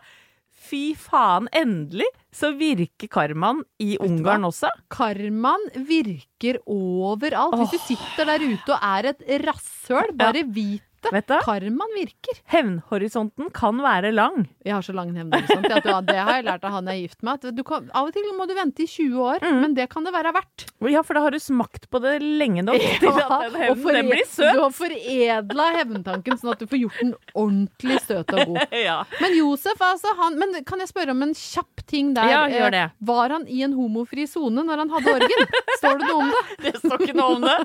Fy 0.63 0.95
faen, 0.97 1.49
endelig 1.53 2.07
så 2.33 2.53
virker 2.57 3.09
karmaen 3.13 3.65
i 3.83 3.97
Ungarn 4.01 4.47
også. 4.47 4.71
Karmaen 4.95 5.65
virker 5.89 6.61
overalt. 6.71 7.57
Hvis 7.59 7.75
du 7.75 7.81
sitter 7.91 8.25
der 8.31 8.41
ute 8.47 8.71
og 8.77 8.79
er 8.79 9.03
et 9.11 9.21
rasshøl, 9.43 10.15
bare 10.17 10.45
vit 10.55 10.87
det. 11.03 11.13
Vet 11.17 11.27
du? 11.29 11.37
Karmaen 11.45 11.95
virker. 11.97 12.41
Hevnhorisonten 12.55 13.51
kan 13.55 13.79
være 13.83 14.13
lang. 14.15 14.47
Jeg 14.65 14.75
har 14.77 14.83
så 14.87 14.95
lang 14.97 15.13
hevnhorisont. 15.17 15.67
Ja, 15.69 16.01
Det 16.01 16.17
har 16.17 16.33
jeg 16.39 16.45
lært 16.47 16.65
av 16.65 16.73
han 16.77 16.87
jeg 16.91 16.95
er 16.99 17.03
gift 17.09 17.23
med. 17.27 17.47
Du 17.57 17.63
kan, 17.67 17.91
av 17.95 18.09
og 18.09 18.13
til 18.15 18.29
må 18.39 18.47
du 18.49 18.55
vente 18.55 18.83
i 18.85 18.87
20 18.87 19.19
år, 19.21 19.39
Mm. 19.43 19.61
men 19.61 19.75
det 19.75 19.89
kan 19.91 20.05
det 20.05 20.13
være 20.15 20.33
verdt. 20.33 20.67
Ja, 20.91 21.03
for 21.03 21.15
da 21.15 21.21
har 21.27 21.31
du 21.31 21.39
smakt 21.39 21.89
på 21.91 22.01
det 22.03 22.21
lenge 22.23 22.63
nok 22.65 22.79
til 22.81 23.09
at 23.09 23.29
den 23.43 23.59
hevnen 23.61 23.95
den 23.95 24.09
blir 24.11 24.27
Du 24.53 24.61
har 24.63 24.71
foredla 24.71 25.67
hevntanken 25.79 26.39
sånn 26.41 26.53
at 26.53 26.59
du 26.59 26.67
får 26.67 26.79
gjort 26.85 27.01
den 27.01 27.15
ordentlig 27.35 28.01
søt 28.07 28.33
og 28.33 28.47
god. 28.47 28.61
Ja. 28.83 29.05
Men 29.21 29.37
Josef, 29.37 29.79
altså, 29.81 30.15
han 30.19 30.39
Men 30.39 30.65
kan 30.65 30.79
jeg 30.81 30.89
spørre 30.89 31.11
om 31.15 31.23
en 31.23 31.35
kjapp 31.35 31.85
ting 31.87 32.15
der? 32.15 32.29
Ja, 32.31 32.43
gjør 32.49 32.71
det. 32.75 32.83
Eh, 32.83 32.97
Var 33.13 33.31
han 33.37 33.47
i 33.49 33.63
en 33.63 33.73
homofri 33.77 34.27
sone 34.27 34.65
når 34.65 34.79
han 34.85 34.91
hadde 34.91 35.13
orgen? 35.19 35.47
Står 35.79 35.99
det 36.01 36.09
noe 36.09 36.23
om 36.23 36.31
det? 36.33 36.43
Det 36.73 36.75
står 36.81 37.03
ikke 37.07 37.17
noe 37.19 37.37
om 37.37 37.43
det. 37.43 37.59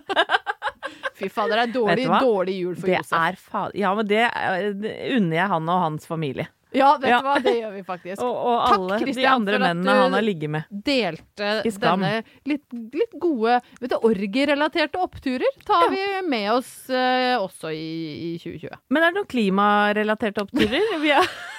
Fy 1.17 1.27
fader, 1.33 1.57
det 1.57 1.63
er 1.69 1.73
dårlig, 1.73 2.05
dårlig 2.21 2.55
jul 2.61 2.75
for 2.77 2.87
Det 2.87 2.97
Josef. 2.99 3.11
Er 3.27 3.39
fader 3.39 3.77
Ja, 3.79 3.93
men 3.97 4.07
det 4.09 4.23
eh, 4.27 5.15
unner 5.17 5.35
jeg 5.41 5.51
han 5.55 5.69
og 5.73 5.83
hans 5.85 6.07
familie. 6.09 6.47
Ja, 6.75 6.97
vet 6.99 7.09
Ja. 7.09 7.19
du 7.23 7.27
hva, 7.29 7.35
det 7.41 7.53
gjør 7.55 7.71
vi 7.77 7.81
faktisk. 7.87 8.21
Og, 8.27 8.35
og 8.35 8.57
Takk, 8.67 8.73
alle 8.99 9.13
de 9.15 9.25
andre 9.31 9.59
mennene 9.63 9.93
han 10.01 10.15
har 10.17 10.25
ligget 10.25 10.51
med. 10.51 10.65
Delte 10.69 11.51
denne 11.63 12.09
litt, 12.49 12.65
litt 12.93 13.15
gode 13.23 13.61
vet 13.79 13.93
du, 13.93 13.95
orgierelaterte 14.09 14.99
oppturer 14.99 15.61
tar 15.65 15.87
vi 15.93 16.03
med 16.27 16.49
oss 16.57 16.71
uh, 16.91 17.39
også 17.39 17.71
i, 17.71 18.33
i 18.33 18.37
2020. 18.43 18.81
Men 18.91 19.03
er 19.07 19.13
det 19.15 19.21
noen 19.21 19.31
klimarelaterte 19.31 20.43
oppturer? 20.43 20.91
Vi 21.01 21.13
har, 21.15 21.31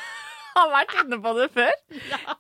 har 0.58 0.70
vært 0.74 0.94
inne 1.02 1.18
på 1.24 1.32
det 1.38 1.48
før. 1.56 1.72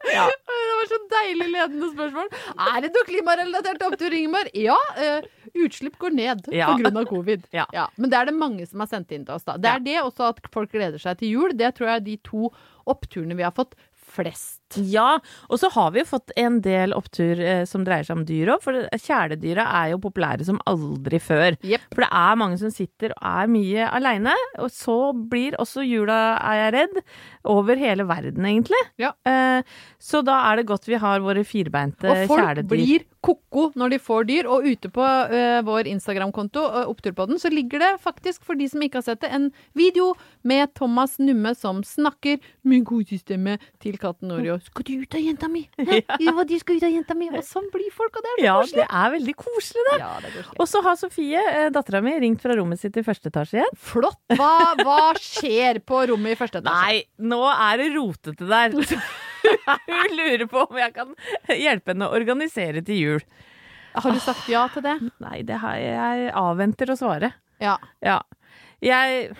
Ja. 0.08 0.24
Det 0.28 0.76
var 0.78 0.88
så 0.90 0.98
deilig 1.10 1.46
ledende 1.52 1.88
spørsmål. 1.92 2.28
Er 2.68 2.84
det 2.84 2.90
noe 2.94 3.06
klimarelatert 3.08 3.82
opptur, 3.88 4.14
Ingeborg? 4.16 4.50
Ja. 4.56 4.76
Uh, 4.96 5.26
utslipp 5.64 5.98
går 6.00 6.14
ned 6.16 6.48
Ja. 6.54 6.70
av 6.72 7.04
covid. 7.10 7.44
Ja. 7.54 7.66
Men 7.96 8.10
det 8.12 8.18
er 8.20 8.30
det 8.30 8.36
mange 8.38 8.66
som 8.68 8.80
har 8.84 8.90
sendt 8.90 9.12
inn 9.14 9.26
til 9.28 9.34
oss, 9.36 9.44
da. 9.48 9.56
Det 9.60 9.70
er 9.72 9.84
det 9.84 9.98
også 10.02 10.30
at 10.32 10.40
folk 10.54 10.72
gleder 10.72 11.00
seg 11.02 11.18
til 11.20 11.34
jul. 11.34 11.56
Det 11.58 11.74
tror 11.76 11.92
jeg 11.92 12.00
er 12.02 12.06
de 12.08 12.16
to 12.30 12.50
oppturene 12.88 13.36
vi 13.38 13.44
har 13.46 13.54
fått 13.56 13.76
flest 14.14 14.57
Ja, 14.76 15.18
og 15.48 15.60
så 15.62 15.70
har 15.72 15.92
vi 15.94 16.02
jo 16.02 16.08
fått 16.10 16.32
en 16.36 16.60
del 16.64 16.92
opptur 16.96 17.40
eh, 17.40 17.64
som 17.68 17.86
dreier 17.86 18.06
seg 18.06 18.18
om 18.18 18.26
dyr 18.28 18.52
òg, 18.54 18.62
for 18.64 18.76
kjæledyra 18.92 19.64
er 19.80 19.92
jo 19.94 20.00
populære 20.04 20.46
som 20.48 20.60
aldri 20.68 21.20
før. 21.22 21.56
Yep. 21.64 21.88
For 21.94 22.04
det 22.04 22.10
er 22.20 22.40
mange 22.42 22.60
som 22.60 22.72
sitter 22.74 23.14
og 23.16 23.24
er 23.32 23.52
mye 23.52 23.88
aleine, 23.98 24.36
og 24.60 24.72
så 24.74 24.98
blir 25.16 25.56
også 25.62 25.86
jula, 25.86 26.20
er 26.42 26.62
jeg 26.62 26.74
redd, 26.76 27.02
over 27.48 27.80
hele 27.80 28.04
verden, 28.08 28.44
egentlig. 28.44 28.80
Ja. 29.00 29.14
Eh, 29.28 29.62
så 29.98 30.20
da 30.26 30.40
er 30.50 30.60
det 30.60 30.68
godt 30.68 30.88
vi 30.88 30.98
har 31.00 31.22
våre 31.24 31.44
firbeinte 31.46 32.08
Og 32.10 32.28
folk 32.30 32.42
kjæledyr. 32.42 32.68
blir 32.70 33.06
ko-ko 33.24 33.68
når 33.78 33.94
de 33.94 33.98
får 34.02 34.28
dyr. 34.28 34.48
Og 34.50 34.66
ute 34.68 34.90
på 34.92 35.04
eh, 35.04 35.60
vår 35.66 35.88
Instagram-konto, 35.90 36.62
uh, 36.62 36.84
Oppturpodden, 36.90 37.40
så 37.40 37.50
ligger 37.52 37.82
det 37.82 37.92
faktisk, 38.04 38.44
for 38.46 38.58
de 38.58 38.68
som 38.70 38.82
ikke 38.84 39.00
har 39.00 39.08
sett 39.08 39.22
det, 39.24 39.32
en 39.34 39.50
video 39.78 40.12
med 40.46 40.74
Thomas 40.78 41.18
Numme 41.22 41.54
som 41.58 41.82
snakker 41.86 42.38
med 42.68 42.86
kodestemme 42.88 43.58
til 43.82 43.98
katten 44.00 44.32
Oreo. 44.34 44.57
'Skal 44.60 44.84
du 44.84 44.92
ut 45.02 45.14
av 45.14 45.20
jenta 45.20 45.48
mi?' 45.48 45.68
Hæ? 45.78 46.00
Ja, 46.20 46.44
de 46.44 46.58
skal 46.60 46.76
ut 46.78 46.86
av 46.86 46.92
jenta 46.94 47.14
mi. 47.18 47.28
Og 47.30 47.44
sånn 47.46 47.68
blir 47.72 47.90
folk, 47.94 48.16
og 48.16 48.24
det 48.26 48.32
er 48.32 48.38
så 48.38 48.44
Ja, 48.44 48.56
det 48.80 48.86
er 48.88 49.12
veldig 49.16 49.34
koselig, 49.38 49.84
det. 49.90 49.98
Ja, 50.02 50.12
det. 50.24 50.44
Og 50.58 50.68
så 50.70 50.82
har 50.84 50.98
Sofie, 51.00 51.40
eh, 51.40 51.68
dattera 51.74 52.02
mi, 52.04 52.16
ringt 52.20 52.42
fra 52.44 52.56
rommet 52.58 52.80
sitt 52.80 52.96
i 52.96 53.04
første 53.06 53.32
etasje 53.32 53.60
igjen. 53.60 53.78
Flott. 53.78 54.20
Hva, 54.38 54.74
hva 54.82 55.12
skjer 55.20 55.80
på 55.86 56.04
rommet 56.12 56.36
i 56.36 56.40
første 56.40 56.62
etasje? 56.62 56.84
Nei, 56.84 57.28
nå 57.30 57.42
er 57.54 57.82
det 57.82 57.90
rotete 57.96 58.48
der. 58.48 58.74
Hun 59.88 60.16
lurer 60.18 60.48
på 60.50 60.64
om 60.66 60.80
jeg 60.80 60.94
kan 60.96 61.14
hjelpe 61.54 61.94
henne 61.94 62.08
å 62.08 62.16
organisere 62.16 62.82
til 62.84 62.98
jul. 62.98 63.28
Har 63.98 64.14
du 64.14 64.20
sagt 64.22 64.48
ja 64.50 64.66
til 64.72 64.84
det? 64.84 64.96
Nei, 65.22 65.42
det 65.46 65.60
har 65.62 65.78
jeg, 65.78 65.94
jeg 65.94 66.32
avventer 66.38 66.92
å 66.92 66.98
svare. 66.98 67.32
Ja. 67.62 67.78
Ja. 68.04 68.20
Jeg, 68.84 69.32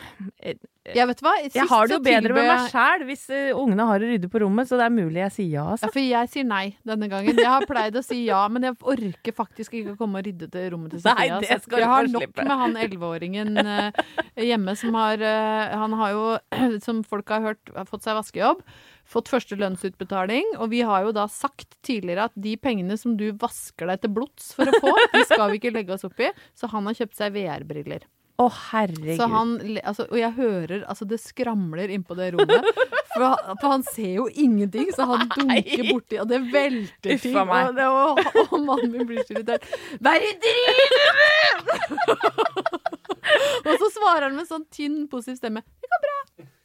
Jeg 0.97 1.09
vet 1.11 1.21
hva? 1.25 1.33
Sist 1.45 1.57
jeg 1.59 1.69
har 1.71 1.89
det 1.91 1.97
jo 1.97 2.01
bedre 2.05 2.35
med 2.37 2.47
meg 2.49 2.69
sjæl 2.73 3.05
hvis 3.09 3.25
uh, 3.31 3.59
ungene 3.61 3.87
har 3.89 4.05
å 4.05 4.09
rydde 4.13 4.31
på 4.33 4.41
rommet, 4.43 4.69
så 4.71 4.79
det 4.81 4.87
er 4.87 4.95
mulig 4.95 5.21
jeg 5.25 5.35
sier 5.37 5.51
ja. 5.53 5.65
Ja, 5.69 5.77
Altså. 5.79 5.91
for 5.95 6.01
jeg 6.03 6.31
sier 6.33 6.47
nei 6.49 6.65
denne 6.87 7.09
gangen. 7.11 7.37
Jeg 7.39 7.49
har 7.51 7.67
pleid 7.69 7.97
å 7.99 8.03
si 8.05 8.21
ja, 8.27 8.41
men 8.53 8.67
jeg 8.69 8.77
orker 8.95 9.35
faktisk 9.37 9.75
ikke 9.79 9.95
å 9.95 9.99
komme 10.01 10.21
og 10.23 10.29
rydde 10.29 10.49
til 10.53 10.69
rommet 10.75 10.95
til 10.95 11.03
Nei, 11.09 11.29
det 11.29 11.49
altså. 11.51 11.59
skal 11.67 11.83
jeg 11.85 11.91
har 11.93 12.11
nok 12.13 12.25
slippe. 12.25 12.45
med 12.49 12.63
han 12.63 12.77
elleveåringen 12.85 13.59
uh, 13.59 14.05
hjemme 14.51 14.75
som 14.79 14.95
har 14.99 15.25
uh, 15.25 15.77
Han 15.85 15.97
har 16.01 16.15
jo, 16.15 16.25
som 16.87 17.03
folk 17.07 17.29
har 17.35 17.45
hørt, 17.51 17.75
har 17.77 17.89
fått 17.89 18.07
seg 18.07 18.17
vaskejobb. 18.19 18.63
Fått 19.09 19.31
første 19.33 19.57
lønnsutbetaling, 19.57 20.51
og 20.61 20.69
vi 20.75 20.83
har 20.85 21.07
jo 21.07 21.15
da 21.17 21.25
sagt 21.33 21.79
tidligere 21.87 22.27
at 22.29 22.35
de 22.37 22.57
pengene 22.61 22.97
som 23.01 23.15
du 23.17 23.31
vasker 23.41 23.89
deg 23.89 24.03
til 24.03 24.13
blods 24.19 24.51
for 24.59 24.69
å 24.69 24.81
få, 24.83 24.93
de 25.15 25.23
skal 25.31 25.49
vi 25.53 25.57
ikke 25.63 25.73
legge 25.73 25.95
oss 25.97 26.05
opp 26.05 26.21
i. 26.21 26.29
Så 26.53 26.69
han 26.75 26.85
har 26.91 26.99
kjøpt 26.99 27.17
seg 27.17 27.33
VR-briller. 27.33 28.05
Å, 28.39 28.45
herregud. 28.71 29.17
Så 29.19 29.27
han, 29.33 29.57
altså, 29.83 30.05
og 30.13 30.19
jeg 30.21 30.31
hører 30.37 30.85
altså 30.87 31.07
det 31.11 31.19
skramler 31.19 31.91
innpå 31.91 32.15
det 32.15 32.29
rommet. 32.37 32.69
For, 33.11 33.25
han- 33.25 33.59
for 33.59 33.73
han 33.73 33.83
ser 33.83 34.13
jo 34.21 34.29
ingenting, 34.31 34.93
så 34.95 35.09
han 35.11 35.25
dunker 35.35 35.89
borti, 35.89 36.21
og 36.23 36.29
det 36.31 36.39
velter 36.53 37.19
ting. 37.19 37.35
Og, 37.35 37.75
det, 37.75 37.89
og, 37.91 38.21
og 38.53 38.61
mannen 38.63 38.93
min 38.95 39.09
blir 39.11 39.25
så 39.27 39.35
irritert. 39.35 39.67
Hva 39.99 40.15
er 40.15 40.23
det 40.23 40.37
du 40.39 40.49
driver 40.55 41.19
med?! 41.19 42.95
og 43.69 43.75
så 43.83 43.91
svarer 43.97 44.29
han 44.29 44.37
med 44.39 44.49
sånn 44.49 44.67
tynn, 44.75 45.03
positiv 45.11 45.41
stemme. 45.41 45.63
Det 45.83 45.91
går 45.93 46.05
bra. 46.05 46.15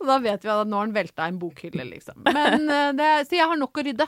Og 0.04 0.10
da 0.10 0.18
vet 0.20 0.44
vi 0.44 0.50
at 0.52 0.68
nå 0.68 0.76
har 0.76 0.88
han 0.90 0.94
velta 0.96 1.26
en 1.32 1.38
bokhylle, 1.40 1.86
liksom. 1.88 2.26
Men, 2.28 2.66
eh, 2.76 2.90
det, 2.98 3.10
så 3.30 3.38
jeg 3.38 3.48
har 3.48 3.60
nok 3.60 3.80
å 3.80 3.86
rydde. 3.88 4.08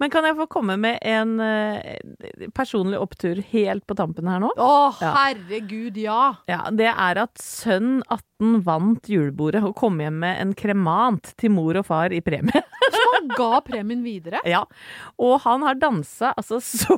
Men 0.00 0.12
kan 0.12 0.24
jeg 0.24 0.38
få 0.38 0.46
komme 0.50 0.76
med 0.80 0.98
en 1.04 1.34
uh, 1.36 2.48
personlig 2.56 2.98
opptur 3.02 3.42
helt 3.52 3.84
på 3.86 3.96
tampen 3.98 4.30
her 4.30 4.40
nå? 4.42 4.50
Å, 4.56 4.72
Ja. 5.02 5.12
herregud, 5.18 5.98
ja! 6.00 6.22
Ja, 6.50 6.62
Det 6.72 6.88
er 6.90 7.20
at 7.26 7.36
sønn 7.42 7.98
18 8.08 8.62
vant 8.66 9.08
julebordet 9.10 9.62
og 9.68 9.76
kom 9.78 10.00
hjem 10.02 10.16
med 10.24 10.40
en 10.40 10.54
kremant 10.58 11.34
til 11.40 11.52
mor 11.54 11.76
og 11.80 11.86
far 11.90 12.14
i 12.16 12.22
premie. 12.24 12.64
Han 13.14 13.28
ga 13.36 13.60
premien 13.64 14.02
videre. 14.04 14.40
Ja, 14.48 14.64
og 15.22 15.36
han 15.44 15.62
har 15.64 15.76
dansa 15.80 16.32
altså 16.36 16.58
så 16.60 16.96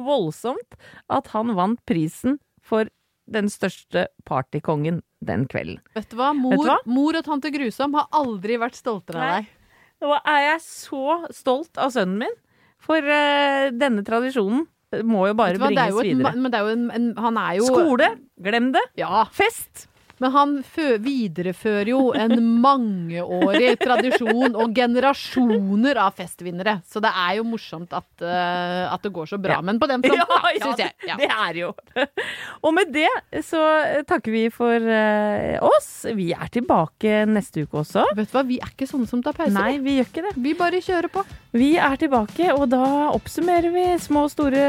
voldsomt 0.00 0.76
at 1.12 1.28
han 1.34 1.52
vant 1.58 1.80
prisen 1.88 2.38
for 2.64 2.88
den 3.30 3.48
største 3.52 4.08
partykongen 4.28 5.00
den 5.24 5.46
kvelden. 5.50 5.80
Vet 5.96 6.10
du 6.12 6.18
hva? 6.18 6.32
Mor, 6.36 6.58
du 6.60 6.68
hva? 6.68 6.78
mor 6.88 7.16
og 7.16 7.24
tante 7.26 7.52
Grusom 7.54 7.96
har 7.96 8.10
aldri 8.14 8.58
vært 8.60 8.76
stoltere 8.78 9.20
av 9.20 9.36
deg. 9.38 9.52
Nå 10.04 10.12
er 10.20 10.40
jeg 10.50 10.62
så 10.66 11.18
stolt 11.32 11.80
av 11.80 11.94
sønnen 11.94 12.26
min, 12.26 12.38
for 12.84 13.00
uh, 13.00 13.70
denne 13.72 14.04
tradisjonen 14.04 14.66
må 15.02 15.24
jo 15.30 15.34
bare 15.38 15.58
hva? 15.58 15.70
Bringes 15.72 15.94
jo 15.94 16.02
et, 16.02 16.10
videre. 16.12 16.34
men 16.36 16.52
det 16.52 16.60
er 16.60 16.68
jo 16.68 16.74
en, 16.76 16.84
en 16.94 17.06
Han 17.24 17.40
er 17.40 17.56
jo 17.58 17.66
Skole, 17.70 18.10
glem 18.44 18.70
det. 18.76 18.82
Ja. 19.00 19.24
Fest. 19.34 19.88
Men 20.22 20.34
han 20.34 20.52
fø 20.62 20.94
viderefører 21.02 21.90
jo 21.90 22.00
en 22.16 22.34
mangeårig 22.62 23.74
tradisjon 23.80 24.54
og 24.54 24.74
generasjoner 24.76 25.98
av 26.00 26.14
festvinnere. 26.18 26.78
Så 26.88 27.02
det 27.04 27.10
er 27.10 27.38
jo 27.40 27.46
morsomt 27.48 27.94
at, 27.96 28.08
uh, 28.22 28.92
at 28.94 29.04
det 29.04 29.12
går 29.14 29.32
så 29.32 29.40
bra. 29.42 29.58
Ja. 29.58 29.64
Men 29.66 29.80
på 29.82 29.90
den 29.90 30.04
fronten, 30.04 30.22
Ja, 30.34 30.52
ja, 30.54 30.62
syns 30.64 30.82
jeg. 30.84 30.94
Ja. 31.08 31.18
det 31.20 31.30
er 31.30 31.60
jo. 31.64 31.72
Og 32.64 32.74
med 32.76 32.92
det 32.94 33.10
så 33.46 33.62
takker 34.08 34.34
vi 34.34 34.44
for 34.54 34.88
uh, 34.88 35.58
oss. 35.74 35.90
Vi 36.14 36.30
er 36.36 36.50
tilbake 36.54 37.24
neste 37.30 37.66
uke 37.66 37.82
også. 37.82 38.06
Vet 38.14 38.30
du 38.30 38.36
hva, 38.38 38.46
vi 38.46 38.60
er 38.62 38.70
ikke 38.74 38.88
sånne 38.90 39.10
som 39.10 39.24
tar 39.24 39.36
pauser. 39.36 39.56
Nei, 39.56 39.80
vi 39.82 39.98
gjør 39.98 40.12
ikke 40.12 40.28
det. 40.28 40.36
Vi 40.44 40.54
bare 40.58 40.84
kjører 40.84 41.12
på. 41.12 41.24
Vi 41.54 41.76
er 41.78 41.94
tilbake, 41.94 42.48
og 42.50 42.64
da 42.72 42.82
oppsummerer 43.14 43.70
vi 43.70 43.82
små 44.02 44.24
og 44.26 44.32
store 44.32 44.62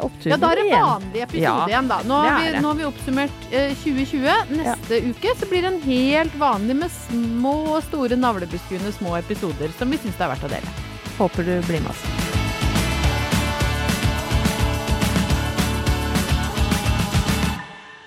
oppturer 0.00 0.30
igjen. 0.30 0.32
Ja, 0.32 0.38
da 0.40 0.48
er 0.48 0.60
det 0.62 0.68
vanlig 0.72 1.24
episode 1.26 1.42
Ja, 1.42 1.56
igjen, 1.68 1.90
da. 1.90 1.98
Nå 2.08 2.20
har, 2.24 2.38
vi, 2.40 2.52
nå 2.64 2.70
har 2.70 2.78
vi 2.78 2.86
oppsummert 2.88 3.44
eh, 3.50 3.74
2020. 3.82 4.54
Neste 4.62 5.00
uke 5.10 5.34
så 5.36 5.48
blir 5.50 5.66
det 5.66 5.72
en 5.74 5.82
helt 5.84 6.38
vanlig 6.40 6.78
med 6.80 6.94
små 6.94 7.52
og 7.74 7.82
store 7.90 8.16
navlebeskuende 8.16 8.94
små 8.96 9.12
episoder 9.20 9.76
som 9.76 9.92
vi 9.92 10.00
syns 10.00 10.16
det 10.16 10.24
er 10.24 10.32
verdt 10.32 10.48
å 10.48 10.52
dele. 10.54 10.72
Håper 11.18 11.50
du 11.50 11.52
blir 11.68 11.84
med 11.84 11.92
oss. 11.92 12.06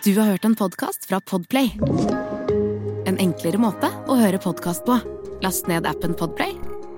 Du 0.02 0.16
har 0.18 0.32
hørt 0.34 0.50
en 0.50 0.58
podcast 0.58 1.06
fra 1.06 1.22
Podplay. 1.22 1.76
En 3.06 3.22
enklere 3.22 3.62
måte 3.62 3.94
å 4.10 4.18
høre 4.18 4.42
podcast 4.42 4.82
på. 4.90 4.98
Last 5.46 5.70
ned 5.70 5.86
appen 5.86 6.18
Podplay, 6.18 6.56